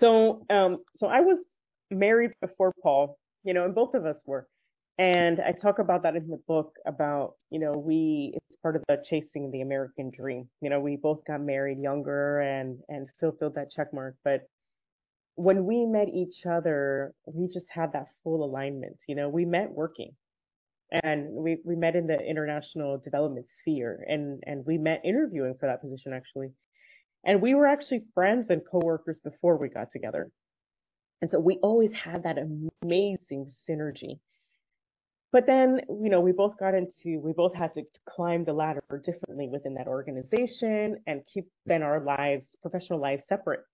So, 0.00 0.44
um, 0.50 0.78
so 0.98 1.06
I 1.06 1.20
was 1.20 1.38
married 1.90 2.32
before 2.40 2.72
Paul, 2.82 3.18
you 3.44 3.54
know, 3.54 3.64
and 3.64 3.74
both 3.74 3.94
of 3.94 4.06
us 4.06 4.16
were. 4.26 4.48
And 4.98 5.40
I 5.40 5.52
talk 5.52 5.80
about 5.80 6.02
that 6.04 6.14
in 6.14 6.28
the 6.28 6.40
book 6.46 6.74
about, 6.86 7.34
you 7.50 7.58
know, 7.58 7.72
we, 7.72 8.32
it's 8.34 8.56
part 8.62 8.76
of 8.76 8.82
the 8.88 9.02
chasing 9.04 9.50
the 9.50 9.60
American 9.60 10.10
dream. 10.10 10.48
You 10.60 10.70
know, 10.70 10.78
we 10.80 10.96
both 10.96 11.24
got 11.26 11.40
married 11.40 11.78
younger 11.80 12.40
and, 12.40 12.78
and 12.88 13.08
fulfilled 13.18 13.56
that 13.56 13.72
check 13.72 13.92
mark. 13.92 14.14
But 14.24 14.48
when 15.36 15.64
we 15.64 15.84
met 15.84 16.08
each 16.08 16.46
other, 16.46 17.12
we 17.26 17.48
just 17.48 17.66
had 17.68 17.92
that 17.92 18.06
full 18.22 18.44
alignment. 18.44 18.96
You 19.08 19.16
know, 19.16 19.28
we 19.28 19.44
met 19.44 19.70
working 19.70 20.12
and 20.90 21.28
we, 21.30 21.58
we 21.64 21.74
met 21.74 21.96
in 21.96 22.06
the 22.06 22.18
international 22.18 22.98
development 22.98 23.46
sphere 23.60 24.04
and, 24.08 24.42
and 24.46 24.64
we 24.64 24.78
met 24.78 25.00
interviewing 25.04 25.54
for 25.58 25.66
that 25.66 25.80
position 25.80 26.12
actually. 26.12 26.50
And 27.24 27.40
we 27.40 27.54
were 27.54 27.66
actually 27.66 28.02
friends 28.14 28.46
and 28.50 28.62
coworkers 28.70 29.18
before 29.24 29.56
we 29.56 29.68
got 29.68 29.90
together. 29.92 30.30
And 31.22 31.30
so 31.30 31.40
we 31.40 31.58
always 31.62 31.90
had 31.92 32.22
that 32.24 32.36
amazing 32.38 33.52
synergy. 33.68 34.18
But 35.32 35.46
then, 35.46 35.80
you 35.88 36.10
know, 36.10 36.20
we 36.20 36.30
both 36.30 36.56
got 36.60 36.74
into, 36.74 37.18
we 37.18 37.32
both 37.32 37.54
had 37.54 37.74
to 37.74 37.82
climb 38.08 38.44
the 38.44 38.52
ladder 38.52 38.84
differently 39.04 39.48
within 39.48 39.74
that 39.74 39.88
organization 39.88 40.98
and 41.08 41.22
keep 41.32 41.46
then 41.66 41.82
our 41.82 41.98
lives, 42.04 42.44
professional 42.62 43.00
lives 43.00 43.22
separate 43.28 43.64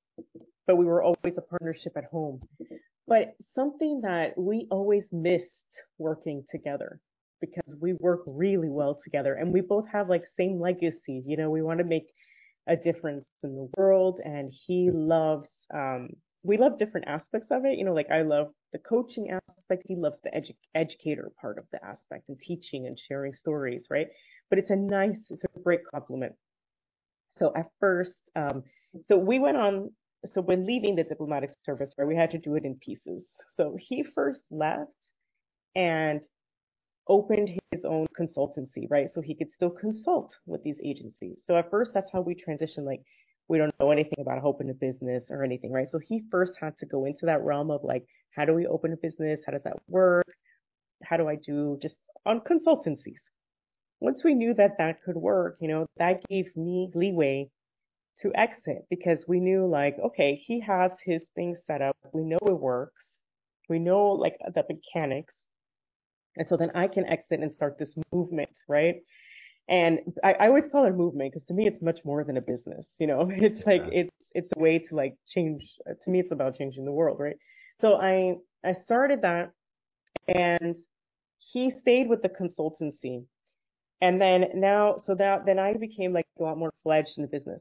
but 0.66 0.76
we 0.76 0.84
were 0.84 1.02
always 1.02 1.36
a 1.36 1.42
partnership 1.42 1.92
at 1.96 2.04
home. 2.04 2.40
but 3.06 3.34
something 3.54 4.00
that 4.02 4.36
we 4.36 4.66
always 4.70 5.04
missed 5.12 5.46
working 5.98 6.44
together 6.50 7.00
because 7.40 7.74
we 7.80 7.94
work 7.94 8.20
really 8.26 8.68
well 8.68 9.00
together 9.02 9.34
and 9.34 9.52
we 9.52 9.60
both 9.60 9.86
have 9.90 10.08
like 10.08 10.24
same 10.38 10.60
legacy. 10.60 11.22
You 11.26 11.36
know, 11.36 11.50
we 11.50 11.62
want 11.62 11.78
to 11.78 11.84
make 11.84 12.06
a 12.68 12.76
difference 12.76 13.24
in 13.42 13.54
the 13.56 13.68
world 13.76 14.20
and 14.24 14.52
he 14.66 14.90
loves 14.92 15.48
um 15.74 16.10
we 16.42 16.56
love 16.56 16.78
different 16.78 17.06
aspects 17.08 17.48
of 17.50 17.64
it. 17.64 17.78
You 17.78 17.84
know, 17.84 17.92
like 17.94 18.10
I 18.10 18.22
love 18.22 18.48
the 18.72 18.78
coaching 18.78 19.30
aspect. 19.30 19.82
He 19.86 19.96
loves 19.96 20.16
the 20.24 20.30
edu- 20.30 20.56
educator 20.74 21.30
part 21.40 21.58
of 21.58 21.64
the 21.72 21.84
aspect 21.84 22.28
and 22.28 22.38
teaching 22.40 22.86
and 22.86 22.98
sharing 22.98 23.32
stories, 23.34 23.86
right? 23.90 24.08
But 24.48 24.58
it's 24.58 24.70
a 24.70 24.76
nice, 24.76 25.18
it's 25.28 25.44
a 25.44 25.60
great 25.60 25.80
compliment. 25.92 26.34
So 27.36 27.52
at 27.56 27.66
first, 27.78 28.20
um, 28.36 28.62
so 29.08 29.16
we 29.16 29.38
went 29.38 29.56
on, 29.56 29.90
so 30.26 30.40
when 30.42 30.66
leaving 30.66 30.96
the 30.96 31.04
diplomatic 31.04 31.50
service, 31.64 31.94
right, 31.96 32.06
we 32.06 32.16
had 32.16 32.30
to 32.32 32.38
do 32.38 32.54
it 32.56 32.64
in 32.64 32.74
pieces. 32.76 33.24
So 33.56 33.76
he 33.78 34.04
first 34.14 34.42
left 34.50 34.90
and 35.74 36.20
opened 37.08 37.50
his 37.72 37.84
own 37.84 38.06
consultancy, 38.18 38.86
right? 38.90 39.08
So 39.12 39.20
he 39.20 39.34
could 39.34 39.48
still 39.54 39.70
consult 39.70 40.34
with 40.46 40.62
these 40.62 40.76
agencies. 40.84 41.38
So 41.46 41.56
at 41.56 41.70
first, 41.70 41.92
that's 41.94 42.10
how 42.12 42.20
we 42.20 42.34
transitioned. 42.34 42.84
Like, 42.84 43.02
we 43.48 43.58
don't 43.58 43.74
know 43.80 43.90
anything 43.90 44.20
about 44.20 44.44
opening 44.44 44.70
a 44.70 44.74
business 44.74 45.24
or 45.30 45.42
anything, 45.42 45.72
right? 45.72 45.88
So 45.90 45.98
he 45.98 46.22
first 46.30 46.52
had 46.60 46.78
to 46.78 46.86
go 46.86 47.04
into 47.06 47.26
that 47.26 47.42
realm 47.42 47.70
of 47.70 47.82
like, 47.82 48.04
how 48.36 48.44
do 48.44 48.54
we 48.54 48.66
open 48.66 48.92
a 48.92 48.96
business? 48.96 49.40
How 49.44 49.52
does 49.52 49.64
that 49.64 49.76
work? 49.88 50.26
How 51.02 51.16
do 51.16 51.28
I 51.28 51.34
do 51.34 51.78
just 51.82 51.96
on 52.26 52.40
consultancies? 52.40 53.18
Once 53.98 54.22
we 54.22 54.34
knew 54.34 54.54
that 54.54 54.78
that 54.78 55.02
could 55.02 55.16
work, 55.16 55.56
you 55.60 55.68
know, 55.68 55.86
that 55.98 56.22
gave 56.28 56.54
me 56.56 56.90
leeway 56.94 57.50
to 58.22 58.32
exit 58.34 58.86
because 58.90 59.24
we 59.26 59.40
knew 59.40 59.66
like, 59.66 59.96
okay, 60.04 60.40
he 60.46 60.60
has 60.60 60.92
his 61.04 61.22
thing 61.34 61.56
set 61.66 61.82
up. 61.82 61.96
We 62.12 62.24
know 62.24 62.38
it 62.42 62.58
works. 62.58 63.18
We 63.68 63.78
know 63.78 64.08
like 64.08 64.36
the 64.54 64.64
mechanics. 64.68 65.34
And 66.36 66.46
so 66.48 66.56
then 66.56 66.70
I 66.74 66.86
can 66.86 67.06
exit 67.06 67.40
and 67.40 67.52
start 67.52 67.78
this 67.78 67.94
movement, 68.12 68.50
right? 68.68 68.96
And 69.68 70.00
I, 70.24 70.32
I 70.32 70.46
always 70.48 70.64
call 70.70 70.84
it 70.84 70.90
a 70.90 70.96
movement 70.96 71.32
because 71.32 71.46
to 71.46 71.54
me 71.54 71.66
it's 71.66 71.80
much 71.80 72.00
more 72.04 72.24
than 72.24 72.36
a 72.36 72.40
business. 72.40 72.86
You 72.98 73.06
know, 73.06 73.30
it's 73.32 73.64
like 73.66 73.82
yeah. 73.92 74.00
it's 74.00 74.10
it's 74.32 74.50
a 74.56 74.60
way 74.60 74.78
to 74.78 74.94
like 74.94 75.14
change. 75.28 75.62
To 75.86 76.10
me, 76.10 76.20
it's 76.20 76.32
about 76.32 76.56
changing 76.56 76.84
the 76.84 76.92
world, 76.92 77.18
right? 77.20 77.36
So 77.80 77.94
I 77.94 78.34
I 78.64 78.74
started 78.84 79.22
that, 79.22 79.52
and 80.28 80.74
he 81.38 81.70
stayed 81.70 82.08
with 82.08 82.22
the 82.22 82.28
consultancy, 82.28 83.24
and 84.00 84.20
then 84.20 84.46
now 84.54 84.96
so 85.04 85.14
that 85.14 85.46
then 85.46 85.58
I 85.58 85.74
became 85.74 86.12
like 86.12 86.26
a 86.38 86.42
lot 86.42 86.58
more 86.58 86.72
fledged 86.82 87.12
in 87.16 87.22
the 87.22 87.28
business. 87.28 87.60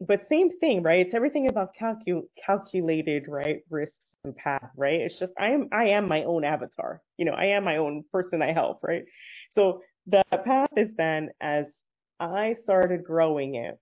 But 0.00 0.26
same 0.30 0.58
thing, 0.58 0.82
right? 0.82 1.06
It's 1.06 1.14
everything 1.14 1.48
about 1.48 1.74
calcu- 1.78 2.28
calculated, 2.44 3.24
right? 3.28 3.60
Risks 3.68 3.94
and 4.24 4.34
path, 4.34 4.70
right? 4.76 5.00
It's 5.00 5.18
just 5.18 5.32
I 5.38 5.50
am 5.50 5.68
I 5.72 5.84
am 5.90 6.08
my 6.08 6.24
own 6.24 6.44
avatar. 6.44 7.02
You 7.18 7.26
know, 7.26 7.32
I 7.32 7.46
am 7.46 7.64
my 7.64 7.76
own 7.76 8.04
person 8.12 8.42
I 8.42 8.52
help, 8.52 8.80
right? 8.82 9.04
So 9.54 9.82
the 10.06 10.22
path 10.44 10.70
is 10.76 10.88
then 10.96 11.30
as 11.40 11.66
I 12.18 12.56
started 12.64 13.04
growing 13.04 13.56
it, 13.56 13.78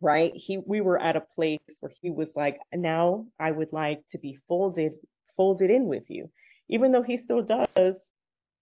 right? 0.00 0.32
He 0.34 0.58
we 0.58 0.80
were 0.80 1.00
at 1.00 1.16
a 1.16 1.22
place 1.34 1.60
where 1.80 1.92
he 2.00 2.10
was 2.10 2.28
like, 2.34 2.58
now 2.74 3.26
I 3.38 3.50
would 3.50 3.72
like 3.72 4.00
to 4.12 4.18
be 4.18 4.38
folded 4.48 4.92
folded 5.36 5.70
in 5.70 5.86
with 5.86 6.04
you. 6.08 6.30
Even 6.70 6.92
though 6.92 7.02
he 7.02 7.18
still 7.18 7.42
does 7.42 7.94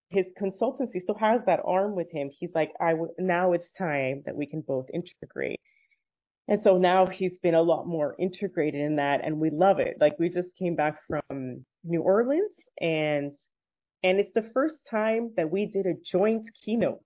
his 0.08 0.26
consultancy 0.40 1.02
still 1.02 1.16
has 1.18 1.40
that 1.46 1.60
arm 1.64 1.94
with 1.96 2.10
him. 2.12 2.30
He's 2.38 2.50
like, 2.54 2.72
I 2.80 2.90
w- 2.92 3.12
now 3.18 3.52
it's 3.52 3.68
time 3.76 4.22
that 4.26 4.36
we 4.36 4.46
can 4.46 4.60
both 4.60 4.86
integrate. 4.94 5.60
And 6.48 6.60
so 6.62 6.78
now 6.78 7.06
he's 7.06 7.38
been 7.42 7.54
a 7.54 7.62
lot 7.62 7.86
more 7.86 8.14
integrated 8.18 8.80
in 8.80 8.96
that 8.96 9.24
and 9.24 9.38
we 9.40 9.50
love 9.50 9.80
it. 9.80 9.96
Like 10.00 10.18
we 10.18 10.28
just 10.28 10.48
came 10.58 10.76
back 10.76 10.98
from 11.08 11.64
New 11.84 12.02
Orleans 12.02 12.52
and 12.80 13.32
and 14.04 14.20
it's 14.20 14.32
the 14.34 14.50
first 14.54 14.76
time 14.88 15.32
that 15.36 15.50
we 15.50 15.66
did 15.66 15.86
a 15.86 15.94
joint 16.10 16.44
keynote. 16.64 17.00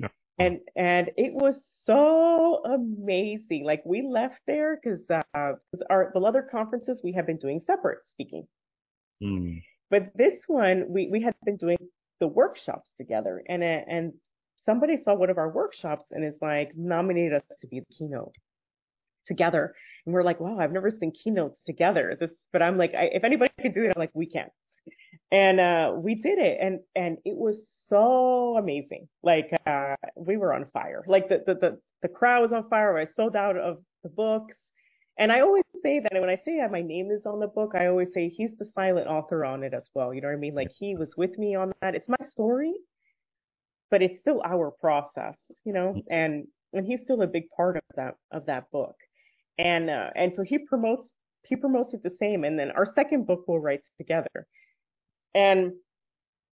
Yeah. 0.00 0.08
And 0.38 0.58
and 0.74 1.10
it 1.16 1.32
was 1.32 1.54
so 1.86 2.62
amazing. 2.64 3.64
Like 3.64 3.82
we 3.84 4.02
left 4.02 4.40
there 4.46 4.80
because 4.82 5.00
uh, 5.10 5.52
our 5.88 6.10
the 6.12 6.20
other 6.20 6.48
conferences 6.50 7.00
we 7.04 7.12
have 7.12 7.26
been 7.26 7.38
doing 7.38 7.60
separate 7.66 7.98
speaking. 8.14 8.48
Mm. 9.22 9.62
But 9.90 10.10
this 10.16 10.40
one 10.48 10.86
we 10.88 11.08
we 11.08 11.22
had 11.22 11.34
been 11.44 11.56
doing 11.56 11.78
the 12.20 12.26
workshops 12.26 12.90
together 12.98 13.42
and 13.48 13.62
and 13.62 14.12
somebody 14.66 14.98
saw 15.04 15.14
one 15.14 15.30
of 15.30 15.38
our 15.38 15.50
workshops 15.50 16.04
and 16.10 16.24
is 16.24 16.34
like 16.40 16.72
nominated 16.76 17.34
us 17.34 17.56
to 17.60 17.66
be 17.66 17.80
the 17.80 17.86
keynote 17.94 18.34
together. 19.26 19.74
And 20.06 20.14
we're 20.14 20.22
like, 20.22 20.40
wow, 20.40 20.58
I've 20.58 20.72
never 20.72 20.90
seen 20.90 21.12
keynotes 21.12 21.56
together. 21.66 22.16
This, 22.18 22.30
but 22.52 22.62
I'm 22.62 22.76
like, 22.76 22.94
I, 22.94 23.10
if 23.12 23.24
anybody 23.24 23.52
can 23.60 23.72
do 23.72 23.84
it, 23.84 23.92
I'm 23.94 24.00
like, 24.00 24.10
we 24.14 24.26
can. 24.26 24.48
And 25.32 25.60
uh, 25.60 25.92
we 25.96 26.16
did 26.16 26.38
it, 26.38 26.58
and 26.60 26.80
and 26.94 27.16
it 27.24 27.36
was 27.36 27.68
so 27.88 28.56
amazing. 28.58 29.08
Like 29.22 29.50
uh, 29.66 29.96
we 30.16 30.36
were 30.36 30.52
on 30.52 30.66
fire. 30.72 31.02
Like 31.06 31.28
the, 31.28 31.42
the 31.46 31.54
the 31.54 31.78
the 32.02 32.08
crowd 32.08 32.42
was 32.42 32.52
on 32.52 32.68
fire. 32.68 32.96
I 32.98 33.06
sold 33.16 33.34
out 33.34 33.56
of 33.56 33.78
the 34.02 34.10
books. 34.10 34.54
And 35.16 35.30
I 35.30 35.40
always 35.40 35.64
say 35.82 36.00
that 36.00 36.20
when 36.20 36.28
I 36.28 36.36
say 36.44 36.58
that 36.58 36.72
my 36.72 36.82
name 36.82 37.10
is 37.10 37.24
on 37.24 37.38
the 37.38 37.46
book, 37.46 37.72
I 37.74 37.86
always 37.86 38.08
say 38.12 38.28
he's 38.28 38.50
the 38.58 38.68
silent 38.74 39.06
author 39.06 39.44
on 39.44 39.62
it 39.62 39.72
as 39.72 39.88
well. 39.94 40.12
You 40.12 40.20
know 40.20 40.28
what 40.28 40.34
I 40.34 40.38
mean? 40.40 40.54
Like 40.54 40.72
he 40.76 40.96
was 40.96 41.16
with 41.16 41.38
me 41.38 41.54
on 41.54 41.72
that. 41.80 41.94
It's 41.94 42.08
my 42.08 42.26
story, 42.26 42.74
but 43.94 44.02
it's 44.02 44.20
still 44.22 44.42
our 44.44 44.72
process, 44.72 45.36
you 45.64 45.72
know, 45.72 45.94
and 46.10 46.48
and 46.72 46.84
he's 46.84 46.98
still 47.04 47.22
a 47.22 47.28
big 47.28 47.44
part 47.56 47.76
of 47.76 47.82
that 47.94 48.16
of 48.32 48.44
that 48.46 48.68
book. 48.72 48.96
And 49.56 49.88
uh, 49.88 50.10
and 50.16 50.32
so 50.34 50.42
he 50.42 50.58
promotes 50.58 51.08
he 51.44 51.54
promotes 51.54 51.94
it 51.94 52.02
the 52.02 52.10
same. 52.18 52.42
And 52.42 52.58
then 52.58 52.72
our 52.72 52.92
second 52.96 53.24
book 53.28 53.44
we'll 53.46 53.60
write 53.60 53.82
together. 53.96 54.48
And 55.32 55.74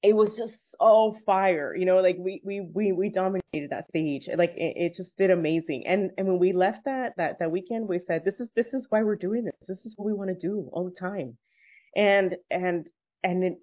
it 0.04 0.16
was 0.16 0.38
just 0.38 0.54
all 0.80 1.18
fire, 1.26 1.76
you 1.76 1.86
know, 1.86 2.00
like 2.00 2.18
we 2.20 2.44
we 2.46 2.62
we 2.76 2.92
we 2.92 3.10
dominated 3.10 3.72
that 3.72 3.88
stage. 3.90 4.30
Like 4.38 4.54
it, 4.56 4.74
it 4.78 4.94
just 4.96 5.18
did 5.18 5.32
amazing. 5.32 5.86
And 5.88 6.12
and 6.20 6.28
when 6.28 6.38
we 6.38 6.54
left 6.54 6.86
that 6.86 7.14
that 7.18 7.40
that 7.40 7.50
weekend, 7.50 7.90
we 7.90 8.02
said 8.06 8.24
this 8.24 8.40
is 8.40 8.50
this 8.56 8.72
is 8.72 8.86
why 8.92 9.02
we're 9.02 9.16
doing 9.16 9.46
this. 9.46 9.56
This 9.68 9.80
is 9.84 9.96
what 9.96 10.06
we 10.06 10.14
want 10.14 10.30
to 10.30 10.48
do 10.48 10.70
all 10.74 10.84
the 10.84 11.00
time. 11.00 11.36
And 11.96 12.36
and 12.52 12.86
and 13.24 13.44
it 13.44 13.54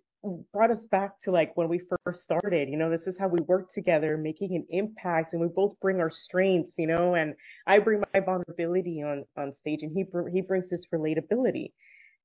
brought 0.53 0.71
us 0.71 0.79
back 0.91 1.21
to 1.23 1.31
like 1.31 1.57
when 1.57 1.69
we 1.69 1.81
first 2.05 2.25
started. 2.25 2.69
You 2.69 2.77
know, 2.77 2.91
this 2.91 3.07
is 3.07 3.16
how 3.19 3.29
we 3.29 3.41
work 3.43 3.73
together, 3.73 4.16
making 4.16 4.55
an 4.55 4.66
impact, 4.71 5.33
and 5.33 5.41
we 5.41 5.49
both 5.49 5.79
bring 5.81 6.01
our 6.01 6.11
strengths. 6.11 6.73
You 6.77 6.87
know, 6.87 7.14
and 7.14 7.35
I 7.66 7.79
bring 7.79 8.03
my 8.12 8.21
vulnerability 8.21 9.03
on 9.03 9.25
on 9.37 9.55
stage, 9.55 9.83
and 9.83 9.93
he 9.93 10.05
he 10.33 10.41
brings 10.41 10.71
his 10.71 10.87
relatability, 10.93 11.73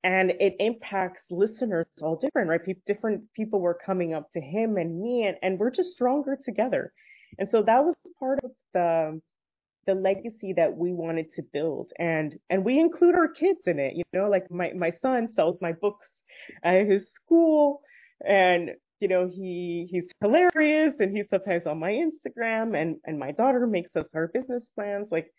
and 0.03 0.31
it 0.31 0.55
impacts 0.59 1.21
listeners 1.29 1.87
all 2.01 2.15
different, 2.15 2.49
right? 2.49 2.61
Different 2.85 3.23
people 3.33 3.59
were 3.61 3.77
coming 3.85 4.13
up 4.13 4.31
to 4.33 4.41
him 4.41 4.77
and 4.77 4.99
me, 4.99 5.25
and 5.25 5.37
and 5.41 5.59
we're 5.59 5.71
just 5.71 5.91
stronger 5.91 6.37
together. 6.43 6.93
And 7.39 7.49
so 7.51 7.63
that 7.63 7.83
was 7.83 7.95
part 8.19 8.39
of 8.43 8.51
the 8.73 9.21
the 9.85 9.95
legacy 9.95 10.53
that 10.53 10.75
we 10.75 10.93
wanted 10.93 11.33
to 11.35 11.41
build. 11.41 11.91
And 11.99 12.37
and 12.49 12.63
we 12.63 12.79
include 12.79 13.15
our 13.15 13.27
kids 13.27 13.59
in 13.65 13.79
it 13.79 13.93
you 13.95 14.03
know 14.13 14.29
like 14.29 14.49
my 14.51 14.71
my 14.73 14.91
son 15.01 15.29
sells 15.35 15.57
my 15.61 15.71
books 15.71 16.07
at 16.63 16.85
his 16.85 17.07
school 17.13 17.81
and 18.25 18.71
you 18.99 19.07
know 19.07 19.27
he 19.27 19.87
he's 19.89 20.05
hilarious 20.21 20.93
and 20.99 21.15
he's 21.15 21.29
sometimes 21.29 21.63
on 21.65 21.79
my 21.79 21.91
instagram 21.91 22.79
and 22.79 22.97
and 23.05 23.19
my 23.19 23.31
daughter 23.31 23.67
makes 23.67 23.95
us 23.95 24.05
our 24.13 24.27
business 24.27 24.63
plans. 24.75 25.07
Like 25.11 25.31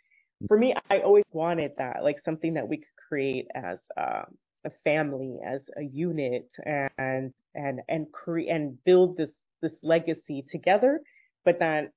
for 0.49 0.59
me 0.59 0.75
i 0.91 0.99
always 0.99 1.25
wanted 1.33 1.71
that 1.79 2.03
like 2.03 2.17
something 2.25 2.55
that 2.55 2.69
we 2.69 2.79
could 2.79 2.97
create 3.09 3.47
as 3.55 3.79
uh, 3.97 4.23
a 4.67 4.71
family 4.83 5.39
as 5.47 5.61
a 5.79 5.83
unit 5.83 6.49
and 6.67 7.33
and 7.55 7.81
and 7.89 8.11
create 8.13 8.51
and 8.51 8.83
build 8.85 9.17
this 9.17 9.31
this 9.63 9.73
legacy 9.83 10.45
together 10.51 11.01
but 11.45 11.59
that 11.61 11.93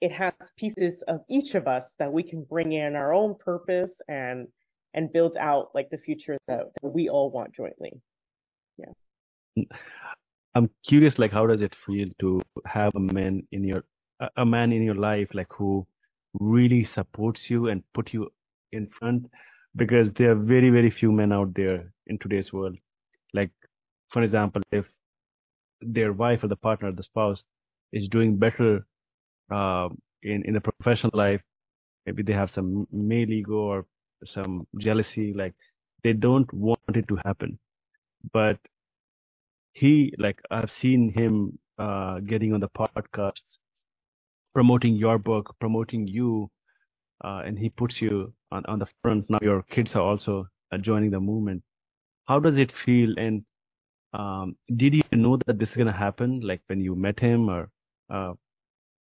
it 0.00 0.12
has 0.12 0.32
pieces 0.56 0.94
of 1.08 1.20
each 1.28 1.54
of 1.54 1.66
us 1.66 1.84
that 1.98 2.12
we 2.12 2.22
can 2.22 2.44
bring 2.44 2.72
in 2.72 2.94
our 2.94 3.12
own 3.12 3.34
purpose 3.34 3.90
and 4.08 4.46
and 4.94 5.12
build 5.12 5.36
out 5.36 5.70
like 5.74 5.90
the 5.90 5.98
future 5.98 6.38
that, 6.46 6.64
that 6.80 6.88
we 6.88 7.08
all 7.08 7.30
want 7.30 7.54
jointly. 7.54 7.92
Yeah. 8.78 9.64
I'm 10.54 10.70
curious 10.86 11.18
like 11.18 11.32
how 11.32 11.46
does 11.46 11.60
it 11.60 11.74
feel 11.86 12.08
to 12.20 12.42
have 12.66 12.92
a 12.94 13.00
man 13.00 13.46
in 13.52 13.64
your 13.64 13.84
a 14.36 14.46
man 14.46 14.72
in 14.72 14.82
your 14.82 14.94
life 14.94 15.28
like 15.34 15.48
who 15.50 15.86
really 16.34 16.84
supports 16.84 17.42
you 17.48 17.68
and 17.68 17.82
put 17.94 18.12
you 18.12 18.30
in 18.72 18.88
front? 18.98 19.30
Because 19.76 20.08
there 20.16 20.32
are 20.32 20.36
very 20.36 20.70
very 20.70 20.90
few 20.90 21.12
men 21.12 21.32
out 21.32 21.54
there 21.54 21.92
in 22.06 22.18
today's 22.18 22.52
world. 22.52 22.76
Like 23.34 23.50
for 24.10 24.22
example 24.22 24.62
if 24.72 24.86
their 25.80 26.12
wife 26.12 26.42
or 26.42 26.48
the 26.48 26.56
partner 26.56 26.88
or 26.88 26.92
the 26.92 27.02
spouse 27.02 27.44
is 27.92 28.08
doing 28.08 28.36
better 28.36 28.84
uh, 29.50 29.88
in 30.22 30.44
in 30.44 30.54
the 30.54 30.60
professional 30.60 31.12
life 31.14 31.40
maybe 32.06 32.22
they 32.22 32.32
have 32.32 32.50
some 32.50 32.86
male 32.92 33.30
ego 33.30 33.54
or 33.54 33.86
some 34.26 34.66
jealousy 34.78 35.32
like 35.34 35.54
they 36.04 36.12
don't 36.12 36.52
want 36.52 36.80
it 36.94 37.06
to 37.08 37.16
happen. 37.24 37.58
But 38.32 38.58
he 39.72 40.12
like 40.18 40.40
i've 40.50 40.70
seen 40.80 41.12
him 41.14 41.56
uh, 41.78 42.18
getting 42.20 42.52
on 42.52 42.60
the 42.60 42.68
podcast 42.68 43.40
promoting 44.54 44.94
your 44.96 45.18
book 45.18 45.54
promoting 45.60 46.06
you 46.08 46.50
uh, 47.24 47.42
and 47.44 47.58
he 47.58 47.68
puts 47.68 48.00
you 48.00 48.32
on, 48.52 48.64
on 48.66 48.78
the 48.78 48.86
front. 49.02 49.28
Now 49.28 49.38
your 49.42 49.62
kids 49.62 49.94
are 49.94 50.02
also 50.02 50.46
uh, 50.72 50.78
joining 50.78 51.10
the 51.10 51.20
movement. 51.20 51.62
How 52.26 52.38
does 52.38 52.56
it 52.58 52.72
feel? 52.84 53.14
And 53.18 53.44
um, 54.12 54.56
did 54.76 54.94
you 54.94 55.02
know 55.12 55.38
that 55.46 55.58
this 55.58 55.70
is 55.70 55.76
gonna 55.76 55.92
happen, 55.96 56.40
like 56.40 56.60
when 56.66 56.80
you 56.80 56.94
met 56.94 57.18
him, 57.20 57.48
or 57.48 57.70
uh, 58.10 58.34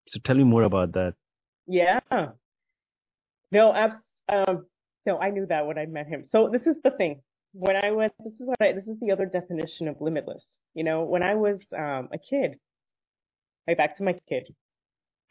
so 0.10 0.20
tell 0.24 0.36
me 0.36 0.44
more 0.44 0.64
about 0.64 0.94
that. 0.94 1.14
Yeah. 1.68 2.00
No, 3.52 3.74
abs- 3.74 3.96
um, 4.32 4.66
no, 5.06 5.18
I 5.18 5.30
knew 5.30 5.46
that 5.48 5.66
when 5.66 5.78
I 5.78 5.86
met 5.86 6.08
him. 6.08 6.26
So 6.32 6.50
this 6.52 6.64
is 6.64 6.76
the 6.84 6.92
thing. 6.92 7.22
When 7.54 7.76
I 7.76 7.92
was, 7.92 8.12
this 8.24 8.34
is 8.34 8.42
what 8.42 8.62
I, 8.62 8.74
this 8.74 8.86
is 8.86 9.00
the 9.02 9.12
other 9.12 9.26
definition 9.26 9.88
of 9.88 9.96
limitless. 10.00 10.44
You 10.76 10.84
know, 10.84 11.04
when 11.04 11.24
I 11.24 11.36
was 11.36 11.60
um, 11.76 12.10
a 12.14 12.18
kid, 12.18 12.60
right 13.68 13.78
back 13.78 13.98
to 13.98 14.04
my 14.04 14.20
kid, 14.28 14.54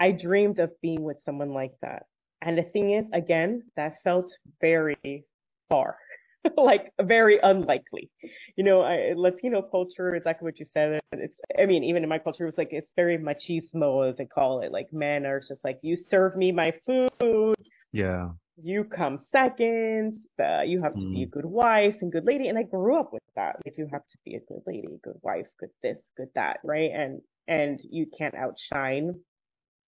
I 0.01 0.13
dreamed 0.13 0.59
of 0.59 0.71
being 0.81 1.03
with 1.03 1.17
someone 1.25 1.53
like 1.53 1.75
that. 1.83 2.07
And 2.43 2.57
the 2.57 2.63
thing 2.63 2.93
is, 2.95 3.05
again, 3.13 3.65
that 3.77 3.95
felt 4.05 4.31
very 4.61 5.25
far, 5.69 5.97
like 6.57 6.93
very 7.01 7.39
unlikely. 7.43 8.11
You 8.57 8.65
know, 8.65 8.81
I, 8.83 9.13
Latino 9.17 9.63
culture, 9.63 10.15
exactly 10.15 10.47
what 10.47 10.59
you 10.59 10.67
said. 10.75 11.01
It's, 11.13 11.35
I 11.59 11.67
mean, 11.67 11.85
even 11.85 12.03
in 12.03 12.09
my 12.09 12.19
culture, 12.19 12.45
it 12.45 12.47
was 12.47 12.59
like, 12.59 12.69
it's 12.73 12.91
very 12.97 13.19
machismo, 13.19 14.09
as 14.09 14.17
they 14.17 14.27
call 14.27 14.61
it. 14.61 14.73
Like 14.73 14.93
men 14.93 15.27
are 15.27 15.41
just 15.41 15.65
like, 15.65 15.79
you 15.83 15.97
serve 16.11 16.37
me 16.37 16.53
my 16.53 16.73
food. 16.87 17.57
Yeah. 17.93 18.31
You 18.61 18.85
come 18.85 19.21
second. 19.31 20.21
Uh, 20.39 20.63
you 20.63 20.83
have 20.83 20.95
to 20.95 21.01
mm. 21.01 21.15
be 21.15 21.23
a 21.23 21.27
good 21.27 21.47
wife 21.47 21.95
and 22.01 22.11
good 22.11 22.25
lady. 22.25 22.49
And 22.49 22.59
I 22.59 22.65
grew 22.65 22.99
up 22.99 23.13
with 23.13 23.23
that. 23.37 23.57
Like 23.65 23.77
you 23.79 23.89
have 23.93 24.03
to 24.03 24.19
be 24.25 24.35
a 24.35 24.41
good 24.41 24.63
lady, 24.67 24.89
good 25.03 25.19
wife, 25.23 25.47
good 25.61 25.71
this, 25.83 25.99
good 26.17 26.29
that, 26.35 26.59
right? 26.65 26.91
And 26.93 27.21
and 27.47 27.81
you 27.89 28.07
can't 28.19 28.35
outshine. 28.35 29.15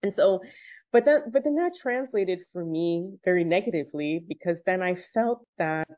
And 0.02 0.12
so 0.14 0.40
but 0.92 1.04
then, 1.04 1.24
but 1.32 1.44
then 1.44 1.56
that 1.56 1.72
translated 1.80 2.40
for 2.52 2.64
me 2.64 3.18
very 3.24 3.44
negatively 3.44 4.24
because 4.26 4.56
then 4.64 4.82
I 4.82 4.96
felt 5.12 5.46
that 5.58 5.88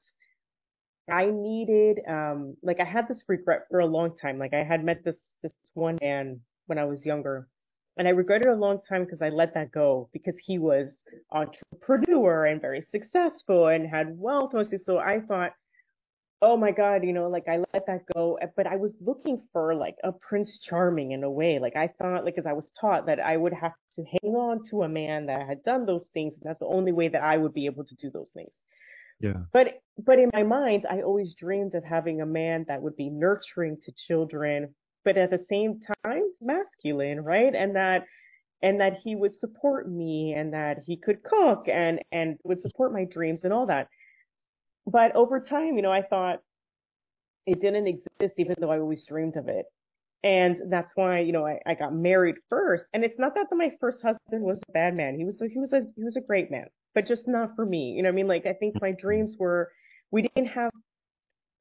I 1.12 1.26
needed, 1.26 2.00
um, 2.08 2.56
like 2.62 2.80
I 2.80 2.84
had 2.84 3.08
this 3.08 3.22
regret 3.28 3.62
for 3.70 3.80
a 3.80 3.86
long 3.86 4.16
time. 4.18 4.38
Like 4.38 4.54
I 4.54 4.64
had 4.64 4.84
met 4.84 5.04
this, 5.04 5.16
this 5.42 5.52
one 5.74 5.98
man 6.00 6.40
when 6.66 6.78
I 6.78 6.84
was 6.84 7.04
younger 7.04 7.48
and 7.96 8.08
I 8.08 8.12
regretted 8.12 8.48
a 8.48 8.54
long 8.54 8.78
time 8.88 9.04
because 9.04 9.20
I 9.20 9.28
let 9.28 9.52
that 9.54 9.72
go 9.72 10.08
because 10.12 10.34
he 10.42 10.58
was 10.58 10.88
entrepreneur 11.32 12.46
and 12.46 12.60
very 12.60 12.86
successful 12.90 13.66
and 13.68 13.86
had 13.86 14.18
wealth. 14.18 14.54
So 14.86 14.98
I 14.98 15.20
thought, 15.20 15.52
oh 16.40 16.56
my 16.56 16.70
God, 16.70 17.04
you 17.04 17.12
know, 17.12 17.28
like 17.28 17.48
I 17.48 17.58
let 17.58 17.86
that 17.86 18.02
go. 18.14 18.38
Eh, 18.40 18.46
but 18.56 18.66
I 18.66 18.76
was 18.76 18.92
looking 19.04 19.42
for 19.52 19.74
like 19.74 19.96
a 20.02 20.12
Prince 20.12 20.60
Charming 20.60 21.12
in 21.12 21.24
a 21.24 21.30
way. 21.30 21.58
Like 21.58 21.76
I 21.76 21.88
thought, 22.00 22.24
like, 22.24 22.38
as 22.38 22.46
I 22.46 22.54
was 22.54 22.68
taught 22.80 23.06
that 23.06 23.20
I 23.20 23.36
would 23.36 23.52
have 23.52 23.72
to 23.96 24.04
hang 24.04 24.34
on 24.34 24.64
to 24.70 24.84
a 24.84 24.88
man 24.88 25.26
that 25.26 25.46
had 25.46 25.62
done 25.64 25.84
those 25.84 26.06
things. 26.14 26.32
And 26.34 26.48
that's 26.48 26.60
the 26.60 26.66
only 26.66 26.92
way 26.92 27.08
that 27.08 27.22
I 27.22 27.36
would 27.36 27.52
be 27.52 27.66
able 27.66 27.84
to 27.84 27.94
do 27.96 28.10
those 28.10 28.30
things. 28.32 28.50
Yeah. 29.20 29.44
But, 29.52 29.80
but 30.04 30.18
in 30.18 30.30
my 30.32 30.42
mind, 30.42 30.86
I 30.90 31.02
always 31.02 31.34
dreamed 31.34 31.74
of 31.74 31.84
having 31.84 32.20
a 32.20 32.26
man 32.26 32.64
that 32.68 32.82
would 32.82 32.96
be 32.96 33.10
nurturing 33.10 33.76
to 33.84 33.92
children, 34.08 34.74
but 35.04 35.16
at 35.16 35.30
the 35.30 35.44
same 35.50 35.80
time, 36.04 36.22
masculine, 36.40 37.20
right? 37.20 37.54
And 37.54 37.76
that, 37.76 38.06
and 38.62 38.80
that 38.80 38.98
he 39.02 39.16
would 39.16 39.34
support 39.34 39.90
me 39.90 40.34
and 40.36 40.52
that 40.52 40.78
he 40.86 40.96
could 40.96 41.22
cook 41.22 41.66
and, 41.68 42.00
and 42.12 42.38
would 42.44 42.60
support 42.60 42.92
my 42.92 43.04
dreams 43.04 43.40
and 43.44 43.52
all 43.52 43.66
that 43.66 43.88
but 44.86 45.14
over 45.14 45.40
time, 45.40 45.76
you 45.76 45.82
know, 45.82 45.92
I 45.92 46.02
thought 46.02 46.40
it 47.46 47.60
didn't 47.60 47.86
exist, 47.86 48.34
even 48.38 48.54
though 48.60 48.70
I 48.70 48.78
always 48.78 49.04
dreamed 49.06 49.36
of 49.36 49.48
it. 49.48 49.66
And 50.22 50.70
that's 50.70 50.92
why, 50.96 51.20
you 51.20 51.32
know, 51.32 51.46
I, 51.46 51.58
I 51.66 51.74
got 51.74 51.94
married 51.94 52.36
first. 52.50 52.84
And 52.92 53.04
it's 53.04 53.18
not 53.18 53.34
that 53.34 53.46
my 53.52 53.70
first 53.80 53.98
husband 54.02 54.42
was 54.42 54.58
a 54.68 54.72
bad 54.72 54.94
man. 54.94 55.16
He 55.16 55.24
was, 55.24 55.40
a, 55.40 55.48
he 55.48 55.58
was 55.58 55.72
a, 55.72 55.82
he 55.96 56.04
was 56.04 56.16
a 56.16 56.20
great 56.20 56.50
man, 56.50 56.66
but 56.94 57.06
just 57.06 57.28
not 57.28 57.54
for 57.56 57.64
me. 57.64 57.92
You 57.96 58.02
know 58.02 58.08
I 58.08 58.12
mean? 58.12 58.28
Like, 58.28 58.46
I 58.46 58.52
think 58.52 58.80
my 58.80 58.90
mm-hmm. 58.90 59.00
dreams 59.00 59.36
were, 59.38 59.70
we 60.10 60.22
didn't 60.22 60.48
have 60.48 60.70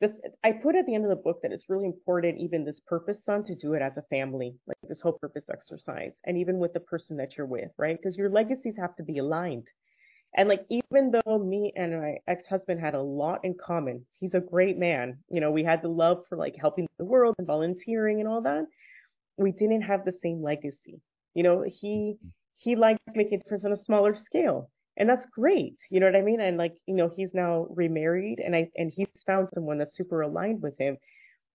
this. 0.01 0.11
I 0.43 0.53
put 0.53 0.75
at 0.75 0.85
the 0.85 0.95
end 0.95 1.03
of 1.03 1.09
the 1.09 1.15
book 1.15 1.39
that 1.43 1.51
it's 1.51 1.69
really 1.69 1.85
important, 1.85 2.39
even 2.39 2.65
this 2.65 2.81
purpose 2.87 3.17
son, 3.25 3.43
to 3.45 3.55
do 3.55 3.73
it 3.73 3.81
as 3.81 3.97
a 3.97 4.03
family, 4.03 4.55
like 4.65 4.77
this 4.87 5.01
whole 5.01 5.13
purpose 5.13 5.43
exercise, 5.51 6.13
and 6.25 6.37
even 6.37 6.57
with 6.57 6.73
the 6.73 6.79
person 6.79 7.17
that 7.17 7.37
you're 7.37 7.45
with, 7.45 7.71
right? 7.77 7.97
Because 8.01 8.17
your 8.17 8.29
legacies 8.29 8.75
have 8.77 8.95
to 8.95 9.03
be 9.03 9.17
aligned. 9.17 9.67
And 10.37 10.47
like, 10.47 10.65
even 10.69 11.11
though 11.11 11.39
me 11.39 11.73
and 11.75 11.99
my 11.99 12.17
ex-husband 12.27 12.79
had 12.79 12.93
a 12.93 13.01
lot 13.01 13.39
in 13.43 13.55
common, 13.55 14.05
he's 14.19 14.35
a 14.35 14.39
great 14.39 14.77
man. 14.77 15.17
You 15.29 15.41
know, 15.41 15.51
we 15.51 15.63
had 15.63 15.81
the 15.81 15.89
love 15.89 16.23
for 16.29 16.37
like 16.37 16.55
helping 16.59 16.87
the 16.97 17.05
world 17.05 17.35
and 17.39 17.47
volunteering 17.47 18.19
and 18.19 18.29
all 18.29 18.41
that. 18.41 18.67
We 19.37 19.51
didn't 19.51 19.81
have 19.81 20.05
the 20.05 20.13
same 20.21 20.43
legacy. 20.43 21.01
You 21.33 21.43
know, 21.43 21.63
he, 21.67 22.15
mm-hmm. 22.15 22.27
he 22.55 22.75
liked 22.75 22.99
making 23.15 23.39
a 23.39 23.43
difference 23.43 23.65
on 23.65 23.73
a 23.73 23.77
smaller 23.77 24.15
scale. 24.15 24.69
And 24.99 25.07
that's 25.07 25.25
great. 25.27 25.77
You 25.89 26.01
know 26.01 26.07
what 26.07 26.15
I 26.17 26.21
mean? 26.21 26.41
And 26.41 26.57
like, 26.57 26.75
you 26.85 26.93
know, 26.93 27.09
he's 27.15 27.33
now 27.33 27.67
remarried 27.69 28.39
and 28.39 28.55
I, 28.55 28.69
and 28.75 28.91
he's 28.93 29.07
found 29.25 29.47
someone 29.53 29.77
that's 29.77 29.95
super 29.95 30.21
aligned 30.21 30.61
with 30.61 30.77
him. 30.77 30.97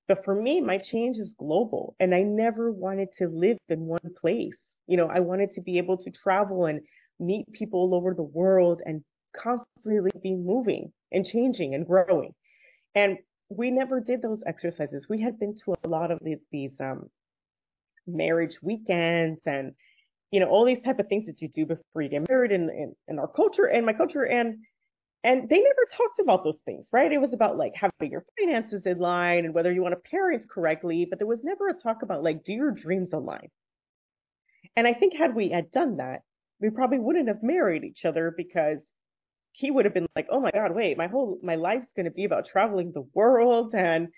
But 0.08 0.24
for 0.24 0.34
me, 0.34 0.60
my 0.60 0.78
change 0.78 1.18
is 1.18 1.34
global 1.38 1.94
and 2.00 2.14
I 2.14 2.22
never 2.22 2.72
wanted 2.72 3.08
to 3.18 3.28
live 3.28 3.58
in 3.68 3.80
one 3.80 4.14
place. 4.20 4.56
You 4.86 4.96
know, 4.96 5.08
I 5.08 5.20
wanted 5.20 5.52
to 5.54 5.60
be 5.60 5.78
able 5.78 5.98
to 5.98 6.10
travel 6.10 6.66
and 6.66 6.80
meet 7.20 7.50
people 7.52 7.80
all 7.80 7.94
over 7.94 8.14
the 8.14 8.22
world 8.22 8.80
and 8.84 9.02
constantly 9.36 10.10
be 10.22 10.34
moving 10.34 10.92
and 11.12 11.26
changing 11.26 11.74
and 11.74 11.86
growing. 11.86 12.34
And 12.94 13.18
we 13.50 13.70
never 13.70 14.00
did 14.00 14.22
those 14.22 14.40
exercises. 14.46 15.06
We 15.08 15.20
had 15.20 15.38
been 15.38 15.56
to 15.64 15.74
a 15.84 15.88
lot 15.88 16.10
of 16.10 16.18
these, 16.22 16.38
these 16.50 16.72
um, 16.80 17.10
marriage 18.06 18.56
weekends 18.62 19.40
and 19.46 19.72
you 20.30 20.40
know 20.40 20.48
all 20.48 20.64
these 20.64 20.82
type 20.84 20.98
of 20.98 21.08
things 21.08 21.26
that 21.26 21.40
you 21.40 21.48
do 21.48 21.66
before 21.66 22.02
you 22.02 22.08
get 22.08 22.28
married 22.28 22.52
in, 22.52 22.62
in, 22.70 22.94
in 23.08 23.18
our 23.18 23.28
culture 23.28 23.66
and 23.66 23.86
my 23.86 23.92
culture 23.92 24.24
and 24.24 24.58
and 25.24 25.48
they 25.48 25.56
never 25.56 25.86
talked 25.96 26.20
about 26.20 26.44
those 26.44 26.58
things, 26.66 26.86
right? 26.92 27.10
It 27.10 27.18
was 27.18 27.32
about 27.32 27.56
like 27.56 27.72
having 27.74 28.12
your 28.12 28.26
finances 28.38 28.82
in 28.84 28.98
line 28.98 29.46
and 29.46 29.54
whether 29.54 29.72
you 29.72 29.82
want 29.82 29.94
to 29.94 30.10
parent 30.10 30.44
correctly, 30.50 31.06
but 31.08 31.18
there 31.18 31.26
was 31.26 31.38
never 31.42 31.70
a 31.70 31.74
talk 31.74 32.02
about 32.02 32.22
like, 32.22 32.44
do 32.44 32.52
your 32.52 32.70
dreams 32.70 33.08
align? 33.14 33.48
And 34.76 34.86
I 34.86 34.92
think 34.92 35.14
had 35.16 35.34
we 35.34 35.48
had 35.48 35.72
done 35.72 35.96
that, 35.96 36.20
we 36.60 36.68
probably 36.68 36.98
wouldn't 36.98 37.28
have 37.28 37.42
married 37.42 37.84
each 37.84 38.04
other 38.04 38.34
because 38.36 38.78
he 39.52 39.70
would 39.70 39.86
have 39.86 39.94
been 39.94 40.06
like, 40.14 40.26
oh 40.30 40.40
my 40.40 40.50
God, 40.50 40.74
wait, 40.74 40.98
my 40.98 41.06
whole, 41.06 41.38
my 41.42 41.54
life's 41.54 41.86
going 41.96 42.04
to 42.04 42.10
be 42.10 42.24
about 42.24 42.46
traveling 42.46 42.92
the 42.92 43.08
world 43.14 43.74
and, 43.74 44.08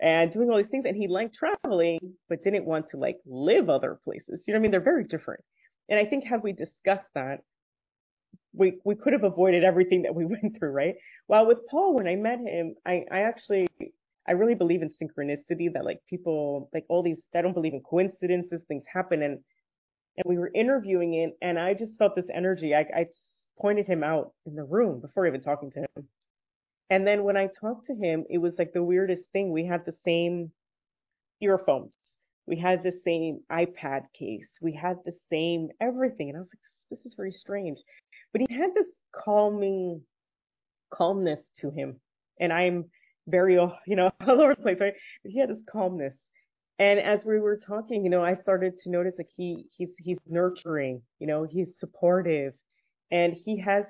and 0.00 0.32
doing 0.32 0.48
all 0.48 0.56
these 0.56 0.70
things. 0.70 0.86
And 0.88 0.96
he 0.96 1.08
liked 1.08 1.34
traveling, 1.34 1.98
but 2.30 2.42
didn't 2.42 2.64
want 2.64 2.86
to 2.92 2.96
like 2.96 3.18
live 3.26 3.68
other 3.68 3.98
places. 4.02 4.40
You 4.46 4.54
know 4.54 4.58
what 4.58 4.60
I 4.60 4.62
mean? 4.62 4.70
They're 4.70 4.80
very 4.80 5.04
different. 5.04 5.44
And 5.88 5.98
I 5.98 6.04
think 6.06 6.24
had 6.24 6.42
we 6.42 6.52
discussed 6.52 7.08
that, 7.14 7.40
we, 8.52 8.78
we 8.84 8.94
could 8.94 9.12
have 9.12 9.24
avoided 9.24 9.64
everything 9.64 10.02
that 10.02 10.14
we 10.14 10.24
went 10.26 10.58
through, 10.58 10.70
right? 10.70 10.94
Well, 11.28 11.46
with 11.46 11.58
Paul, 11.70 11.94
when 11.94 12.06
I 12.06 12.16
met 12.16 12.40
him, 12.40 12.74
I, 12.86 13.04
I 13.10 13.20
actually, 13.20 13.68
I 14.26 14.32
really 14.32 14.54
believe 14.54 14.82
in 14.82 14.90
synchronicity 14.90 15.72
that 15.74 15.84
like 15.84 16.00
people, 16.08 16.70
like 16.72 16.84
all 16.88 17.02
these, 17.02 17.18
I 17.34 17.42
don't 17.42 17.54
believe 17.54 17.74
in 17.74 17.80
coincidences, 17.80 18.62
things 18.68 18.84
happen. 18.92 19.22
And 19.22 19.40
and 20.16 20.24
we 20.26 20.38
were 20.38 20.50
interviewing 20.54 21.14
it, 21.14 21.36
and 21.42 21.58
I 21.58 21.74
just 21.74 21.98
felt 21.98 22.14
this 22.14 22.26
energy. 22.32 22.74
I, 22.74 22.80
I 22.96 23.06
pointed 23.60 23.86
him 23.86 24.04
out 24.04 24.32
in 24.46 24.54
the 24.54 24.64
room 24.64 25.00
before 25.00 25.26
even 25.26 25.40
talking 25.40 25.70
to 25.72 25.80
him. 25.80 26.08
And 26.90 27.06
then 27.06 27.24
when 27.24 27.36
I 27.36 27.48
talked 27.60 27.86
to 27.88 27.94
him, 27.94 28.24
it 28.30 28.38
was 28.38 28.54
like 28.58 28.72
the 28.72 28.82
weirdest 28.82 29.24
thing. 29.32 29.50
We 29.50 29.66
had 29.66 29.84
the 29.84 29.94
same 30.04 30.52
earphones. 31.40 31.92
We 32.46 32.58
had 32.58 32.82
the 32.82 32.92
same 33.04 33.40
iPad 33.50 34.02
case. 34.18 34.46
We 34.60 34.72
had 34.72 34.98
the 35.04 35.14
same 35.30 35.68
everything. 35.80 36.28
And 36.28 36.36
I 36.36 36.40
was 36.40 36.48
like, 36.50 36.98
this 36.98 37.06
is 37.06 37.14
very 37.16 37.32
strange. 37.32 37.78
But 38.32 38.42
he 38.46 38.54
had 38.54 38.70
this 38.74 38.86
calming 39.14 40.02
calmness 40.92 41.40
to 41.60 41.70
him. 41.70 42.00
And 42.40 42.52
I'm 42.52 42.86
very, 43.26 43.54
you 43.86 43.96
know, 43.96 44.10
all 44.26 44.40
over 44.40 44.54
the 44.54 44.62
place, 44.62 44.78
right? 44.80 44.94
But 45.22 45.32
he 45.32 45.38
had 45.38 45.50
this 45.50 45.62
calmness. 45.70 46.14
And 46.78 46.98
as 46.98 47.24
we 47.24 47.38
were 47.38 47.56
talking, 47.56 48.02
you 48.02 48.10
know, 48.10 48.24
I 48.24 48.34
started 48.42 48.74
to 48.82 48.90
notice 48.90 49.14
like 49.16 49.28
he 49.36 49.66
he's 49.76 49.90
he's 49.98 50.18
nurturing, 50.26 51.02
you 51.20 51.26
know, 51.28 51.44
he's 51.44 51.68
supportive, 51.78 52.52
and 53.12 53.32
he 53.32 53.60
has 53.60 53.84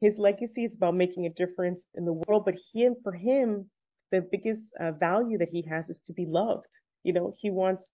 his 0.00 0.14
legacy 0.16 0.64
is 0.64 0.72
about 0.74 0.94
making 0.94 1.26
a 1.26 1.30
difference 1.30 1.80
in 1.94 2.06
the 2.06 2.14
world. 2.14 2.44
But 2.46 2.54
he 2.72 2.84
and 2.84 2.96
for 3.02 3.12
him, 3.12 3.68
the 4.12 4.26
biggest 4.32 4.62
uh, 4.80 4.92
value 4.92 5.36
that 5.38 5.50
he 5.50 5.62
has 5.68 5.84
is 5.90 6.00
to 6.06 6.14
be 6.14 6.24
loved. 6.24 6.66
You 7.04 7.12
know, 7.12 7.34
he 7.38 7.50
wants 7.50 7.84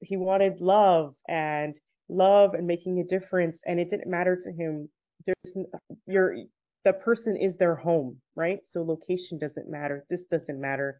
he 0.00 0.16
wanted 0.16 0.60
love 0.60 1.14
and 1.28 1.78
love 2.08 2.54
and 2.54 2.66
making 2.66 3.00
a 3.00 3.04
difference, 3.04 3.56
and 3.66 3.80
it 3.80 3.90
didn't 3.90 4.10
matter 4.10 4.38
to 4.42 4.52
him. 4.52 4.88
There's 5.26 5.66
your 6.06 6.36
the 6.84 6.92
person 6.92 7.36
is 7.36 7.56
their 7.58 7.74
home, 7.74 8.20
right? 8.36 8.60
So 8.72 8.82
location 8.82 9.38
doesn't 9.38 9.68
matter. 9.68 10.04
This 10.08 10.20
doesn't 10.30 10.60
matter. 10.60 10.98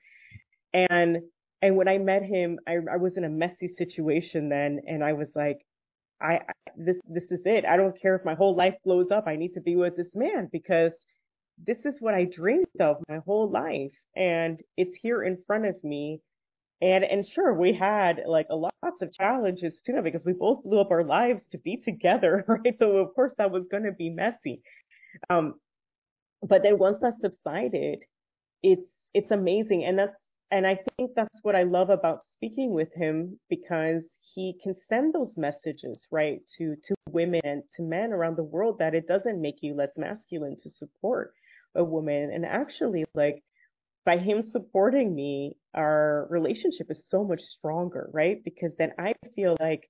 And 0.73 1.19
and 1.63 1.77
when 1.77 1.89
I 1.89 1.99
met 1.99 2.23
him, 2.23 2.59
I, 2.67 2.79
I 2.93 2.97
was 2.97 3.17
in 3.17 3.25
a 3.25 3.29
messy 3.29 3.69
situation 3.79 4.49
then, 4.49 4.81
and 4.87 5.03
I 5.03 5.15
was 5.15 5.29
like, 5.35 5.59
I, 6.21 6.35
I 6.35 6.53
this 6.77 6.97
this 7.09 7.25
is 7.31 7.41
it. 7.45 7.65
I 7.65 7.77
don't 7.77 8.01
care 8.01 8.17
if 8.17 8.25
my 8.25 8.35
whole 8.35 8.57
life 8.57 8.75
blows 8.85 9.11
up. 9.11 9.27
I 9.27 9.37
need 9.37 9.55
to 9.55 9.61
be 9.61 9.77
with 9.77 9.97
this 9.97 10.11
man 10.15 10.49
because 10.53 10.93
this 11.65 11.79
is 11.85 11.95
what 12.01 12.15
I 12.15 12.25
dreamed 12.25 12.67
of 12.81 12.97
my 13.09 13.19
whole 13.25 13.51
life, 13.51 13.93
and 14.15 14.61
it's 14.77 14.97
here 15.01 15.23
in 15.23 15.39
front 15.47 15.67
of 15.67 15.83
me. 15.83 16.21
And 16.83 17.05
and 17.05 17.27
sure, 17.27 17.55
we 17.55 17.73
had 17.73 18.21
like 18.27 18.49
a 18.51 18.57
lots 18.57 19.01
of 19.01 19.13
challenges 19.13 19.81
too, 19.87 20.01
because 20.03 20.25
we 20.25 20.35
both 20.35 20.63
blew 20.63 20.81
up 20.81 20.91
our 20.91 21.05
lives 21.05 21.43
to 21.53 21.59
be 21.59 21.79
together, 21.79 22.45
right? 22.49 22.77
So 22.79 22.99
of 22.99 23.15
course 23.15 23.33
that 23.39 23.51
was 23.51 23.65
going 23.71 23.85
to 23.85 23.93
be 23.93 24.11
messy. 24.11 24.63
Um, 25.31 25.55
but 26.43 26.63
then 26.63 26.79
once 26.79 26.99
that 27.01 27.15
subsided, 27.23 28.05
it's 28.63 28.87
it's 29.17 29.31
amazing. 29.31 29.85
And 29.85 29.99
that's, 29.99 30.15
and 30.51 30.67
I 30.67 30.79
think 30.99 31.13
that's 31.17 31.41
what 31.43 31.57
I 31.57 31.63
love 31.63 31.89
about 31.89 32.21
speaking 32.35 32.75
with 32.75 32.93
him 32.95 33.41
because 33.49 34.03
he 34.35 34.55
can 34.63 34.75
send 34.89 35.15
those 35.15 35.33
messages, 35.39 36.07
right, 36.13 36.41
to, 36.59 36.77
to 36.85 36.95
women 37.11 37.41
and 37.43 37.63
to 37.77 37.83
men 37.83 38.13
around 38.13 38.37
the 38.37 38.45
world 38.45 38.77
that 38.79 38.95
it 38.95 39.09
doesn't 39.09 39.41
make 39.41 39.63
you 39.63 39.75
less 39.75 39.89
masculine 39.97 40.57
to 40.63 40.69
support 40.69 41.33
a 41.75 41.83
woman. 41.83 42.31
And 42.33 42.45
actually, 42.45 43.07
like, 43.15 43.43
by 44.05 44.19
him 44.19 44.43
supporting 44.43 45.15
me, 45.15 45.57
our 45.75 46.06
relationship 46.31 46.87
is 46.91 47.05
so 47.09 47.25
much 47.25 47.41
stronger, 47.43 48.11
right? 48.13 48.43
Because 48.45 48.73
then 48.79 48.93
I 48.99 49.15
feel 49.35 49.57
like 49.61 49.89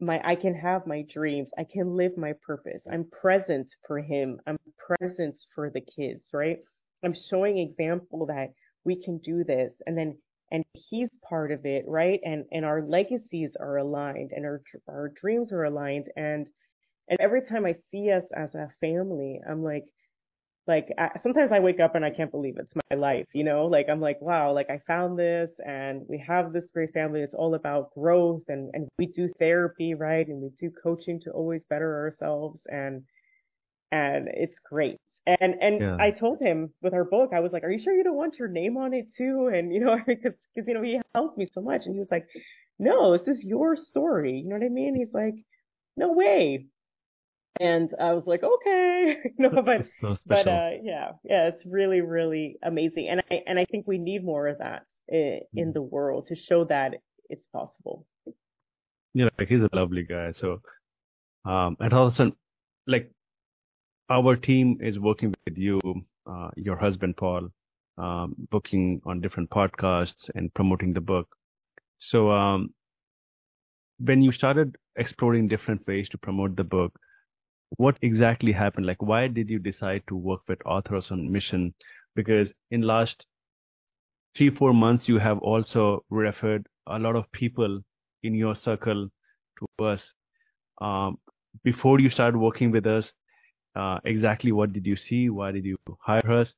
my 0.00 0.20
I 0.24 0.34
can 0.36 0.54
have 0.54 0.86
my 0.86 1.04
dreams. 1.12 1.48
I 1.58 1.64
can 1.64 1.96
live 1.96 2.16
my 2.16 2.34
purpose. 2.46 2.82
I'm 2.90 3.04
present 3.10 3.68
for 3.86 4.00
him. 4.00 4.40
I'm 4.46 4.58
present 4.78 5.38
for 5.54 5.70
the 5.70 5.80
kids, 5.80 6.22
right? 6.32 6.58
I'm 7.04 7.14
showing 7.30 7.58
example 7.58 8.26
that 8.26 8.48
we 8.84 9.02
can 9.02 9.18
do 9.18 9.44
this 9.44 9.72
and 9.86 9.96
then 9.96 10.18
and 10.50 10.64
he's 10.74 11.08
part 11.28 11.50
of 11.50 11.64
it, 11.64 11.84
right? 11.86 12.20
And 12.24 12.44
and 12.52 12.64
our 12.64 12.82
legacies 12.82 13.50
are 13.58 13.76
aligned 13.78 14.32
and 14.32 14.44
our 14.44 14.62
our 14.88 15.12
dreams 15.20 15.52
are 15.52 15.64
aligned 15.64 16.08
and 16.16 16.48
and 17.08 17.20
every 17.20 17.42
time 17.42 17.66
I 17.66 17.76
see 17.90 18.10
us 18.10 18.24
as 18.34 18.54
a 18.54 18.70
family, 18.80 19.40
I'm 19.48 19.62
like 19.62 19.84
like 20.66 20.88
I, 20.98 21.10
sometimes 21.22 21.50
I 21.52 21.58
wake 21.60 21.80
up 21.80 21.94
and 21.94 22.04
I 22.04 22.10
can't 22.10 22.30
believe 22.30 22.56
it's 22.56 22.74
my 22.90 22.96
life, 22.96 23.26
you 23.32 23.42
know, 23.42 23.66
like 23.66 23.88
I'm 23.88 24.00
like, 24.00 24.20
wow, 24.20 24.52
like 24.52 24.70
I 24.70 24.80
found 24.86 25.18
this 25.18 25.50
and 25.66 26.02
we 26.08 26.18
have 26.18 26.52
this 26.52 26.66
great 26.72 26.92
family. 26.92 27.20
It's 27.20 27.34
all 27.34 27.54
about 27.54 27.92
growth 27.94 28.42
and, 28.48 28.70
and 28.72 28.88
we 28.98 29.06
do 29.06 29.28
therapy, 29.38 29.94
right? 29.94 30.26
And 30.26 30.40
we 30.40 30.50
do 30.60 30.70
coaching 30.82 31.20
to 31.20 31.30
always 31.30 31.62
better 31.68 31.96
ourselves 31.96 32.60
and, 32.66 33.02
and 33.90 34.28
it's 34.32 34.58
great. 34.60 34.98
And, 35.26 35.54
and 35.60 35.80
yeah. 35.80 35.96
I 36.00 36.10
told 36.10 36.40
him 36.40 36.72
with 36.80 36.94
our 36.94 37.04
book, 37.04 37.30
I 37.34 37.40
was 37.40 37.52
like, 37.52 37.64
are 37.64 37.70
you 37.70 37.82
sure 37.82 37.94
you 37.94 38.04
don't 38.04 38.16
want 38.16 38.38
your 38.38 38.48
name 38.48 38.76
on 38.76 38.92
it 38.94 39.06
too? 39.16 39.50
And, 39.52 39.72
you 39.72 39.80
know, 39.80 39.96
because, 40.06 40.32
cause, 40.56 40.64
you 40.66 40.74
know, 40.74 40.82
he 40.82 41.00
helped 41.14 41.38
me 41.38 41.46
so 41.52 41.60
much 41.60 41.86
and 41.86 41.94
he 41.94 42.00
was 42.00 42.10
like, 42.10 42.26
no, 42.78 43.16
this 43.16 43.26
is 43.26 43.42
your 43.42 43.76
story. 43.76 44.38
You 44.38 44.48
know 44.48 44.56
what 44.56 44.64
I 44.64 44.68
mean? 44.68 44.94
He's 44.94 45.12
like, 45.12 45.34
no 45.96 46.12
way. 46.12 46.66
And 47.62 47.90
I 48.00 48.12
was 48.12 48.24
like, 48.26 48.42
okay, 48.42 49.16
no, 49.38 49.50
but 49.50 49.86
so 50.00 50.16
but 50.26 50.48
uh, 50.48 50.70
yeah, 50.82 51.12
yeah, 51.22 51.48
it's 51.48 51.64
really 51.64 52.00
really 52.00 52.56
amazing, 52.62 53.08
and 53.08 53.22
I 53.30 53.42
and 53.46 53.58
I 53.58 53.64
think 53.66 53.86
we 53.86 53.98
need 53.98 54.24
more 54.24 54.48
of 54.48 54.58
that 54.58 54.82
in, 55.08 55.40
in 55.54 55.68
mm. 55.68 55.74
the 55.74 55.82
world 55.82 56.26
to 56.28 56.34
show 56.34 56.64
that 56.64 56.94
it's 57.28 57.44
possible. 57.52 58.06
Yeah, 59.14 59.28
like 59.38 59.48
he's 59.48 59.62
a 59.62 59.68
lovely 59.72 60.02
guy. 60.02 60.32
So, 60.32 60.60
um, 61.44 61.76
and 61.78 61.92
also, 61.92 62.32
like, 62.86 63.12
our 64.10 64.36
team 64.36 64.78
is 64.80 64.98
working 64.98 65.34
with 65.46 65.56
you, 65.56 65.80
uh, 66.26 66.50
your 66.56 66.76
husband 66.76 67.16
Paul, 67.16 67.50
um, 67.98 68.34
booking 68.50 69.00
on 69.04 69.20
different 69.20 69.50
podcasts 69.50 70.30
and 70.34 70.52
promoting 70.54 70.94
the 70.94 71.00
book. 71.00 71.28
So, 71.98 72.30
um, 72.32 72.74
when 73.98 74.22
you 74.22 74.32
started 74.32 74.76
exploring 74.96 75.46
different 75.46 75.86
ways 75.86 76.08
to 76.08 76.18
promote 76.18 76.56
the 76.56 76.64
book, 76.64 76.98
what 77.76 77.96
exactly 78.02 78.52
happened? 78.52 78.86
Like, 78.86 79.02
why 79.02 79.28
did 79.28 79.48
you 79.48 79.58
decide 79.58 80.02
to 80.08 80.16
work 80.16 80.40
with 80.48 80.58
Authors 80.66 81.10
on 81.10 81.30
Mission? 81.30 81.74
Because 82.14 82.50
in 82.70 82.82
last 82.82 83.26
three, 84.36 84.50
four 84.50 84.72
months, 84.74 85.08
you 85.08 85.18
have 85.18 85.38
also 85.38 86.04
referred 86.10 86.66
a 86.86 86.98
lot 86.98 87.16
of 87.16 87.30
people 87.32 87.80
in 88.22 88.34
your 88.34 88.54
circle 88.54 89.08
to 89.58 89.84
us. 89.84 90.02
Um, 90.80 91.18
before 91.64 92.00
you 92.00 92.10
started 92.10 92.38
working 92.38 92.70
with 92.70 92.86
us, 92.86 93.12
uh, 93.74 93.98
exactly 94.04 94.52
what 94.52 94.72
did 94.72 94.86
you 94.86 94.96
see? 94.96 95.30
Why 95.30 95.52
did 95.52 95.64
you 95.64 95.76
hire 96.00 96.30
us? 96.30 96.52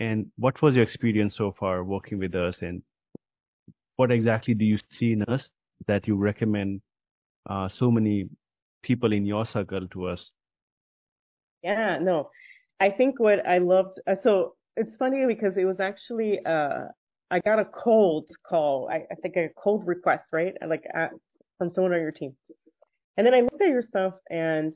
And 0.00 0.26
what 0.36 0.60
was 0.62 0.74
your 0.74 0.84
experience 0.84 1.36
so 1.36 1.54
far 1.58 1.82
working 1.82 2.18
with 2.18 2.34
us? 2.34 2.62
And 2.62 2.82
what 3.96 4.10
exactly 4.10 4.54
do 4.54 4.64
you 4.64 4.78
see 4.90 5.12
in 5.12 5.22
us 5.24 5.48
that 5.86 6.06
you 6.06 6.16
recommend 6.16 6.82
uh, 7.48 7.68
so 7.68 7.90
many 7.90 8.28
people 8.82 9.12
in 9.12 9.26
your 9.26 9.44
circle 9.44 9.88
to 9.88 10.06
us? 10.06 10.30
Yeah, 11.62 11.98
no. 12.00 12.30
I 12.80 12.90
think 12.90 13.18
what 13.18 13.46
I 13.46 13.58
loved, 13.58 14.00
uh, 14.06 14.14
so 14.22 14.54
it's 14.76 14.96
funny 14.96 15.26
because 15.26 15.56
it 15.56 15.64
was 15.64 15.80
actually, 15.80 16.38
uh, 16.44 16.86
I 17.30 17.40
got 17.40 17.58
a 17.58 17.64
cold 17.64 18.26
call. 18.46 18.88
I, 18.90 19.04
I 19.10 19.14
think 19.16 19.36
a 19.36 19.48
cold 19.56 19.86
request, 19.86 20.26
right? 20.32 20.54
Like 20.66 20.84
at, 20.94 21.10
from 21.58 21.72
someone 21.74 21.92
on 21.92 22.00
your 22.00 22.12
team. 22.12 22.36
And 23.16 23.26
then 23.26 23.34
I 23.34 23.40
looked 23.40 23.60
at 23.60 23.68
your 23.68 23.82
stuff 23.82 24.14
and 24.30 24.74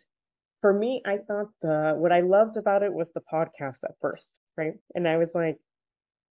for 0.60 0.72
me, 0.72 1.02
I 1.06 1.18
thought 1.18 1.48
the, 1.60 1.94
what 1.96 2.12
I 2.12 2.20
loved 2.20 2.56
about 2.56 2.82
it 2.82 2.92
was 2.92 3.08
the 3.14 3.22
podcast 3.32 3.76
at 3.84 3.92
first, 4.00 4.38
right? 4.56 4.74
And 4.94 5.06
I 5.06 5.16
was 5.16 5.28
like, 5.34 5.58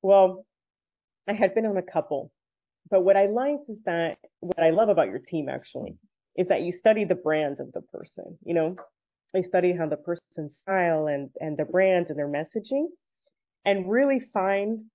well, 0.02 0.46
I 1.28 1.34
had 1.34 1.54
been 1.56 1.66
on 1.66 1.78
a 1.78 1.82
couple, 1.82 2.32
but 2.90 3.02
what 3.04 3.18
I 3.18 3.28
liked 3.28 3.70
is 3.70 3.78
that 3.86 4.18
what 4.40 4.62
I 4.64 4.72
love 4.72 4.90
about 4.90 5.08
your 5.08 5.20
team 5.20 5.50
actually 5.50 5.98
is 6.38 6.48
that 6.48 6.62
you 6.62 6.72
study 6.72 7.06
the 7.06 7.16
brand 7.16 7.60
of 7.60 7.72
the 7.74 7.82
person, 7.82 8.38
you 8.46 8.54
know, 8.54 8.76
they 9.34 9.44
study 9.44 9.74
how 9.74 9.88
the 9.88 9.98
person's 9.98 10.52
style 10.64 11.08
and, 11.08 11.30
and 11.40 11.58
their 11.58 11.66
brand 11.66 12.08
and 12.10 12.18
their 12.18 12.28
messaging 12.28 12.88
and 13.66 13.90
really 13.90 14.20
find 14.34 14.86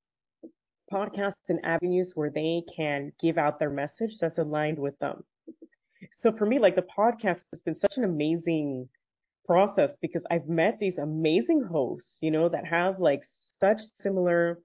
podcasts 0.92 1.34
and 1.48 1.64
avenues 1.64 2.12
where 2.14 2.30
they 2.30 2.62
can 2.74 3.12
give 3.20 3.38
out 3.38 3.58
their 3.58 3.70
message 3.70 4.18
that's 4.20 4.38
aligned 4.38 4.78
with 4.78 4.98
them. 4.98 5.24
So 6.22 6.32
for 6.36 6.46
me, 6.46 6.58
like 6.58 6.76
the 6.76 6.84
podcast 6.96 7.40
has 7.52 7.60
been 7.64 7.76
such 7.76 7.94
an 7.96 8.04
amazing 8.04 8.88
process 9.46 9.90
because 10.02 10.22
I've 10.30 10.48
met 10.48 10.78
these 10.80 10.98
amazing 10.98 11.62
hosts, 11.70 12.18
you 12.20 12.30
know, 12.30 12.48
that 12.48 12.66
have 12.66 13.00
like 13.00 13.22
such 13.60 13.80
similar 14.02 14.58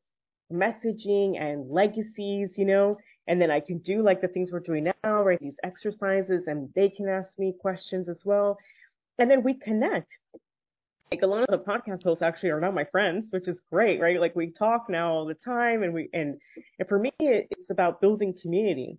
messaging 0.51 1.39
and 1.41 1.69
legacies, 1.69 2.49
you 2.57 2.65
know, 2.65 2.97
and 3.27 3.41
then 3.41 3.49
I 3.51 3.61
can 3.61 3.77
do 3.79 4.03
like 4.03 4.21
the 4.21 4.27
things 4.27 4.51
we're 4.51 4.59
doing 4.59 4.91
now, 5.03 5.23
right? 5.23 5.39
These 5.39 5.55
exercises 5.63 6.43
and 6.47 6.69
they 6.75 6.89
can 6.89 7.07
ask 7.07 7.29
me 7.37 7.53
questions 7.59 8.09
as 8.09 8.21
well 8.25 8.57
and 9.21 9.29
then 9.29 9.43
we 9.43 9.53
connect. 9.53 10.11
Like 11.11 11.21
a 11.21 11.27
lot 11.27 11.47
of 11.47 11.47
the 11.51 11.63
podcast 11.63 12.03
hosts 12.03 12.23
actually 12.23 12.49
are 12.49 12.59
now 12.59 12.71
my 12.71 12.85
friends, 12.85 13.27
which 13.29 13.47
is 13.47 13.61
great, 13.71 14.01
right? 14.01 14.19
Like 14.19 14.35
we 14.35 14.51
talk 14.51 14.89
now 14.89 15.11
all 15.11 15.25
the 15.27 15.35
time, 15.35 15.83
and 15.83 15.93
we 15.93 16.09
and 16.11 16.39
and 16.79 16.89
for 16.89 16.97
me, 16.97 17.11
it's 17.19 17.69
about 17.69 18.01
building 18.01 18.33
community. 18.41 18.97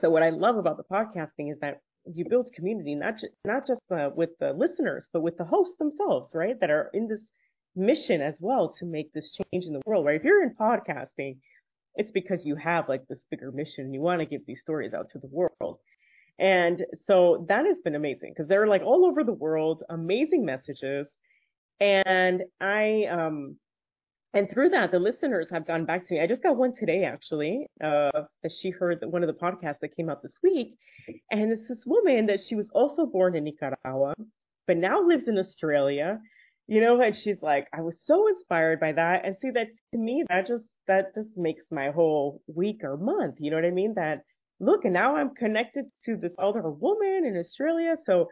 So 0.00 0.10
what 0.10 0.24
I 0.24 0.30
love 0.30 0.56
about 0.56 0.76
the 0.76 0.82
podcasting 0.82 1.52
is 1.52 1.60
that 1.60 1.82
you 2.12 2.24
build 2.28 2.50
community, 2.52 2.96
not 2.96 3.20
just 3.20 3.32
not 3.44 3.64
just 3.64 3.80
uh, 3.92 4.10
with 4.12 4.30
the 4.40 4.52
listeners, 4.54 5.04
but 5.12 5.22
with 5.22 5.38
the 5.38 5.44
hosts 5.44 5.76
themselves, 5.78 6.34
right? 6.34 6.58
That 6.58 6.70
are 6.70 6.90
in 6.92 7.06
this 7.06 7.20
mission 7.76 8.20
as 8.20 8.38
well 8.40 8.74
to 8.80 8.86
make 8.86 9.12
this 9.12 9.30
change 9.30 9.66
in 9.66 9.72
the 9.72 9.82
world, 9.86 10.04
right? 10.04 10.16
If 10.16 10.24
you're 10.24 10.42
in 10.42 10.56
podcasting, 10.56 11.36
it's 11.94 12.10
because 12.10 12.44
you 12.44 12.56
have 12.56 12.88
like 12.88 13.06
this 13.06 13.22
bigger 13.30 13.52
mission. 13.52 13.84
And 13.84 13.94
you 13.94 14.00
want 14.00 14.18
to 14.20 14.26
get 14.26 14.46
these 14.46 14.62
stories 14.62 14.94
out 14.94 15.10
to 15.10 15.18
the 15.20 15.28
world. 15.28 15.78
And 16.38 16.84
so 17.06 17.46
that 17.48 17.66
has 17.66 17.78
been 17.84 17.96
amazing 17.96 18.32
because 18.34 18.48
they're 18.48 18.68
like 18.68 18.82
all 18.82 19.04
over 19.04 19.24
the 19.24 19.32
world, 19.32 19.82
amazing 19.90 20.44
messages. 20.44 21.06
And 21.80 22.42
I, 22.60 23.04
um, 23.10 23.56
and 24.34 24.48
through 24.50 24.68
that, 24.70 24.92
the 24.92 24.98
listeners 24.98 25.48
have 25.50 25.66
gone 25.66 25.84
back 25.84 26.06
to 26.06 26.14
me. 26.14 26.20
I 26.20 26.26
just 26.26 26.42
got 26.42 26.56
one 26.56 26.74
today, 26.76 27.04
actually, 27.04 27.66
uh, 27.82 28.10
that 28.42 28.52
she 28.60 28.70
heard 28.70 29.00
that 29.00 29.10
one 29.10 29.22
of 29.22 29.26
the 29.26 29.32
podcasts 29.32 29.80
that 29.80 29.96
came 29.96 30.10
out 30.10 30.22
this 30.22 30.38
week. 30.42 30.76
And 31.30 31.50
it's 31.50 31.68
this 31.68 31.84
woman 31.86 32.26
that 32.26 32.40
she 32.46 32.54
was 32.54 32.68
also 32.74 33.06
born 33.06 33.34
in 33.34 33.44
Nicaragua, 33.44 34.14
but 34.66 34.76
now 34.76 35.00
lives 35.00 35.28
in 35.28 35.38
Australia, 35.38 36.20
you 36.66 36.80
know, 36.80 37.00
and 37.00 37.16
she's 37.16 37.40
like, 37.40 37.68
I 37.72 37.80
was 37.80 37.96
so 38.04 38.28
inspired 38.28 38.80
by 38.80 38.92
that. 38.92 39.24
And 39.24 39.34
see 39.40 39.50
that 39.50 39.68
to 39.92 39.98
me, 39.98 40.24
that 40.28 40.46
just, 40.46 40.64
that 40.86 41.14
just 41.14 41.30
makes 41.36 41.62
my 41.70 41.90
whole 41.90 42.42
week 42.54 42.84
or 42.84 42.96
month. 42.98 43.36
You 43.38 43.50
know 43.50 43.56
what 43.56 43.64
I 43.64 43.70
mean? 43.70 43.94
That 43.94 44.24
look, 44.60 44.84
and 44.84 44.94
now 44.94 45.16
I'm 45.16 45.34
connected 45.34 45.86
to 46.06 46.16
this 46.16 46.32
other 46.38 46.62
woman 46.62 47.24
in 47.26 47.36
Australia. 47.36 47.96
So 48.06 48.28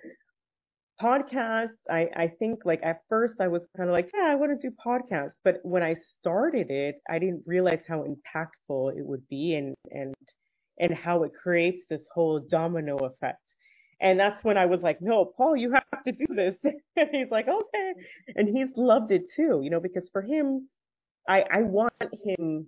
podcasts, 1.01 1.79
I, 1.91 2.09
I 2.17 2.33
think 2.39 2.61
like 2.65 2.81
at 2.83 3.01
first 3.09 3.35
I 3.41 3.49
was 3.49 3.63
kind 3.77 3.89
of 3.89 3.93
like, 3.93 4.11
yeah, 4.15 4.27
I 4.31 4.35
want 4.35 4.59
to 4.59 4.69
do 4.69 4.75
podcasts. 4.85 5.39
But 5.45 5.61
when 5.63 5.83
I 5.83 5.95
started 6.19 6.71
it, 6.71 6.97
I 7.09 7.19
didn't 7.19 7.43
realize 7.47 7.81
how 7.87 8.05
impactful 8.05 8.97
it 8.97 9.05
would 9.05 9.27
be 9.29 9.55
and, 9.55 9.75
and, 9.91 10.15
and 10.79 10.95
how 10.95 11.23
it 11.25 11.33
creates 11.41 11.83
this 11.91 12.03
whole 12.15 12.41
domino 12.41 12.97
effect. 12.99 13.41
And 14.01 14.21
that's 14.21 14.45
when 14.45 14.59
I 14.59 14.67
was 14.67 14.81
like, 14.83 14.99
no, 15.01 15.33
Paul, 15.37 15.57
you 15.57 15.73
have 15.73 16.05
to 16.05 16.13
do 16.13 16.27
this. 16.35 16.55
and 16.97 17.09
he's 17.13 17.31
like, 17.31 17.47
okay. 17.49 17.93
And 18.35 18.49
he's 18.49 18.69
loved 18.77 19.11
it 19.13 19.23
too, 19.35 19.61
you 19.63 19.71
know, 19.71 19.81
because 19.81 20.09
for 20.13 20.23
him, 20.23 20.69
I, 21.29 21.45
I 21.51 21.63
want 21.63 21.93
him 22.25 22.67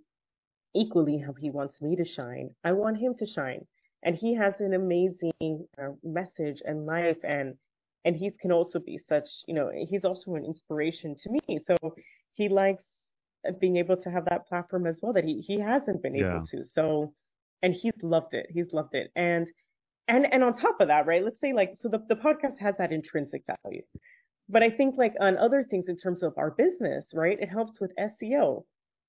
equally 0.79 1.19
how 1.19 1.33
he 1.33 1.51
wants 1.51 1.81
me 1.81 1.97
to 1.97 2.05
shine. 2.05 2.51
I 2.65 2.73
want 2.73 2.99
him 2.99 3.15
to 3.19 3.27
shine. 3.27 3.67
And 4.03 4.15
he 4.15 4.35
has 4.37 4.55
an 4.61 4.75
amazing 4.75 5.67
uh, 5.81 5.91
message 6.05 6.63
and 6.65 6.87
life 6.87 7.19
and 7.25 7.55
and 8.05 8.17
he 8.17 8.31
can 8.41 8.53
also 8.53 8.79
be 8.79 8.99
such, 9.09 9.29
you 9.47 9.55
know, 9.55 9.71
he's 9.91 10.05
also 10.05 10.35
an 10.37 10.45
inspiration 10.45 11.17
to 11.23 11.31
me. 11.31 11.59
So 11.67 11.77
he 12.33 12.49
likes 12.49 12.83
uh, 13.47 13.53
being 13.61 13.77
able 13.77 13.97
to 13.97 14.11
have 14.11 14.25
that 14.31 14.49
platform 14.49 14.87
as 14.87 14.97
well 15.03 15.13
that 15.13 15.25
he, 15.25 15.45
he 15.47 15.61
hasn't 15.61 16.03
been 16.03 16.15
yeah. 16.15 16.37
able 16.37 16.47
to. 16.47 16.63
So, 16.75 17.13
and 17.63 17.75
he's 17.75 17.93
loved 18.03 18.35
it. 18.35 18.47
He's 18.51 18.73
loved 18.73 18.95
it. 18.95 19.11
And, 19.17 19.49
and, 20.07 20.27
and 20.33 20.45
on 20.45 20.57
top 20.57 20.81
of 20.81 20.89
that, 20.89 21.07
right, 21.07 21.25
let's 21.25 21.41
say 21.41 21.53
like, 21.53 21.73
so 21.77 21.89
the, 21.89 21.99
the 22.09 22.15
podcast 22.15 22.59
has 22.61 22.77
that 22.79 22.93
intrinsic 22.93 23.43
value, 23.65 23.83
but 24.49 24.63
I 24.63 24.71
think 24.71 24.95
like 24.97 25.15
on 25.21 25.37
other 25.37 25.67
things 25.69 25.87
in 25.89 25.99
terms 25.99 26.23
of 26.23 26.33
our 26.39 26.53
business, 26.53 27.05
right, 27.13 27.39
it 27.39 27.49
helps 27.49 27.81
with 27.81 27.91
SEO 27.99 28.63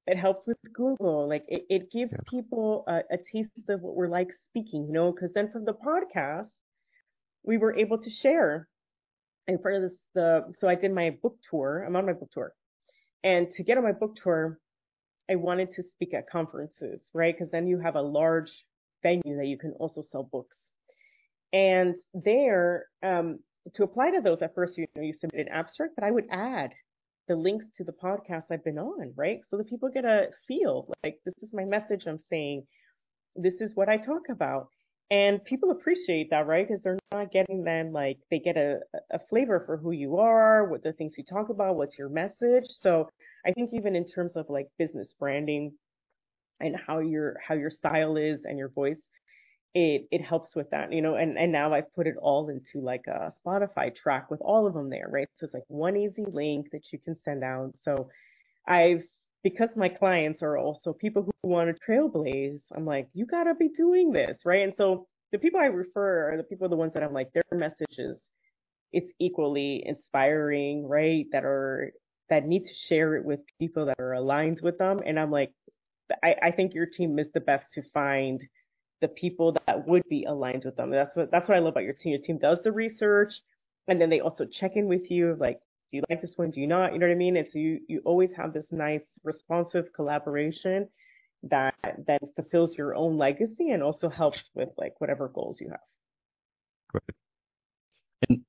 It 0.10 0.18
helps 0.18 0.48
with 0.48 0.58
Google. 0.74 1.30
Like 1.30 1.46
it, 1.48 1.66
it 1.70 1.92
gives 1.92 2.12
yeah. 2.14 2.20
people 2.28 2.84
a, 2.88 3.02
a 3.12 3.18
taste 3.32 3.52
of 3.70 3.82
what 3.82 3.96
we're 3.96 4.08
like 4.08 4.30
speaking, 4.44 4.88
you 4.88 4.94
know, 4.94 5.12
because 5.12 5.30
then 5.36 5.52
from 5.52 5.66
the 5.66 5.74
podcast, 5.74 6.48
we 7.44 7.58
were 7.58 7.78
able 7.78 8.00
to 8.00 8.10
share. 8.10 8.68
And 9.48 9.62
for 9.62 9.80
this, 9.80 10.00
the 10.16 10.52
so 10.58 10.68
I 10.68 10.74
did 10.74 10.94
my 10.94 11.12
book 11.22 11.36
tour. 11.50 11.84
I'm 11.86 11.96
on 11.96 12.08
my 12.08 12.14
book 12.14 12.32
tour, 12.32 12.54
and 13.24 13.48
to 13.54 13.64
get 13.64 13.78
on 13.78 13.84
my 13.84 13.92
book 13.92 14.16
tour, 14.22 14.60
I 15.30 15.36
wanted 15.36 15.72
to 15.76 15.84
speak 15.84 16.16
at 16.16 16.30
conferences, 16.30 17.02
right? 17.14 17.36
Because 17.36 17.52
then 17.52 17.68
you 17.68 17.80
have 17.80 17.96
a 17.96 18.02
large 18.02 18.52
venue 19.04 19.38
that 19.38 19.46
you 19.46 19.58
can 19.60 19.74
also 19.80 20.02
sell 20.02 20.24
books. 20.24 20.58
And 21.54 21.96
there, 22.14 22.86
um, 23.04 23.40
to 23.76 23.84
apply 23.84 24.12
to 24.12 24.22
those, 24.22 24.42
at 24.42 24.56
first 24.56 24.78
you 24.78 24.88
know 24.96 25.04
you 25.04 25.14
submit 25.14 25.48
an 25.48 25.54
abstract, 25.54 25.94
but 25.96 26.04
I 26.04 26.12
would 26.12 26.26
add 26.32 26.72
the 27.30 27.36
links 27.36 27.66
to 27.78 27.86
the 27.86 27.94
podcast 27.94 28.44
I've 28.52 28.64
been 28.66 28.80
on, 28.80 29.14
right? 29.16 29.40
So 29.50 29.58
that 29.58 29.70
people 29.70 29.90
get 29.94 30.04
a 30.04 30.28
feel 30.48 30.92
like 31.04 31.20
this 31.24 31.36
is 31.42 31.50
my 31.54 31.64
message 31.64 32.04
I'm 32.08 32.20
saying, 32.30 32.64
this 33.36 33.54
is 33.62 33.72
what 33.76 33.88
I 33.88 33.98
talk 33.98 34.24
about. 34.30 34.68
And 35.12 35.44
people 35.46 35.72
appreciate 35.72 36.30
that, 36.32 36.48
right? 36.48 36.68
Because 36.68 36.84
they're 36.84 37.00
not 37.12 37.32
getting 37.32 37.64
then 37.64 37.94
like 37.94 38.18
they 38.30 38.40
get 38.40 38.58
a, 38.58 38.80
a 39.12 39.20
flavor 39.30 39.64
for 39.66 39.78
who 39.78 39.92
you 39.92 40.18
are, 40.18 40.66
what 40.66 40.84
the 40.84 40.94
things 40.94 41.14
you 41.18 41.24
talk 41.24 41.50
about, 41.50 41.76
what's 41.76 41.98
your 41.98 42.10
message. 42.10 42.66
So 42.82 43.10
I 43.46 43.52
think 43.52 43.72
even 43.74 43.96
in 43.96 44.06
terms 44.06 44.34
of 44.36 44.48
like 44.50 44.68
business 44.78 45.14
branding 45.20 45.72
and 46.60 46.76
how 46.76 47.00
your 47.00 47.38
how 47.48 47.56
your 47.56 47.72
style 47.72 48.18
is 48.18 48.42
and 48.44 48.58
your 48.58 48.70
voice, 48.70 48.98
it 49.74 50.08
it 50.12 50.22
helps 50.22 50.56
with 50.56 50.70
that, 50.72 50.92
you 50.94 51.02
know. 51.02 51.16
And 51.16 51.38
and 51.38 51.52
now 51.52 51.74
I've 51.74 51.94
put 51.96 52.08
it 52.08 52.16
all 52.22 52.50
into 52.50 52.84
like 52.86 53.06
a 53.08 53.34
Spotify 53.46 53.96
track 53.96 54.32
with 54.32 54.42
all 54.42 54.68
of 54.68 54.74
them 54.74 54.90
there, 54.90 55.08
right? 55.10 55.28
So 55.40 55.46
it's 55.46 55.54
like 55.54 55.64
one 55.68 55.98
easy 55.98 56.26
link 56.32 56.68
that 56.72 56.84
you 56.92 57.00
can 57.00 57.16
send 57.24 57.44
out. 57.44 57.74
So 57.84 58.10
I've 58.68 59.04
because 59.44 59.70
my 59.76 59.90
clients 59.90 60.42
are 60.44 60.58
also 60.58 60.94
people 60.94 61.24
who 61.24 61.50
want 61.50 61.76
to 61.76 61.92
trailblaze, 61.92 62.62
I'm 62.76 62.86
like, 62.86 63.10
you 63.14 63.26
gotta 63.26 63.56
be 63.56 63.70
doing 63.70 64.12
this, 64.12 64.40
right? 64.46 64.64
And 64.64 64.74
so 64.78 65.08
the 65.32 65.40
people 65.40 65.60
I 65.60 65.66
refer 65.66 66.34
are 66.34 66.38
the 66.38 66.44
people, 66.44 66.70
the 66.70 66.76
ones 66.76 66.94
that 66.96 67.04
I'm 67.04 67.14
like, 67.14 67.32
their 67.34 67.44
messages, 67.54 68.18
it's 68.94 69.12
equally 69.20 69.84
inspiring, 69.86 70.88
right? 70.88 71.26
That 71.32 71.46
are 71.46 71.94
that 72.30 72.46
need 72.48 72.66
to 72.66 72.74
share 72.88 73.16
it 73.16 73.26
with 73.26 73.40
people 73.60 73.86
that 73.88 74.00
are 74.00 74.14
aligned 74.14 74.60
with 74.62 74.78
them. 74.78 75.02
And 75.06 75.20
I'm 75.20 75.32
like, 75.32 75.52
I, 76.24 76.36
I 76.44 76.52
think 76.52 76.74
your 76.74 76.86
team 76.88 77.20
is 77.20 77.28
the 77.34 77.40
best 77.40 77.66
to 77.74 77.84
find 77.94 78.42
the 79.02 79.08
people 79.08 79.58
that 79.66 79.88
would 79.88 80.04
be 80.10 80.26
aligned 80.26 80.66
with 80.66 80.76
them. 80.76 80.92
That's 80.92 81.16
what 81.16 81.32
that's 81.32 81.48
what 81.48 81.56
I 81.56 81.60
love 81.60 81.74
about 81.74 81.84
your 81.84 81.94
team. 81.94 82.12
Your 82.12 82.22
team 82.22 82.38
does 82.38 82.60
the 82.64 82.72
research, 82.72 83.34
and 83.88 84.00
then 84.00 84.10
they 84.10 84.20
also 84.20 84.46
check 84.46 84.76
in 84.76 84.88
with 84.88 85.10
you, 85.10 85.36
like 85.40 85.62
do 85.90 85.98
you 85.98 86.04
like 86.10 86.22
this 86.22 86.38
one? 86.38 86.52
Do 86.52 86.62
you 86.62 86.68
not? 86.68 86.94
You 86.94 87.00
know 87.00 87.08
what 87.08 87.14
I 87.14 87.18
mean? 87.18 87.38
And 87.38 87.48
so 87.52 87.58
you, 87.58 87.80
you 87.88 88.02
always 88.06 88.30
have 88.38 88.54
this 88.54 88.66
nice 88.72 89.02
responsive 89.24 89.92
collaboration 89.94 90.88
that 91.44 91.74
then 92.06 92.20
fulfills 92.36 92.78
your 92.78 92.96
own 92.96 93.18
legacy 93.18 93.72
and 93.72 93.82
also 93.82 94.08
helps 94.08 94.50
with 94.54 94.70
like 94.78 95.00
whatever 95.00 95.30
goals 95.30 95.60
you 95.60 95.70
have. 95.70 95.80
Great. 96.90 97.16
And 98.28 98.42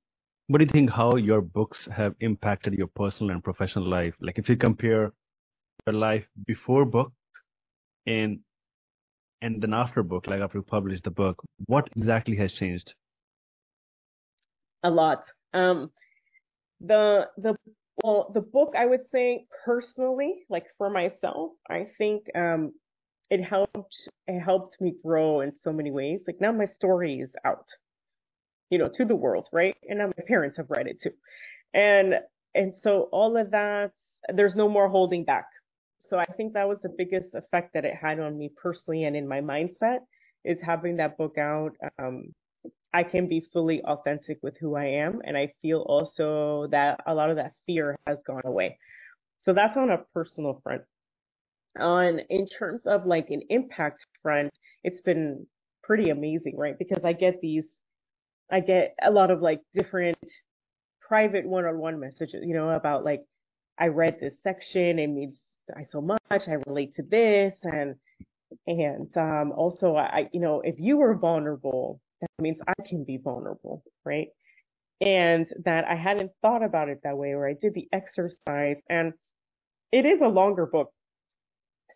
what 0.48 0.58
do 0.58 0.64
you 0.64 0.70
think 0.70 0.90
how 0.90 1.16
your 1.16 1.40
books 1.40 1.88
have 1.90 2.14
impacted 2.20 2.74
your 2.74 2.88
personal 2.88 3.32
and 3.32 3.42
professional 3.42 3.88
life? 3.88 4.14
Like 4.20 4.38
if 4.38 4.48
you 4.48 4.56
compare 4.56 5.12
your 5.86 5.94
life 5.94 6.26
before 6.46 6.84
book 6.84 7.12
and 8.06 8.40
and 9.42 9.62
then 9.62 9.72
after 9.72 10.02
book, 10.02 10.26
like 10.26 10.40
after 10.40 10.58
you 10.58 10.62
published 10.62 11.04
the 11.04 11.10
book, 11.10 11.42
what 11.66 11.88
exactly 11.96 12.36
has 12.36 12.52
changed? 12.52 12.94
A 14.82 14.90
lot. 14.90 15.24
Um, 15.52 15.90
the 16.80 17.28
the 17.36 17.56
well 18.02 18.30
the 18.32 18.40
book 18.40 18.74
I 18.76 18.86
would 18.86 19.04
say 19.12 19.44
personally, 19.64 20.46
like 20.48 20.66
for 20.78 20.90
myself, 20.90 21.52
I 21.68 21.88
think 21.98 22.24
um 22.34 22.72
it 23.30 23.42
helped 23.42 23.96
it 24.26 24.40
helped 24.40 24.80
me 24.80 24.94
grow 25.04 25.40
in 25.40 25.52
so 25.62 25.72
many 25.72 25.90
ways. 25.90 26.20
Like 26.26 26.40
now 26.40 26.52
my 26.52 26.66
story 26.66 27.20
is 27.20 27.30
out, 27.44 27.66
you 28.70 28.78
know, 28.78 28.88
to 28.88 29.04
the 29.04 29.16
world, 29.16 29.48
right? 29.52 29.76
And 29.88 29.98
now 29.98 30.06
my 30.06 30.24
parents 30.26 30.56
have 30.56 30.70
read 30.70 30.86
it 30.86 31.00
too. 31.02 31.12
And 31.74 32.14
and 32.54 32.74
so 32.82 33.08
all 33.12 33.36
of 33.36 33.50
that 33.52 33.92
there's 34.34 34.54
no 34.54 34.68
more 34.68 34.88
holding 34.88 35.24
back. 35.24 35.46
So 36.10 36.18
I 36.18 36.26
think 36.36 36.52
that 36.54 36.68
was 36.68 36.78
the 36.82 36.94
biggest 36.98 37.34
effect 37.34 37.72
that 37.74 37.84
it 37.84 37.94
had 37.94 38.18
on 38.18 38.36
me 38.36 38.50
personally 38.60 39.04
and 39.04 39.16
in 39.16 39.28
my 39.28 39.40
mindset 39.40 40.00
is 40.44 40.58
having 40.60 40.96
that 40.96 41.16
book 41.16 41.38
out. 41.38 41.70
Um, 41.98 42.34
I 42.92 43.04
can 43.04 43.28
be 43.28 43.46
fully 43.52 43.80
authentic 43.82 44.38
with 44.42 44.54
who 44.60 44.74
I 44.74 44.86
am. 44.86 45.20
And 45.24 45.36
I 45.36 45.52
feel 45.62 45.80
also 45.88 46.66
that 46.72 47.00
a 47.06 47.14
lot 47.14 47.30
of 47.30 47.36
that 47.36 47.52
fear 47.64 47.96
has 48.06 48.18
gone 48.26 48.42
away. 48.44 48.76
So 49.42 49.52
that's 49.52 49.76
on 49.76 49.90
a 49.90 49.98
personal 50.12 50.60
front. 50.64 50.82
On 51.78 52.18
in 52.28 52.46
terms 52.48 52.80
of 52.86 53.06
like 53.06 53.30
an 53.30 53.42
impact 53.48 54.04
front, 54.22 54.52
it's 54.82 55.00
been 55.02 55.46
pretty 55.84 56.10
amazing, 56.10 56.56
right? 56.56 56.76
Because 56.76 57.04
I 57.04 57.12
get 57.12 57.40
these, 57.40 57.64
I 58.50 58.58
get 58.58 58.96
a 59.00 59.10
lot 59.10 59.30
of 59.30 59.40
like 59.40 59.60
different 59.74 60.18
private 61.00 61.46
one-on-one 61.46 62.00
messages, 62.00 62.42
you 62.44 62.54
know, 62.54 62.70
about 62.70 63.04
like, 63.04 63.22
I 63.78 63.86
read 63.86 64.18
this 64.20 64.34
section, 64.42 64.98
it 64.98 65.06
means 65.06 65.40
I 65.76 65.86
so 65.90 66.00
much, 66.00 66.18
I 66.30 66.56
relate 66.66 66.94
to 66.96 67.02
this, 67.02 67.54
and 67.62 67.94
and 68.66 69.16
um, 69.16 69.52
also 69.52 69.96
I, 69.96 70.28
you 70.32 70.40
know, 70.40 70.60
if 70.60 70.76
you 70.78 70.96
were 70.96 71.14
vulnerable 71.14 72.00
that 72.20 72.28
means 72.40 72.58
I 72.66 72.74
can 72.86 73.04
be 73.04 73.16
vulnerable, 73.16 73.82
right? 74.04 74.28
And 75.00 75.46
that 75.64 75.86
I 75.86 75.94
hadn't 75.94 76.32
thought 76.42 76.62
about 76.62 76.88
it 76.88 77.00
that 77.04 77.16
way, 77.16 77.32
or 77.32 77.48
I 77.48 77.54
did 77.54 77.74
the 77.74 77.88
exercise. 77.92 78.76
And 78.88 79.12
it 79.92 80.04
is 80.04 80.20
a 80.22 80.28
longer 80.28 80.66
book. 80.66 80.92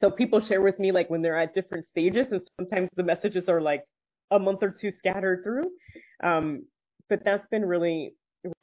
So 0.01 0.11
people 0.11 0.41
share 0.41 0.63
with 0.63 0.79
me 0.79 0.93
like 0.93 1.11
when 1.11 1.23
they're 1.23 1.39
at 1.39 1.55
different 1.55 1.87
stages, 1.91 2.27
and 2.31 2.41
sometimes 2.59 2.89
the 2.97 3.03
messages 3.03 3.49
are 3.49 3.61
like 3.61 3.85
a 4.31 4.39
month 4.39 4.63
or 4.63 4.71
two 4.71 4.93
scattered 4.99 5.43
through. 5.45 5.71
Um, 6.23 6.65
but 7.11 7.21
that's 7.25 7.47
been 7.51 7.65
really, 7.65 8.15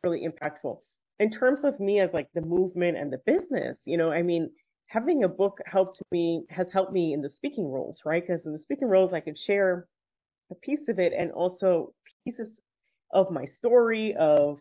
really 0.04 0.28
impactful. 0.28 0.80
In 1.20 1.30
terms 1.30 1.60
of 1.64 1.80
me 1.80 2.00
as 2.00 2.10
like 2.14 2.28
the 2.34 2.42
movement 2.42 2.98
and 2.98 3.14
the 3.14 3.20
business, 3.28 3.78
you 3.86 3.98
know, 3.98 4.12
I 4.12 4.24
mean, 4.24 4.50
having 4.92 5.24
a 5.24 5.28
book 5.30 5.60
helped 5.66 6.02
me, 6.12 6.44
has 6.50 6.68
helped 6.74 6.92
me 6.92 7.14
in 7.14 7.22
the 7.22 7.30
speaking 7.30 7.72
roles, 7.72 8.02
right? 8.06 8.26
Because 8.26 8.46
in 8.46 8.52
the 8.52 8.60
speaking 8.60 8.90
roles, 8.90 9.14
I 9.14 9.22
could 9.22 9.40
share 9.40 9.88
a 10.52 10.56
piece 10.56 10.88
of 10.90 11.00
it 11.00 11.14
and 11.18 11.32
also 11.32 11.94
pieces 12.26 12.50
of 13.12 13.32
my 13.32 13.46
story 13.46 14.16
of 14.20 14.60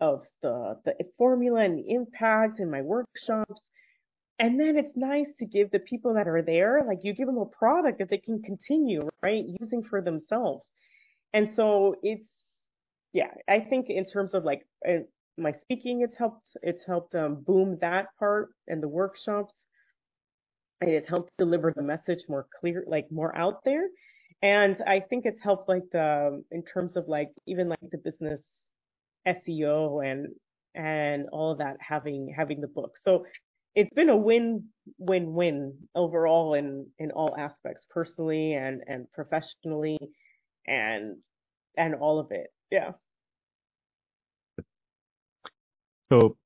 of 0.00 0.24
the 0.42 0.76
the 0.84 0.94
formula 1.16 1.60
and 1.62 1.78
the 1.78 1.90
impact 1.90 2.60
in 2.60 2.70
my 2.70 2.82
workshops. 2.82 3.62
And 4.38 4.60
then 4.60 4.76
it's 4.76 4.96
nice 4.96 5.28
to 5.38 5.46
give 5.46 5.70
the 5.70 5.78
people 5.78 6.14
that 6.14 6.28
are 6.28 6.42
there 6.42 6.82
like 6.86 6.98
you 7.02 7.14
give 7.14 7.26
them 7.28 7.38
a 7.38 7.46
product 7.46 7.98
that 8.00 8.10
they 8.10 8.18
can 8.18 8.42
continue 8.42 9.08
right 9.22 9.44
using 9.60 9.82
for 9.84 10.02
themselves. 10.02 10.66
And 11.32 11.50
so 11.56 11.96
it's 12.02 12.28
yeah 13.12 13.28
i 13.48 13.60
think 13.60 13.86
in 13.88 14.04
terms 14.04 14.34
of 14.34 14.44
like 14.44 14.66
uh, 14.88 14.98
my 15.38 15.52
speaking 15.62 16.02
it's 16.02 16.16
helped 16.18 16.46
it's 16.62 16.84
helped 16.86 17.14
um, 17.14 17.36
boom 17.36 17.78
that 17.80 18.06
part 18.18 18.50
and 18.68 18.82
the 18.82 18.88
workshops 18.88 19.54
and 20.82 20.90
it's 20.90 21.08
helped 21.08 21.30
deliver 21.38 21.72
the 21.74 21.82
message 21.82 22.20
more 22.28 22.46
clear 22.60 22.84
like 22.86 23.06
more 23.10 23.36
out 23.36 23.64
there 23.64 23.88
and 24.42 24.76
I 24.86 25.00
think 25.00 25.24
it's 25.24 25.42
helped 25.42 25.68
like 25.68 25.84
the 25.92 26.42
in 26.50 26.64
terms 26.64 26.96
of 26.96 27.04
like 27.06 27.30
even 27.46 27.68
like 27.68 27.78
the 27.90 27.98
business 27.98 28.40
SEO 29.26 30.04
and 30.04 30.28
and 30.74 31.28
all 31.30 31.52
of 31.52 31.58
that 31.58 31.76
having 31.80 32.34
having 32.36 32.60
the 32.60 32.66
book. 32.66 32.96
So 33.02 33.24
it's 33.74 33.92
been 33.94 34.08
a 34.08 34.16
win 34.16 34.64
win 34.98 35.32
win 35.32 35.74
overall 35.94 36.54
in 36.54 36.86
in 36.98 37.12
all 37.12 37.36
aspects, 37.38 37.86
personally 37.88 38.54
and 38.54 38.82
and 38.88 39.10
professionally 39.12 39.98
and 40.66 41.16
and 41.76 41.94
all 41.94 42.18
of 42.18 42.32
it. 42.32 42.48
Yeah. 42.70 42.92
So 46.10 46.36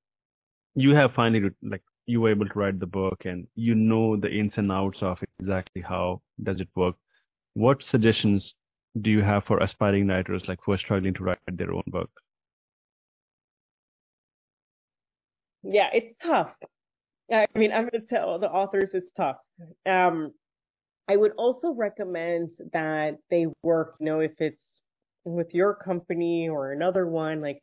you 0.74 0.95
have 0.95 1.14
finally 1.14 1.51
like 1.62 1.82
you 2.07 2.21
were 2.21 2.31
able 2.31 2.47
to 2.47 2.59
write 2.59 2.79
the 2.79 2.87
book 2.87 3.25
and 3.25 3.47
you 3.55 3.75
know 3.75 4.17
the 4.17 4.31
ins 4.31 4.59
and 4.59 4.71
outs 4.71 5.03
of 5.03 5.19
exactly 5.41 5.83
how 5.83 6.21
does 6.43 6.61
it 6.61 6.69
work 6.75 6.97
what 7.57 7.83
suggestions 7.83 8.55
do 9.01 9.11
you 9.11 9.23
have 9.23 9.45
for 9.45 9.59
aspiring 9.59 10.09
writers 10.09 10.47
like 10.47 10.59
who 10.65 10.73
are 10.73 10.79
struggling 10.79 11.15
to 11.15 11.25
write 11.25 11.39
their 11.51 11.73
own 11.73 11.83
book? 11.87 12.11
Yeah, 15.63 15.89
it's 15.93 16.15
tough. 16.23 16.53
I 17.33 17.47
mean, 17.55 17.73
I'm 17.73 17.89
going 17.89 18.03
to 18.03 18.07
tell 18.07 18.39
the 18.39 18.49
authors 18.49 18.91
it's 18.93 19.11
tough. 19.17 19.39
Um, 19.85 20.33
I 21.09 21.17
would 21.17 21.33
also 21.39 21.71
recommend 21.73 22.51
that 22.73 23.17
they 23.31 23.47
work, 23.63 23.95
you 24.01 24.07
know, 24.07 24.21
if 24.21 24.33
it's 24.39 24.57
with 25.25 25.55
your 25.55 25.75
company 25.75 26.49
or 26.49 26.73
another 26.73 27.07
one, 27.07 27.41
like 27.41 27.63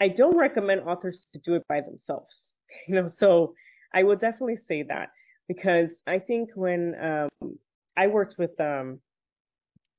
I 0.00 0.08
don't 0.08 0.36
recommend 0.36 0.82
authors 0.82 1.26
to 1.32 1.40
do 1.40 1.54
it 1.54 1.66
by 1.68 1.80
themselves, 1.80 2.46
you 2.88 2.94
know, 2.94 3.10
so 3.18 3.54
I 3.94 4.02
would 4.02 4.20
definitely 4.20 4.58
say 4.68 4.82
that 4.84 5.10
because 5.48 5.90
I 6.06 6.18
think 6.18 6.50
when 6.54 6.94
um, 7.00 7.58
I 7.96 8.06
worked 8.06 8.36
with 8.38 8.58
um, 8.60 9.00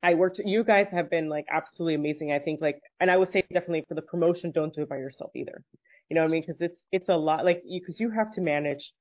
I 0.02 0.14
worked, 0.14 0.40
you 0.44 0.64
guys 0.64 0.88
have 0.92 1.10
been 1.10 1.28
like 1.30 1.46
absolutely 1.52 1.96
amazing. 1.96 2.32
I 2.32 2.40
think 2.40 2.62
like, 2.62 2.80
and 3.00 3.12
I 3.12 3.18
would 3.18 3.32
say 3.32 3.44
definitely 3.54 3.84
for 3.88 3.96
the 3.96 4.02
promotion, 4.02 4.52
don't 4.52 4.74
do 4.74 4.84
it 4.84 4.90
by 4.90 4.98
yourself 4.98 5.32
either. 5.36 5.62
You 6.10 6.16
know 6.16 6.22
what 6.22 6.30
I 6.30 6.32
mean? 6.32 6.46
Cause 6.46 6.56
it's, 6.60 6.82
it's 6.92 7.10
a 7.10 7.16
lot 7.16 7.44
like 7.44 7.62
you, 7.66 7.84
cause 7.86 8.00
you 8.00 8.10
have 8.10 8.32
to 8.34 8.42
manage 8.42 8.94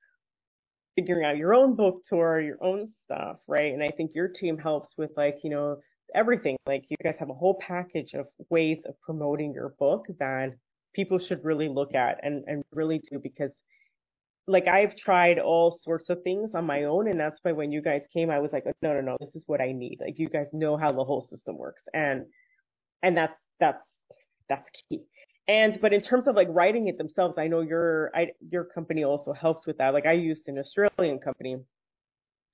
figuring 0.95 1.25
out 1.25 1.37
your 1.37 1.53
own 1.53 1.75
book 1.75 2.01
tour, 2.07 2.41
your 2.41 2.61
own 2.61 2.89
stuff, 3.05 3.37
right? 3.47 3.73
And 3.73 3.81
I 3.81 3.91
think 3.91 4.11
your 4.13 4.27
team 4.27 4.57
helps 4.57 4.95
with 4.97 5.11
like, 5.15 5.37
you 5.43 5.49
know, 5.49 5.77
everything. 6.13 6.57
Like 6.65 6.83
you 6.89 6.97
guys 7.01 7.15
have 7.19 7.29
a 7.29 7.33
whole 7.33 7.57
package 7.65 8.13
of 8.13 8.27
ways 8.49 8.79
of 8.85 8.99
promoting 9.01 9.53
your 9.53 9.69
book 9.79 10.05
that 10.19 10.53
people 10.93 11.19
should 11.19 11.43
really 11.43 11.69
look 11.69 11.93
at 11.93 12.19
and, 12.23 12.43
and 12.47 12.63
really 12.73 13.01
do 13.11 13.19
because 13.21 13.51
like 14.47 14.67
I've 14.67 14.95
tried 14.97 15.37
all 15.37 15.79
sorts 15.83 16.09
of 16.09 16.23
things 16.23 16.51
on 16.55 16.65
my 16.65 16.83
own 16.83 17.07
and 17.07 17.19
that's 17.19 17.39
why 17.43 17.51
when 17.51 17.71
you 17.71 17.81
guys 17.81 18.01
came 18.11 18.31
I 18.31 18.39
was 18.39 18.51
like 18.51 18.65
no 18.81 18.93
no 18.93 19.01
no 19.01 19.17
this 19.19 19.35
is 19.35 19.43
what 19.47 19.61
I 19.61 19.71
need. 19.71 19.99
Like 20.01 20.17
you 20.17 20.29
guys 20.29 20.47
know 20.51 20.75
how 20.77 20.91
the 20.91 21.03
whole 21.03 21.27
system 21.29 21.57
works 21.57 21.83
and 21.93 22.25
and 23.03 23.15
that's 23.15 23.33
that's 23.59 23.81
that's 24.49 24.67
key. 24.89 25.01
And 25.47 25.79
but 25.81 25.93
in 25.93 26.01
terms 26.01 26.27
of 26.27 26.35
like 26.35 26.47
writing 26.49 26.87
it 26.87 26.97
themselves 26.97 27.35
I 27.37 27.47
know 27.47 27.61
your 27.61 28.11
I, 28.15 28.29
your 28.49 28.65
company 28.65 29.03
also 29.03 29.33
helps 29.33 29.67
with 29.67 29.77
that. 29.77 29.93
Like 29.93 30.07
I 30.07 30.13
used 30.13 30.43
an 30.47 30.57
Australian 30.57 31.19
company 31.19 31.57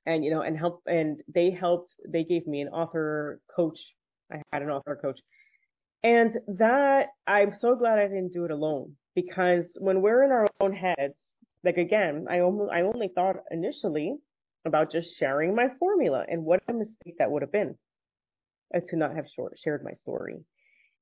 and 0.05 0.25
you 0.25 0.31
know 0.31 0.41
and 0.41 0.57
help 0.57 0.81
and 0.85 1.21
they 1.33 1.51
helped 1.51 1.93
they 2.07 2.23
gave 2.23 2.45
me 2.45 2.61
an 2.61 2.67
author 2.69 3.39
coach. 3.55 3.79
I 4.31 4.41
had 4.51 4.63
an 4.63 4.69
author 4.69 4.97
coach 5.01 5.19
and 6.03 6.35
that 6.59 7.07
I'm 7.27 7.53
so 7.59 7.75
glad 7.75 7.99
I 7.99 8.07
didn't 8.07 8.33
do 8.33 8.45
it 8.45 8.51
alone 8.51 8.95
because 9.15 9.65
when 9.79 10.01
we're 10.01 10.23
in 10.23 10.31
our 10.31 10.47
own 10.59 10.73
heads 10.73 11.15
like 11.65 11.77
again, 11.77 12.27
I 12.29 12.39
only 12.39 12.67
I 12.71 12.81
only 12.81 13.09
thought 13.13 13.37
initially 13.49 14.15
about 14.65 14.91
just 14.91 15.17
sharing 15.17 15.55
my 15.55 15.67
formula 15.79 16.23
and 16.29 16.45
what 16.45 16.61
a 16.69 16.73
mistake 16.73 17.15
that 17.17 17.31
would 17.31 17.41
have 17.41 17.51
been 17.51 17.75
uh, 18.73 18.79
to 18.89 18.95
not 18.95 19.15
have 19.15 19.25
short, 19.35 19.57
shared 19.61 19.83
my 19.83 19.93
story. 19.93 20.37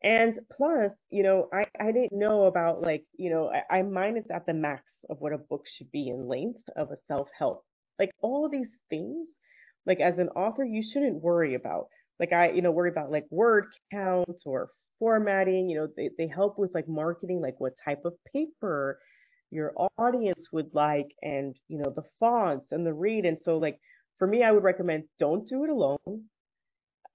And 0.01 0.39
plus, 0.55 0.91
you 1.09 1.23
know, 1.23 1.49
I, 1.53 1.65
I 1.79 1.91
didn't 1.91 2.17
know 2.17 2.45
about 2.45 2.81
like, 2.81 3.03
you 3.17 3.29
know, 3.29 3.51
I, 3.69 3.77
I 3.77 3.81
mine 3.83 4.17
is 4.17 4.25
at 4.33 4.45
the 4.45 4.53
max 4.53 4.83
of 5.09 5.17
what 5.19 5.33
a 5.33 5.37
book 5.37 5.65
should 5.77 5.91
be 5.91 6.07
in 6.07 6.27
length 6.27 6.63
of 6.77 6.91
a 6.91 6.97
self-help. 7.07 7.63
Like 7.99 8.11
all 8.21 8.49
these 8.49 8.71
things, 8.89 9.27
like 9.85 9.99
as 9.99 10.17
an 10.17 10.29
author, 10.29 10.63
you 10.63 10.81
shouldn't 10.81 11.21
worry 11.21 11.55
about. 11.55 11.87
Like 12.21 12.31
I, 12.31 12.51
you 12.51 12.61
know, 12.61 12.71
worry 12.71 12.89
about 12.89 13.11
like 13.11 13.25
word 13.29 13.65
counts 13.91 14.43
or 14.45 14.69
formatting, 15.03 15.69
you 15.69 15.77
know, 15.77 15.87
they, 15.97 16.09
they 16.17 16.27
help 16.27 16.57
with 16.57 16.71
like 16.73 16.87
marketing, 16.87 17.41
like 17.41 17.59
what 17.59 17.73
type 17.83 18.05
of 18.05 18.13
paper 18.31 18.99
your 19.51 19.73
audience 19.97 20.47
would 20.51 20.69
like 20.73 21.09
and 21.21 21.55
you 21.67 21.77
know 21.77 21.93
the 21.95 22.03
fonts 22.19 22.67
and 22.71 22.85
the 22.85 22.93
read. 22.93 23.25
And 23.25 23.37
so 23.43 23.57
like 23.57 23.79
for 24.17 24.27
me 24.27 24.43
i 24.43 24.51
would 24.51 24.63
recommend 24.63 25.03
don't 25.19 25.47
do 25.47 25.63
it 25.63 25.69
alone 25.69 26.23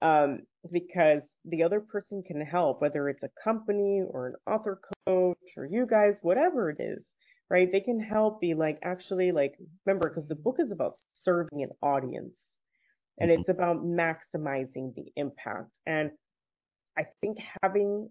um, 0.01 0.39
because 0.71 1.21
the 1.45 1.63
other 1.63 1.79
person 1.79 2.23
can 2.25 2.39
help 2.39 2.81
whether 2.81 3.09
it's 3.09 3.23
a 3.23 3.29
company 3.43 4.01
or 4.07 4.27
an 4.27 4.35
author 4.47 4.79
coach 5.05 5.37
or 5.57 5.65
you 5.65 5.85
guys 5.89 6.15
whatever 6.21 6.69
it 6.69 6.77
is 6.79 7.03
right? 7.49 7.71
They 7.71 7.79
can 7.79 7.99
help 7.99 8.39
be 8.39 8.53
like 8.53 8.79
actually 8.83 9.31
like 9.31 9.53
remember 9.85 10.09
because 10.09 10.27
the 10.27 10.35
book 10.35 10.57
is 10.59 10.71
about 10.71 10.93
serving 11.23 11.63
an 11.63 11.69
audience 11.81 12.33
and 13.19 13.31
mm-hmm. 13.31 13.41
it's 13.41 13.49
about 13.49 13.83
maximizing 13.83 14.93
the 14.95 15.11
impact. 15.15 15.69
And 15.85 16.11
i 16.97 17.03
think 17.21 17.37
having 17.61 18.09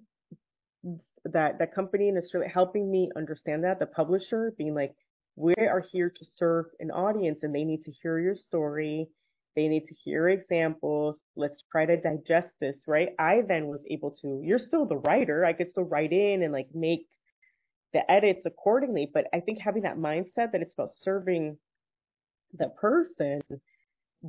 that 1.24 1.58
that 1.58 1.74
company 1.74 2.08
in 2.08 2.16
Australia 2.16 2.48
helping 2.48 2.90
me 2.90 3.10
understand 3.16 3.64
that 3.64 3.78
the 3.78 3.86
publisher 3.86 4.52
being 4.56 4.74
like 4.74 4.94
we 5.36 5.54
are 5.54 5.84
here 5.92 6.10
to 6.10 6.24
serve 6.24 6.66
an 6.80 6.90
audience 6.90 7.40
and 7.42 7.54
they 7.54 7.64
need 7.64 7.84
to 7.84 7.92
hear 7.92 8.18
your 8.18 8.34
story. 8.34 9.08
They 9.54 9.68
need 9.68 9.86
to 9.86 9.94
hear 9.94 10.28
examples. 10.28 11.20
Let's 11.36 11.62
try 11.70 11.86
to 11.86 12.00
digest 12.00 12.48
this 12.60 12.76
right? 12.86 13.10
I 13.18 13.42
then 13.46 13.66
was 13.66 13.80
able 13.90 14.12
to 14.22 14.40
you're 14.42 14.58
still 14.58 14.86
the 14.86 14.96
writer. 14.96 15.44
I 15.44 15.52
could 15.52 15.70
still 15.70 15.84
write 15.84 16.12
in 16.12 16.42
and 16.42 16.52
like 16.52 16.68
make 16.74 17.06
the 17.92 18.10
edits 18.10 18.44
accordingly 18.44 19.10
but 19.12 19.24
i 19.32 19.40
think 19.40 19.58
having 19.58 19.82
that 19.82 19.96
mindset 19.96 20.52
that 20.52 20.60
it's 20.60 20.74
about 20.74 20.90
serving 21.00 21.56
the 22.58 22.68
person 22.80 23.40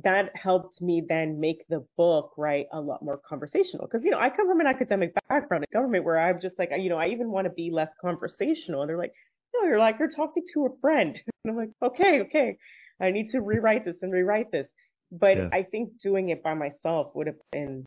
that 0.04 0.30
helped 0.34 0.80
me 0.80 1.02
then 1.06 1.40
make 1.40 1.66
the 1.68 1.84
book 1.96 2.32
right 2.36 2.66
a 2.72 2.80
lot 2.80 3.02
more 3.02 3.20
conversational. 3.28 3.86
Because 3.86 4.04
you 4.04 4.10
know 4.10 4.18
I 4.18 4.30
come 4.30 4.48
from 4.48 4.60
an 4.60 4.66
academic 4.66 5.12
background 5.28 5.64
in 5.64 5.78
government 5.78 6.04
where 6.04 6.18
I'm 6.18 6.40
just 6.40 6.58
like 6.58 6.70
you 6.78 6.88
know 6.88 6.98
I 6.98 7.08
even 7.08 7.30
want 7.30 7.46
to 7.46 7.52
be 7.52 7.70
less 7.72 7.90
conversational. 8.00 8.82
And 8.82 8.88
they're 8.88 8.98
like 8.98 9.12
no 9.54 9.64
you're 9.66 9.78
like 9.78 9.96
you're 9.98 10.10
talking 10.10 10.44
to 10.54 10.66
a 10.66 10.80
friend. 10.80 11.18
And 11.44 11.52
I'm 11.52 11.56
like 11.56 11.70
okay 11.82 12.20
okay. 12.26 12.56
I 13.00 13.10
need 13.10 13.30
to 13.30 13.40
rewrite 13.40 13.84
this 13.84 13.96
and 14.02 14.12
rewrite 14.12 14.52
this. 14.52 14.66
But 15.10 15.38
yeah. 15.38 15.48
I 15.52 15.64
think 15.64 16.00
doing 16.02 16.28
it 16.28 16.42
by 16.42 16.54
myself 16.54 17.12
would 17.14 17.26
have 17.26 17.40
been 17.50 17.86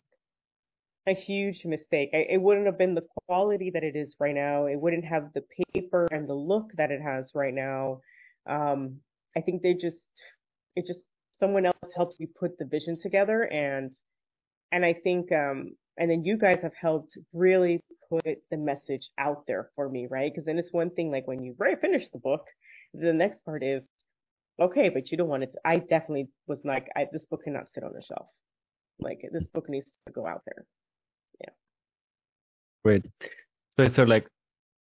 a 1.06 1.14
huge 1.14 1.64
mistake. 1.64 2.10
I, 2.12 2.26
it 2.30 2.42
wouldn't 2.42 2.66
have 2.66 2.78
been 2.78 2.94
the 2.94 3.06
quality 3.26 3.70
that 3.72 3.84
it 3.84 3.94
is 3.94 4.16
right 4.18 4.34
now. 4.34 4.66
It 4.66 4.80
wouldn't 4.80 5.04
have 5.04 5.30
the 5.34 5.44
paper 5.72 6.08
and 6.10 6.28
the 6.28 6.34
look 6.34 6.66
that 6.76 6.90
it 6.90 7.00
has 7.00 7.30
right 7.34 7.54
now. 7.54 8.00
Um 8.46 8.96
I 9.36 9.40
think 9.40 9.62
they 9.62 9.72
just 9.72 10.04
it 10.76 10.86
just 10.86 11.00
someone 11.40 11.66
else 11.66 11.76
helps 11.96 12.16
you 12.20 12.28
put 12.38 12.58
the 12.58 12.64
vision 12.64 12.98
together 13.02 13.42
and 13.44 13.90
and 14.72 14.84
I 14.84 14.94
think 14.94 15.30
um 15.32 15.72
and 15.96 16.10
then 16.10 16.24
you 16.24 16.36
guys 16.36 16.58
have 16.62 16.72
helped 16.80 17.16
really 17.32 17.80
put 18.08 18.24
the 18.50 18.56
message 18.56 19.08
out 19.18 19.44
there 19.46 19.70
for 19.76 19.88
me, 19.88 20.08
right? 20.10 20.32
Because 20.32 20.44
then 20.44 20.58
it's 20.58 20.72
one 20.72 20.90
thing 20.90 21.10
like 21.10 21.26
when 21.26 21.42
you 21.42 21.54
right 21.58 21.80
finish 21.80 22.04
the 22.12 22.18
book, 22.18 22.44
the 22.92 23.12
next 23.12 23.44
part 23.44 23.62
is 23.62 23.82
okay, 24.60 24.88
but 24.88 25.10
you 25.10 25.16
don't 25.16 25.28
want 25.28 25.44
it. 25.44 25.52
To, 25.52 25.58
I 25.64 25.78
definitely 25.78 26.28
was 26.46 26.58
like, 26.64 26.88
I, 26.96 27.06
this 27.12 27.24
book 27.30 27.44
cannot 27.44 27.66
sit 27.74 27.84
on 27.84 27.92
the 27.92 28.02
shelf. 28.02 28.26
Like 28.98 29.20
this 29.32 29.44
book 29.52 29.68
needs 29.68 29.88
to 30.06 30.12
go 30.12 30.26
out 30.26 30.42
there. 30.46 30.64
Yeah. 31.40 31.50
Great. 32.84 33.04
So 33.76 33.84
it's 33.84 33.98
like 33.98 34.28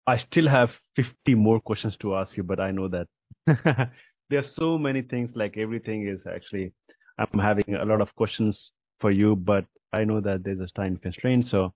I 0.08 0.18
still 0.18 0.48
have 0.48 0.70
50 0.96 1.36
more 1.36 1.60
questions 1.60 1.98
to 2.02 2.16
ask 2.16 2.38
you, 2.38 2.43
but 2.43 2.60
I 2.60 2.72
know 2.72 2.89
that 2.89 3.08
there's 4.30 4.53
so 4.55 4.78
many 4.78 5.01
things 5.01 5.32
like 5.36 5.57
everything 5.57 6.07
is 6.07 6.19
actually 6.34 6.71
i'm 7.19 7.39
having 7.39 7.76
a 7.76 7.86
lot 7.86 8.01
of 8.01 8.13
questions 8.15 8.71
for 8.99 9.11
you 9.11 9.36
but 9.36 9.65
i 9.93 10.03
know 10.03 10.19
that 10.19 10.43
there's 10.43 10.59
a 10.59 10.73
time 10.76 10.97
constraint 10.97 11.45
so 11.45 11.73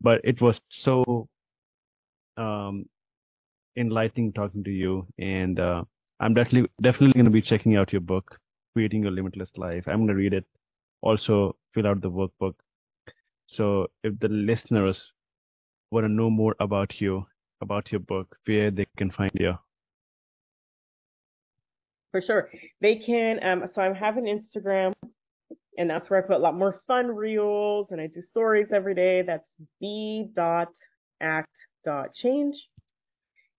but 0.00 0.20
it 0.24 0.40
was 0.40 0.58
so 0.68 1.28
um 2.36 2.84
enlightening 3.76 4.32
talking 4.32 4.64
to 4.64 4.70
you 4.70 5.06
and 5.18 5.58
uh, 5.58 5.82
i'm 6.20 6.34
definitely 6.34 6.68
definitely 6.82 7.12
going 7.12 7.24
to 7.24 7.30
be 7.30 7.42
checking 7.42 7.76
out 7.76 7.92
your 7.92 8.00
book 8.00 8.38
creating 8.74 9.02
your 9.02 9.12
limitless 9.12 9.50
life. 9.56 9.84
I'm 9.86 9.98
going 9.98 10.08
to 10.08 10.14
read 10.14 10.34
it 10.34 10.44
also 11.00 11.56
fill 11.72 11.86
out 11.86 12.00
the 12.00 12.10
workbook. 12.10 12.54
So 13.46 13.88
if 14.02 14.18
the 14.20 14.28
listeners 14.28 15.00
want 15.90 16.04
to 16.04 16.12
know 16.12 16.30
more 16.30 16.54
about 16.60 17.00
you 17.00 17.26
about 17.60 17.92
your 17.92 18.00
book 18.00 18.36
where 18.46 18.70
they 18.70 18.86
can 18.98 19.10
find 19.10 19.30
you 19.34 19.56
for 22.14 22.22
sure. 22.22 22.48
They 22.80 22.94
can. 22.94 23.42
Um, 23.42 23.64
so 23.74 23.82
I'm 23.82 23.96
having 23.96 24.26
Instagram, 24.26 24.92
and 25.76 25.90
that's 25.90 26.08
where 26.08 26.22
I 26.22 26.26
put 26.26 26.36
a 26.36 26.38
lot 26.38 26.56
more 26.56 26.80
fun 26.86 27.08
reels, 27.08 27.88
and 27.90 28.00
I 28.00 28.06
do 28.06 28.22
stories 28.22 28.68
every 28.72 28.94
day. 28.94 29.22
That's 29.22 29.42
b 29.80 30.28
dot 30.36 30.68
act 31.20 31.50
dot 31.84 32.14
change, 32.14 32.54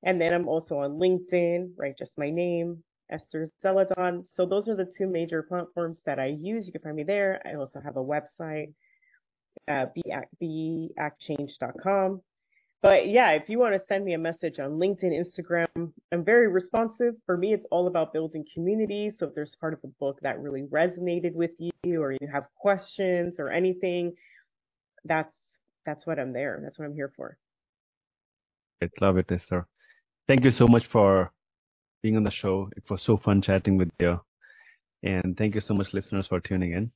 and 0.04 0.22
then 0.22 0.34
I'm 0.34 0.48
also 0.48 0.78
on 0.78 0.92
LinkedIn, 0.92 1.72
right? 1.78 1.98
Just 2.00 2.14
my 2.18 2.30
name, 2.30 2.82
Esther 3.12 3.52
Zeledon. 3.62 4.24
So 4.32 4.46
those 4.46 4.70
are 4.70 4.76
the 4.78 4.90
two 4.98 5.08
major 5.08 5.44
platforms 5.44 6.00
that 6.06 6.18
I 6.18 6.28
use. 6.28 6.66
You 6.66 6.72
can 6.72 6.82
find 6.82 6.96
me 6.96 7.04
there. 7.04 7.42
I 7.46 7.56
also 7.56 7.82
have 7.84 7.98
a 7.98 8.00
website, 8.00 8.74
uh, 9.68 9.88
beactchange.com. 10.42 12.22
But 12.86 13.10
yeah, 13.10 13.32
if 13.32 13.50
you 13.50 13.58
want 13.58 13.74
to 13.74 13.82
send 13.88 14.06
me 14.06 14.14
a 14.14 14.18
message 14.20 14.60
on 14.60 14.74
LinkedIn, 14.74 15.10
Instagram, 15.12 15.92
I'm 16.12 16.24
very 16.24 16.48
responsive. 16.48 17.16
For 17.26 17.36
me, 17.36 17.52
it's 17.52 17.66
all 17.72 17.88
about 17.88 18.14
building 18.14 18.46
community. 18.54 19.10
So 19.18 19.26
if 19.26 19.34
there's 19.34 19.56
part 19.60 19.74
of 19.74 19.82
the 19.82 19.88
book 20.00 20.20
that 20.22 20.40
really 20.40 20.68
resonated 20.72 21.34
with 21.34 21.50
you 21.60 22.00
or 22.00 22.12
you 22.12 22.28
have 22.32 22.44
questions 22.56 23.38
or 23.40 23.50
anything, 23.50 24.14
that's 25.04 25.34
that's 25.88 26.06
what 26.06 26.20
I'm 26.20 26.32
there. 26.32 26.60
That's 26.64 26.78
what 26.78 26.86
I'm 26.86 26.94
here 26.94 27.12
for. 27.16 27.40
I 28.84 28.90
love 29.02 29.18
it, 29.18 29.32
Esther. 29.32 29.66
Thank 30.28 30.44
you 30.44 30.52
so 30.52 30.68
much 30.68 30.84
for 30.92 31.32
being 32.04 32.18
on 32.18 32.24
the 32.24 32.30
show. 32.30 32.70
It 32.78 32.84
was 32.88 33.02
so 33.04 33.18
fun 33.18 33.42
chatting 33.42 33.80
with 33.80 33.90
you. 34.00 34.20
And 35.02 35.36
thank 35.36 35.56
you 35.56 35.62
so 35.68 35.74
much, 35.74 35.88
listeners, 35.92 36.28
for 36.28 36.40
tuning 36.40 36.74
in. 36.74 36.92